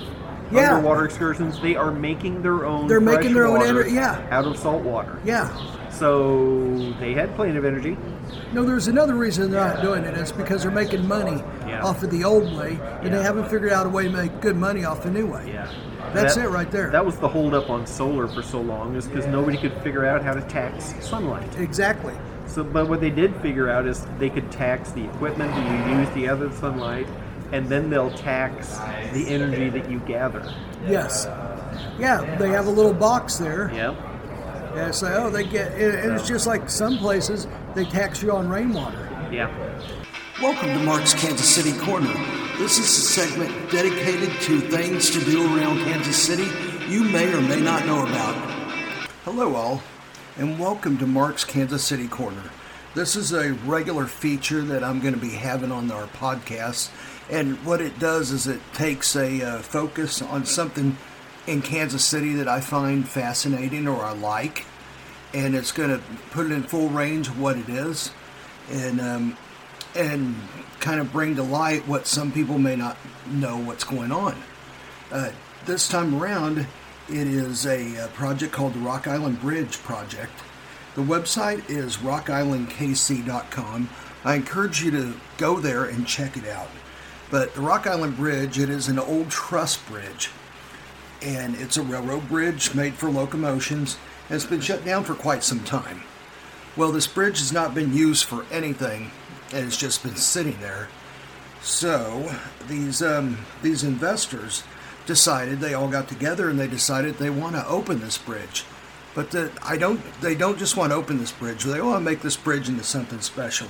[0.51, 0.75] Yeah.
[0.75, 3.91] underwater excursions they are making their own They're making their own energy.
[3.91, 4.25] yeah.
[4.31, 5.49] out of salt water Yeah.
[5.91, 7.97] so they had plenty of energy
[8.53, 10.15] No, there's another reason they're not doing it.
[10.17, 11.83] It's because they're making money Yeah.
[11.83, 13.17] off of the old way, and Yeah.
[13.17, 15.51] they haven't figured out a way to make good money off the new way.
[15.53, 15.67] yeah
[16.13, 16.89] That's That- it right there.
[16.91, 20.21] that was the holdup on solar for so long is because nobody could figure out
[20.23, 22.13] how to tax sunlight Exactly.
[22.47, 25.99] So, but what they did figure out is they could tax the equipment that you
[25.99, 27.07] use to gather the sunlight,
[27.51, 28.77] and then they'll tax
[29.13, 30.53] the energy that you gather.
[30.87, 31.25] Yes.
[31.97, 33.71] Yeah, they have a little box there.
[33.73, 33.95] Yep.
[34.75, 38.31] And say, oh, they get, and and it's just like some places they tax you
[38.31, 39.07] on rainwater.
[39.31, 39.51] Yeah.
[40.41, 42.11] Welcome to Mark's Kansas City Corner.
[42.57, 46.47] This is a segment dedicated to things to do around Kansas City
[46.87, 48.35] you may or may not know about.
[49.25, 49.83] Hello, all,
[50.35, 52.49] and welcome to Mark's Kansas City Corner.
[52.95, 56.89] This is a regular feature that I'm going to be having on our podcast,
[57.29, 60.97] and what it does is it takes a uh, focus on something
[61.45, 64.65] in Kansas City that I find fascinating or I like,
[65.35, 66.01] and it's going to
[66.31, 68.09] put it in full range of what it is,
[68.71, 69.37] and um,
[69.95, 70.35] and
[70.79, 72.97] kind of bring to light what some people may not
[73.27, 74.35] know what's going on.
[75.11, 75.29] Uh,
[75.67, 76.65] this time around,
[77.09, 80.31] it is a, a, project called the Rock Island Bridge Project.
[80.95, 83.89] The website is rockislandkc.com.
[84.23, 86.69] I encourage you to go there and check it out.
[87.29, 90.29] But the Rock Island Bridge, it is an old truss bridge,
[91.21, 93.97] and it's a railroad bridge made for locomotions,
[94.29, 96.03] and it's been shut down for quite some time.
[96.77, 99.11] Well, this bridge has not been used for anything,
[99.51, 100.87] and it's just been sitting there.
[101.61, 102.33] So
[102.67, 104.63] these um, these investors
[105.05, 108.65] decided they all got together and they decided they want to open this bridge.
[109.15, 110.01] But the, I don't.
[110.21, 111.63] They don't just want to open this bridge.
[111.63, 113.67] They want to make this bridge into something special.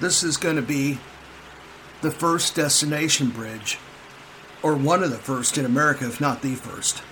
[0.00, 0.98] This is going to be
[2.02, 3.78] the first destination bridge,
[4.62, 7.02] or one of the first in America, if not the first.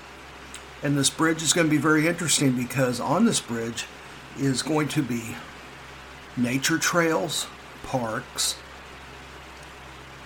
[0.83, 3.87] And this bridge is going to be very interesting because on this bridge
[4.39, 5.35] is going to be
[6.37, 7.47] nature trails,
[7.85, 8.57] parks,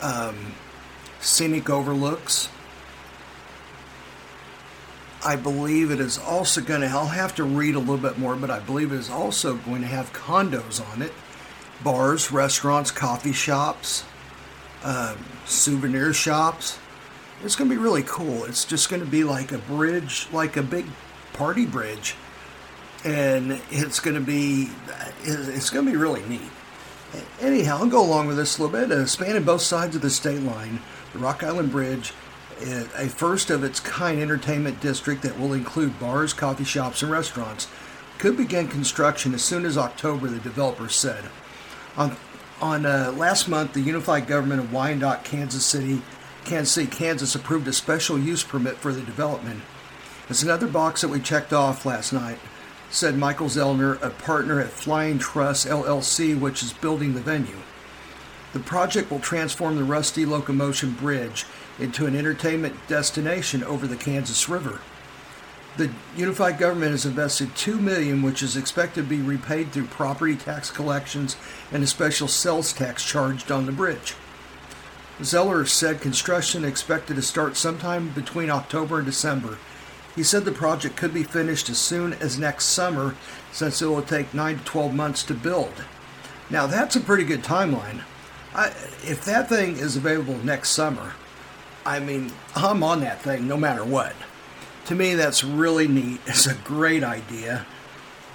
[0.03, 0.55] um,
[1.21, 2.49] scenic overlooks.
[5.25, 8.37] I believe it is also going to, I'll have to read a little bit more,
[8.37, 11.13] but I believe it is also going to have condos on it
[11.83, 14.05] bars, restaurants, coffee shops,
[14.83, 16.79] um, souvenir shops.
[17.45, 18.45] It's going to be really cool.
[18.45, 20.87] It's just going to be like a bridge, like a big
[21.35, 22.17] party bridge.
[23.05, 24.71] And it's going to be,
[25.23, 26.51] it's going to be really neat.
[27.41, 28.91] Anyhow, I'll go along with this a little bit.
[28.91, 30.81] Uh, spanning both sides of the state line,
[31.13, 32.13] the Rock Island Bridge,
[32.63, 37.69] a first of its kind entertainment district that will include bars, coffee shops, and restaurants,
[38.19, 41.25] could begin construction as soon as October, the developer said.
[41.97, 42.17] On,
[42.61, 46.03] on uh, last month, the unified government of Wyandotte, Kansas City,
[46.45, 49.61] Kansas City, Kansas approved a special use permit for the development.
[50.29, 52.39] It's another box that we checked off last night
[52.91, 57.57] said Michael Zellner, a partner at Flying Truss LLC, which is building the venue.
[58.53, 61.45] The project will transform the Rusty Locomotion Bridge
[61.79, 64.81] into an entertainment destination over the Kansas River.
[65.77, 70.35] The unified government has invested 2 million which is expected to be repaid through property
[70.35, 71.37] tax collections
[71.71, 74.15] and a special sales tax charged on the bridge.
[75.23, 79.59] Zeller said construction expected to start sometime between October and December
[80.19, 83.15] he said the project could be finished as soon as next summer
[83.53, 85.85] since it will take 9 to 12 months to build.
[86.51, 88.03] Now, that's a pretty good timeline.
[88.55, 88.69] I,
[89.05, 91.13] if that thing is available next summer,
[91.85, 94.15] I mean, I'm on that thing no matter what.
[94.87, 96.21] To me, that's really neat.
[96.27, 97.67] It's a great idea.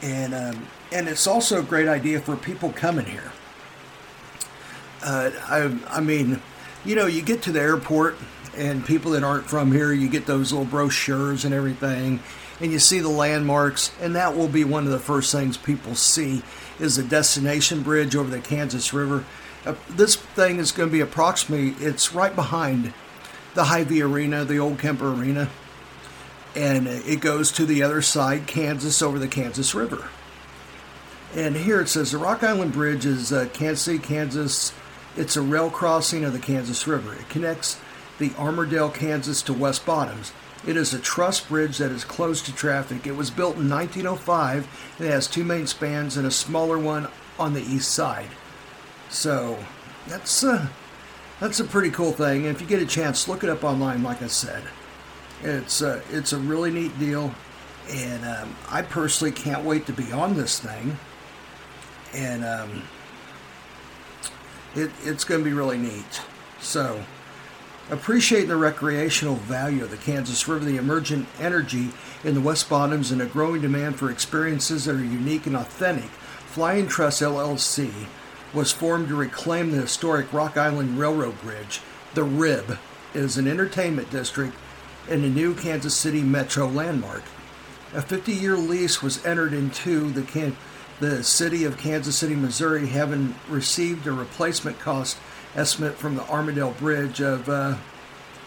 [0.02, 3.32] And, um, and it's also a great idea for people coming here.
[5.04, 6.42] Uh, I, I mean,
[6.86, 8.16] you know, you get to the airport
[8.56, 12.20] and people that aren't from here, you get those little brochures and everything,
[12.60, 15.96] and you see the landmarks, and that will be one of the first things people
[15.96, 16.44] see
[16.80, 19.26] is the destination bridge over the Kansas River.
[19.66, 22.94] Uh, this thing is going to be approximately, it's right behind
[23.54, 25.50] the Hy-Vee Arena, the old Kemper Arena,
[26.56, 30.10] and it goes to the other side, Kansas, over the Kansas River.
[31.36, 34.74] And here it says the Rock Island Bridge is uh, Kansas City, Kansas.
[35.16, 37.14] It's a rail crossing of the Kansas River.
[37.14, 37.80] It connects
[38.20, 40.32] the Armourdale, Kansas to West Bottoms.
[40.66, 43.08] It is a truss bridge that is closed to traffic.
[43.08, 47.08] It was built in 1905 and it has two main spans and a smaller one
[47.40, 48.30] on the east side.
[49.14, 49.64] So
[50.08, 50.68] that's a, uh,
[51.40, 52.48] that's a pretty cool thing.
[52.48, 54.02] And if you get a chance, look it up online.
[54.02, 54.64] Like I said,
[55.44, 57.34] it's uh, it's a really neat deal,
[57.90, 60.98] and um, I personally can't wait to be on this thing.
[62.16, 62.84] And um,
[64.76, 66.22] it, it's going to be really neat.
[66.60, 67.04] So
[67.92, 71.90] Appreciating the recreational value of the Kansas River, the emergent energy
[72.24, 76.10] in the West Bottoms, and a growing demand for experiences that are unique and authentic,
[76.48, 77.92] Flying Truss LLC
[78.54, 81.82] was formed to reclaim the historic Rock Island Railroad Bridge.
[82.14, 82.78] The RIB
[83.14, 84.56] is an entertainment district
[85.10, 87.24] and a new Kansas City metro landmark.
[87.94, 90.58] A 50 year lease was entered into the, Can-
[91.00, 95.18] the city of Kansas City, Missouri, having received a replacement cost
[95.56, 97.76] estimate from the Armourdale Bridge of uh,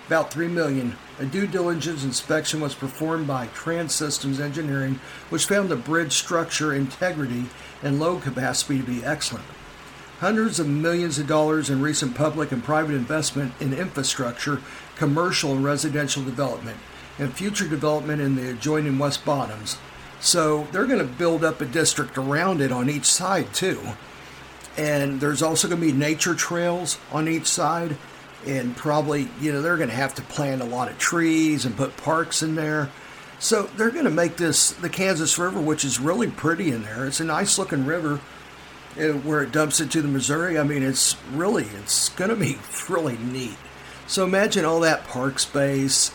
[0.07, 0.97] about 3 million.
[1.19, 5.01] A due diligence inspection was performed by TranSystems Engineering,
[5.31, 7.47] which found the bridge structure integrity
[7.83, 9.47] and load capacity to be excellent.
[10.19, 14.61] Hundreds of millions of dollars in recent public and private investment in infrastructure,
[14.97, 16.79] commercial and residential development,
[17.19, 19.79] and future development in the adjoining West Bottoms.
[20.21, 23.81] So they're going to build up a district around it on each side too.
[24.79, 27.97] And there's also going to be nature trails on each side.
[28.47, 31.77] And probably, you know, they're going to have to plant a lot of trees and
[31.77, 32.91] put parks in there.
[33.39, 37.07] So they're going to make this the Kansas River, which is really pretty in there.
[37.07, 38.21] It's a nice looking river
[38.97, 40.59] where it dumps into the Missouri.
[40.59, 42.59] I mean, it's really, it's going to be
[42.89, 43.57] really neat.
[44.07, 46.13] So imagine all that park space.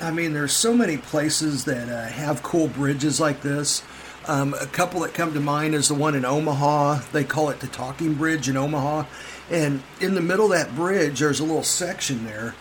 [0.00, 3.82] I mean, there's so many places that uh, have cool bridges like this.
[4.26, 7.00] Um, a couple that come to mind is the one in Omaha.
[7.12, 9.04] They call it the Talking Bridge in Omaha.
[9.50, 12.54] And in the middle of that bridge, there's a little section there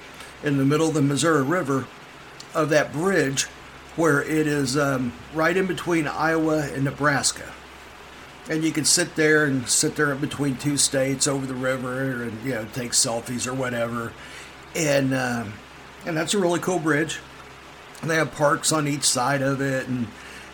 [0.43, 1.85] in the middle of the Missouri River
[2.55, 3.43] of that bridge
[3.95, 7.53] where it is um, right in between Iowa and Nebraska.
[8.49, 12.43] And you can sit there and sit there between two states over the river and,
[12.43, 14.11] you know, take selfies or whatever.
[14.75, 15.53] And, um,
[16.05, 17.19] and that's a really cool bridge.
[18.01, 20.07] And they have parks on each side of it and,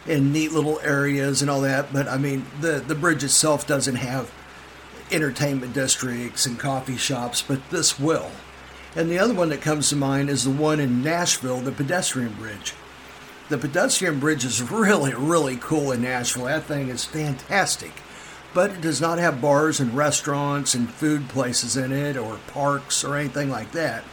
[0.07, 1.93] and neat little areas and all that.
[1.93, 4.29] But I mean, the, the bridge itself doesn't have
[5.11, 8.31] entertainment districts and coffee shops, but this will.
[8.95, 12.33] And the other one that comes to mind is the one in Nashville, the pedestrian
[12.33, 12.73] bridge.
[13.47, 16.45] The pedestrian bridge is really, really cool in Nashville.
[16.45, 17.91] That thing is fantastic.
[18.53, 23.03] But it does not have bars and restaurants and food places in it or parks
[23.03, 24.03] or anything like that.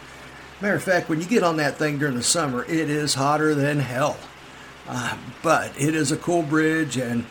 [0.61, 3.55] Matter of fact, when you get on that thing during the summer, it is hotter
[3.55, 4.17] than hell.
[4.89, 7.25] Uh, but it is a cool bridge, and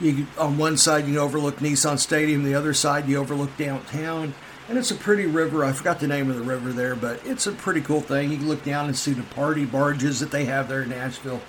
[0.00, 4.34] you on one side you overlook Nissan Stadium, the other side you overlook downtown,
[4.68, 5.64] and it's a pretty river.
[5.64, 8.30] I forgot the name of the river there, but it's a pretty cool thing.
[8.30, 11.42] You can look down and see the party barges that they have there in Nashville.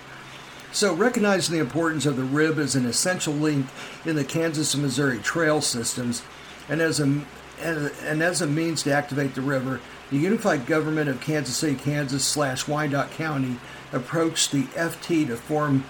[0.71, 3.67] So, recognizing the importance of the rib as an essential link
[4.03, 6.21] in the Kansas and Missouri trail systems,
[6.67, 7.21] and as a
[7.61, 9.79] and as a means to activate the river,
[10.11, 13.57] the unified government of Kansas City, Kansas slash Wyandotte County
[13.93, 15.85] approached the FT to form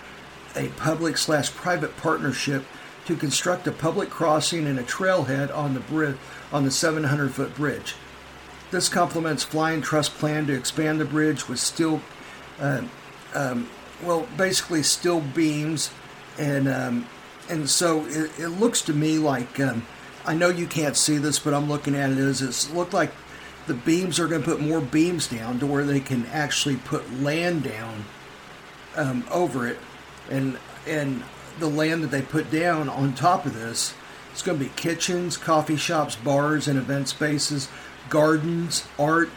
[0.55, 2.63] a public slash private partnership
[3.05, 6.17] to construct a public crossing and a trailhead on the bridge
[6.55, 7.95] on the 700 foot bridge.
[8.71, 12.01] This complements Flying Truss plan to expand the bridge with steel,
[12.61, 12.83] uh,
[13.33, 13.69] um,
[14.01, 15.91] well, basically steel beams,
[16.39, 17.07] and um,
[17.49, 19.85] and so it, it, looks to me like um,
[20.25, 23.11] I know you can't see this, but I'm looking at it as it looked like
[23.67, 27.21] the beams are going to put more beams down to where they can actually put
[27.21, 28.05] land down
[28.95, 29.79] um, over it,
[30.29, 30.57] and
[30.87, 31.21] and
[31.59, 33.93] the land that they put down on top of this
[34.35, 37.69] it's going to be kitchens, coffee shops, bars, and event spaces,
[38.09, 39.29] gardens, art,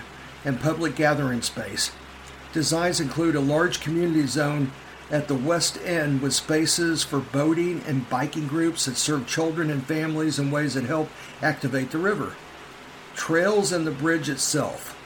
[0.45, 1.93] and public gathering space.
[2.53, 4.73] Designs include a large community zone
[5.09, 9.87] at the west end with spaces for boating and biking groups that serve children and
[9.87, 11.09] families in ways that help
[11.41, 12.35] activate the river.
[13.15, 14.99] Trails and the bridge itself.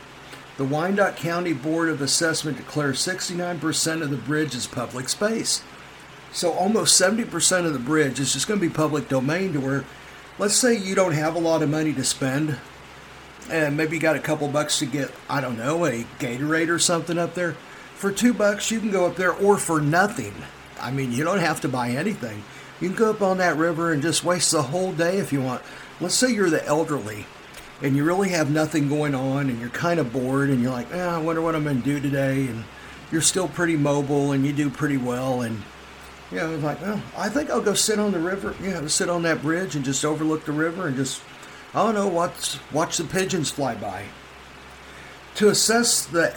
[0.56, 5.62] The Wyandotte County Board of Assessment declares 69% of the bridge as public space.
[6.32, 9.84] So almost 70% of the bridge is just going to be public domain to where,
[10.38, 12.58] let's say you don't have a lot of money to spend,
[13.50, 16.78] and maybe you got a couple bucks to get, I don't know, a Gatorade or
[16.78, 17.52] something up there.
[17.94, 20.34] For two bucks, you can go up there, or for nothing.
[20.80, 22.42] I mean, you don't have to buy anything.
[22.80, 25.40] You can go up on that river and just waste the whole day if you
[25.40, 25.62] want.
[26.00, 27.26] Let's say you're the elderly
[27.80, 30.92] and you really have nothing going on and you're kind of bored and you're like,
[30.92, 32.46] eh, I wonder what I'm going to do today.
[32.48, 32.64] And
[33.12, 35.42] you're still pretty mobile and you do pretty well.
[35.42, 35.62] And
[36.32, 38.70] you know, I was like, well, I think I'll go sit on the river, you
[38.70, 41.22] know, sit on that bridge and just overlook the river and just,
[41.74, 44.04] I don't know, watch, watch the pigeons fly by.
[45.36, 46.34] To assess the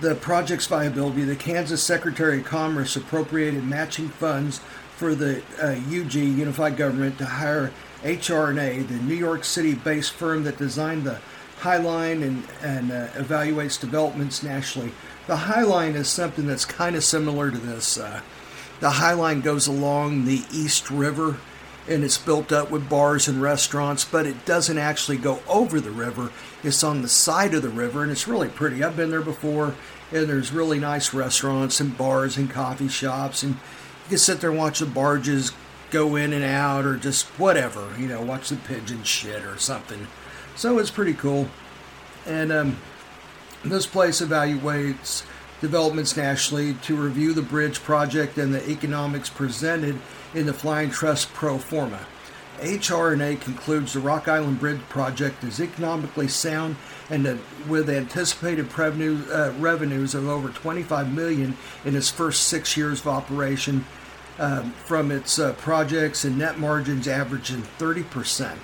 [0.00, 4.60] the project's viability, the Kansas Secretary of Commerce appropriated matching funds
[4.96, 7.70] for the uh, UG Unified Government to hire
[8.04, 11.20] HR&A, the New York City-based firm that designed the
[11.58, 14.92] High Line and, and uh, evaluates developments nationally.
[15.28, 17.96] The High Line is something that's kind of similar to this.
[17.96, 18.22] Uh,
[18.82, 21.38] the High Line goes along the East River
[21.88, 25.92] and it's built up with bars and restaurants, but it doesn't actually go over the
[25.92, 26.32] river.
[26.64, 28.82] It's on the side of the river and it's really pretty.
[28.82, 29.76] I've been there before
[30.10, 34.50] and there's really nice restaurants and bars and coffee shops and you can sit there
[34.50, 35.52] and watch the barges
[35.92, 40.08] go in and out or just whatever, you know, watch the pigeons shit or something.
[40.56, 41.46] So it's pretty cool.
[42.26, 42.78] And um,
[43.64, 45.22] this place evaluates
[45.62, 49.98] developments nationally to review the bridge project and the economics presented
[50.34, 52.00] in the Flying Truss pro forma.
[52.60, 56.76] HR&A concludes the Rock Island Bridge project is economically sound
[57.10, 63.00] and with anticipated revenue, uh, revenues of over 25 million in its first six years
[63.00, 63.84] of operation,
[64.38, 68.60] um, from its uh, projects and net margins averaging 30 percent.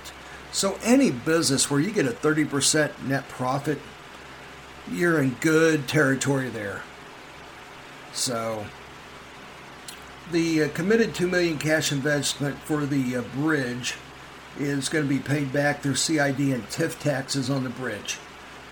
[0.51, 3.79] So, any business where you get a 30% net profit,
[4.91, 6.81] you're in good territory there.
[8.13, 8.65] So,
[10.31, 13.95] the uh, committed 2 million cash investment for the uh, bridge
[14.59, 18.17] is going to be paid back through CID and TIF taxes on the bridge.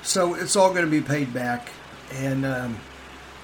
[0.04, 1.70] So it's all going to be paid back.
[2.14, 2.78] And um,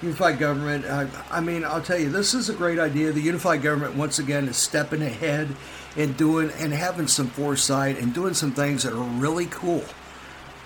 [0.01, 3.11] unified government, I, I, mean, I'll tell you, this is a great idea.
[3.11, 5.55] The unified government, once again, is stepping ahead
[5.95, 9.83] and doing and having some foresight and doing some things that are really cool.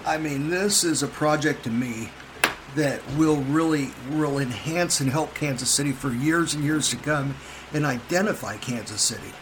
[0.06, 2.10] I mean, this is a project to me
[2.76, 7.36] that will really will enhance and help Kansas City for years and years to come
[7.74, 9.34] and identify Kansas City.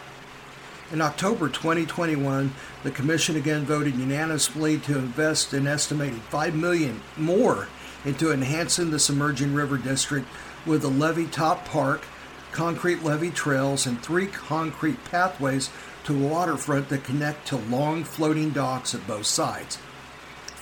[0.92, 2.54] In October 2021,
[2.84, 7.66] the commission again voted unanimously to invest an estimated 5 million more
[8.04, 10.28] into enhancing this emerging river district
[10.64, 12.04] with a levee top park,
[12.52, 15.70] concrete levee trails, and three concrete pathways
[16.04, 19.78] to waterfront that connect to long floating docks at both sides.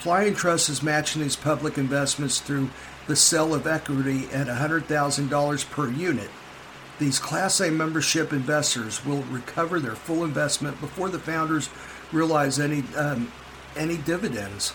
[0.04, 2.70] Flying Truss is matching these public investments through
[3.08, 6.30] the sale of equity at $100,000 per unit
[6.98, 11.68] these Class A membership investors will recover their full investment before the founders
[12.12, 13.32] realize any um,
[13.76, 14.72] any dividends.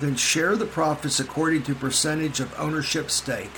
[0.00, 3.50] Then share the profits according to percentage of ownership stake.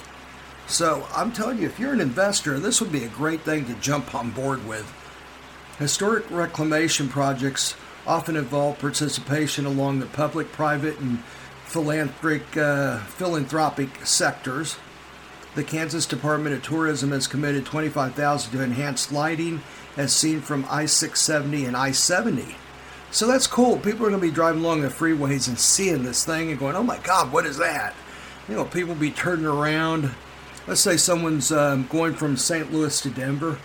[0.67, 3.75] So I'm telling you, if you're an investor, this would be a great thing to
[3.75, 4.93] jump on board with.
[5.79, 7.77] Historic reclamation projects
[8.07, 11.19] often involve participation along the public, private, and
[11.65, 14.77] philanthropic, uh, philanthropic sectors.
[15.55, 19.63] The Kansas Department of Tourism has committed 25,000 to enhance lighting
[19.97, 22.55] as seen from I-670 and I-70.
[23.11, 23.77] So that's cool.
[23.77, 26.75] People are going to be driving along the freeways and seeing this thing and going,
[26.75, 27.95] "Oh my God, what is that?"
[28.49, 30.11] You know, people be turning around.
[30.67, 32.73] Let's say someone's um, going from St.
[32.73, 33.59] Louis to Denver,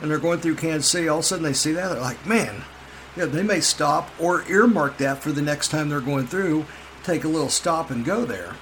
[0.00, 1.08] and they're going through Kansas City.
[1.08, 2.64] All of a sudden, they see that they're like, "Man."
[3.16, 6.66] Yeah, they may stop or earmark that for the next time they're going through.
[7.02, 8.54] Take a little stop and go there.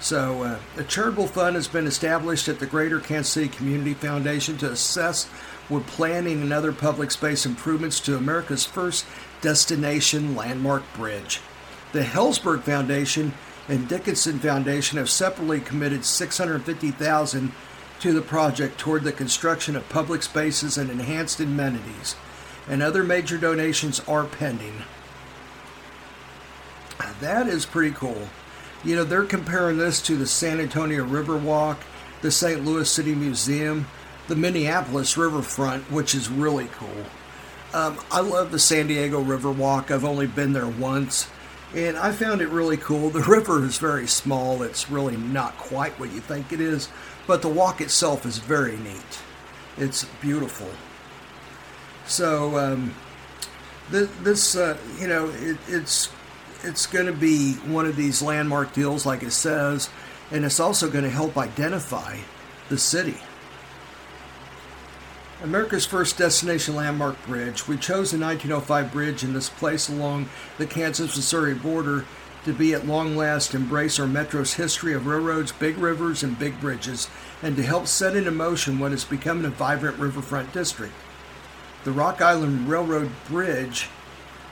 [0.00, 4.56] So, uh, a charitable fund has been established at the Greater Kansas City Community Foundation
[4.58, 5.28] to assess
[5.68, 9.04] with planning and other public space improvements to America's first
[9.40, 11.40] destination landmark bridge.
[11.92, 13.32] The Helzberg Foundation
[13.68, 17.52] and Dickinson Foundation have separately committed 650,000
[18.00, 22.14] to the project toward the construction of public spaces and enhanced amenities,
[22.68, 24.82] and other major donations are pending.
[27.20, 28.28] That is pretty cool.
[28.84, 31.78] You know, they're comparing this to the San Antonio Riverwalk,
[32.22, 32.64] the St.
[32.64, 33.86] Louis City Museum,
[34.28, 37.04] the Minneapolis Riverfront, which is really cool.
[37.74, 39.90] Um, I love the San Diego Riverwalk.
[39.90, 41.28] I've only been there once,
[41.74, 43.10] and I found it really cool.
[43.10, 46.88] The river is very small, it's really not quite what you think it is,
[47.26, 49.18] but the walk itself is very neat.
[49.76, 50.70] It's beautiful.
[52.08, 52.94] So, um,
[53.90, 56.08] th- this, uh, you know, it, it's
[56.64, 59.90] it's going to be one of these landmark deals, like it says,
[60.30, 62.18] and it's also going to help identify
[62.68, 63.18] the city.
[65.42, 67.68] America's first destination landmark bridge.
[67.68, 72.06] We chose the 1905 bridge in this place along the Kansas Missouri border
[72.44, 76.60] to be at long last embrace our metro's history of railroads, big rivers, and big
[76.60, 77.08] bridges,
[77.42, 80.94] and to help set into motion what is becoming a vibrant riverfront district.
[81.88, 83.88] The Rock Island Railroad Bridge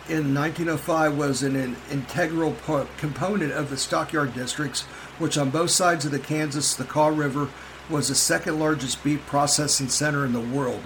[0.09, 2.57] in 1905 was an, integral
[2.97, 4.85] component of the stockyard districts,
[5.19, 7.51] which on both sides of the Kansas, the Kaw River,
[7.91, 10.81] was the second largest beef processing center in the world.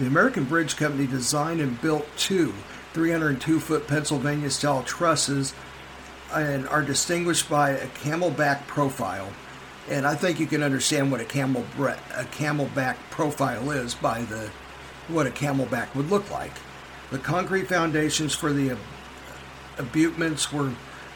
[0.00, 2.52] The American Bridge Company designed and built two
[2.94, 5.54] 302 foot Pennsylvania style trusses
[6.34, 9.28] and are distinguished by a camelback profile.
[9.88, 14.50] And I think you can understand what a camel a camelback profile is by the
[15.08, 16.52] what a camelback would look like.
[17.10, 18.76] The concrete foundations for the
[19.78, 20.72] abutments were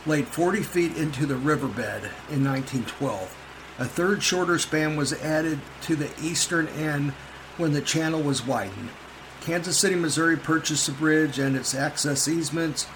[0.07, 3.37] laid 40 feet into the riverbed in 1912.
[3.79, 7.13] A third shorter span was added to the eastern end
[7.57, 8.91] when the channel was widened.
[9.41, 12.87] Kansas City, Missouri purchased the bridge and its access easements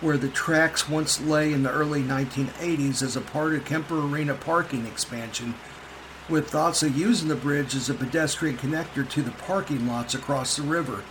[0.00, 4.34] where the tracks once lay in the early 1980s as a part of Kemper Arena
[4.34, 5.54] parking expansion,
[6.28, 10.56] with thoughts of using the bridge as a pedestrian connector to the parking lots across
[10.56, 11.02] the river.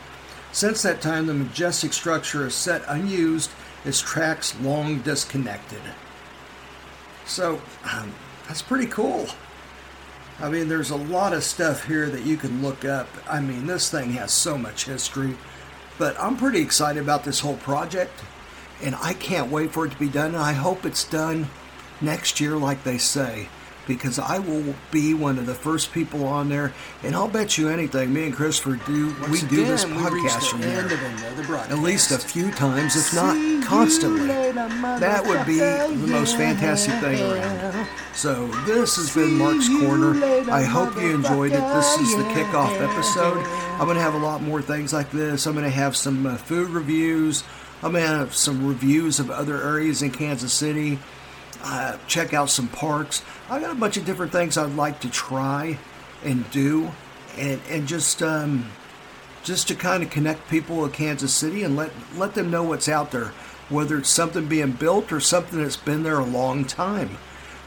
[0.51, 3.51] Since that time, the majestic structure is set unused,
[3.83, 5.81] its tracks long disconnected.
[7.25, 7.61] So,
[7.91, 8.13] um,
[8.47, 9.27] that's pretty cool.
[10.39, 13.07] I mean, there's a lot of stuff here that you can look up.
[13.29, 15.35] I mean, this thing has so much history.
[15.97, 18.21] But I'm pretty excited about this whole project,
[18.83, 20.35] and I can't wait for it to be done.
[20.35, 21.47] And I hope it's done
[22.01, 23.47] next year, like they say.
[23.87, 27.69] Because I will be one of the first people on there, and I'll bet you
[27.69, 28.13] anything.
[28.13, 31.43] Me and Christopher do we do this Again, we reached podcast from there of another
[31.43, 31.71] broadcast.
[31.71, 34.27] at least a few times, if not constantly.
[34.27, 37.87] That would be the most fantastic thing around.
[38.13, 40.13] So this has been Mark's Corner.
[40.51, 41.59] I hope you enjoyed it.
[41.59, 43.37] This is the kickoff episode.
[43.79, 45.45] I'm going to have a lot more things like this.
[45.45, 47.43] I'm going to have some uh, food reviews.
[47.83, 50.97] I'm going to have some reviews of other areas in Kansas City.
[51.67, 53.23] Uh, check out some parks.
[53.49, 55.79] I got a bunch of different things I'd like to try
[56.23, 56.91] and do,
[57.39, 58.69] and and just um,
[59.43, 62.87] just to kind of connect people with Kansas City and let let them know what's
[62.87, 63.33] out there,
[63.69, 67.17] whether it's something being built or something that's been there a long time.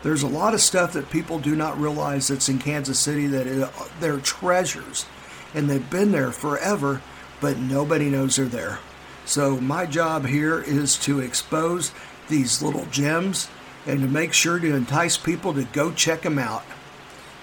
[0.05, 3.49] There's a lot of stuff that people do not realize that's in Kansas City that
[3.49, 3.69] it,
[3.99, 5.07] they're treasures,
[5.55, 7.03] and they've been there forever,
[7.41, 8.79] but nobody knows they're there.
[9.25, 11.91] So my job here is to expose
[12.29, 13.49] these little gems
[13.89, 16.62] and to make sure to entice people to go check them out.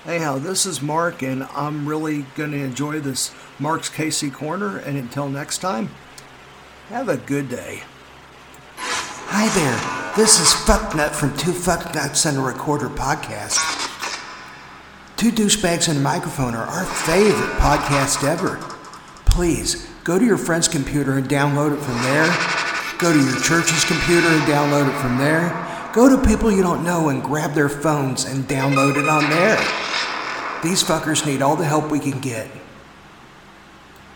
[0.06, 4.78] Anyhow, this is Mark, and I'm really going to enjoy this Mark's Casey Corner.
[4.78, 5.90] And until next time,
[6.90, 7.82] have a good day.
[8.78, 13.58] Hi there, this is Fucknut from Two Fucknuts and a Recorder podcast.
[15.18, 18.58] Two Douchebags and a Microphone are our favorite podcast ever.
[19.26, 22.28] Please go to your friend's computer and download it from there.
[23.00, 25.65] Go to your church's computer and download it from there.
[25.96, 29.56] Go to people you don't know and grab their phones and download it on there.
[30.62, 32.50] These fuckers need all the help we can get.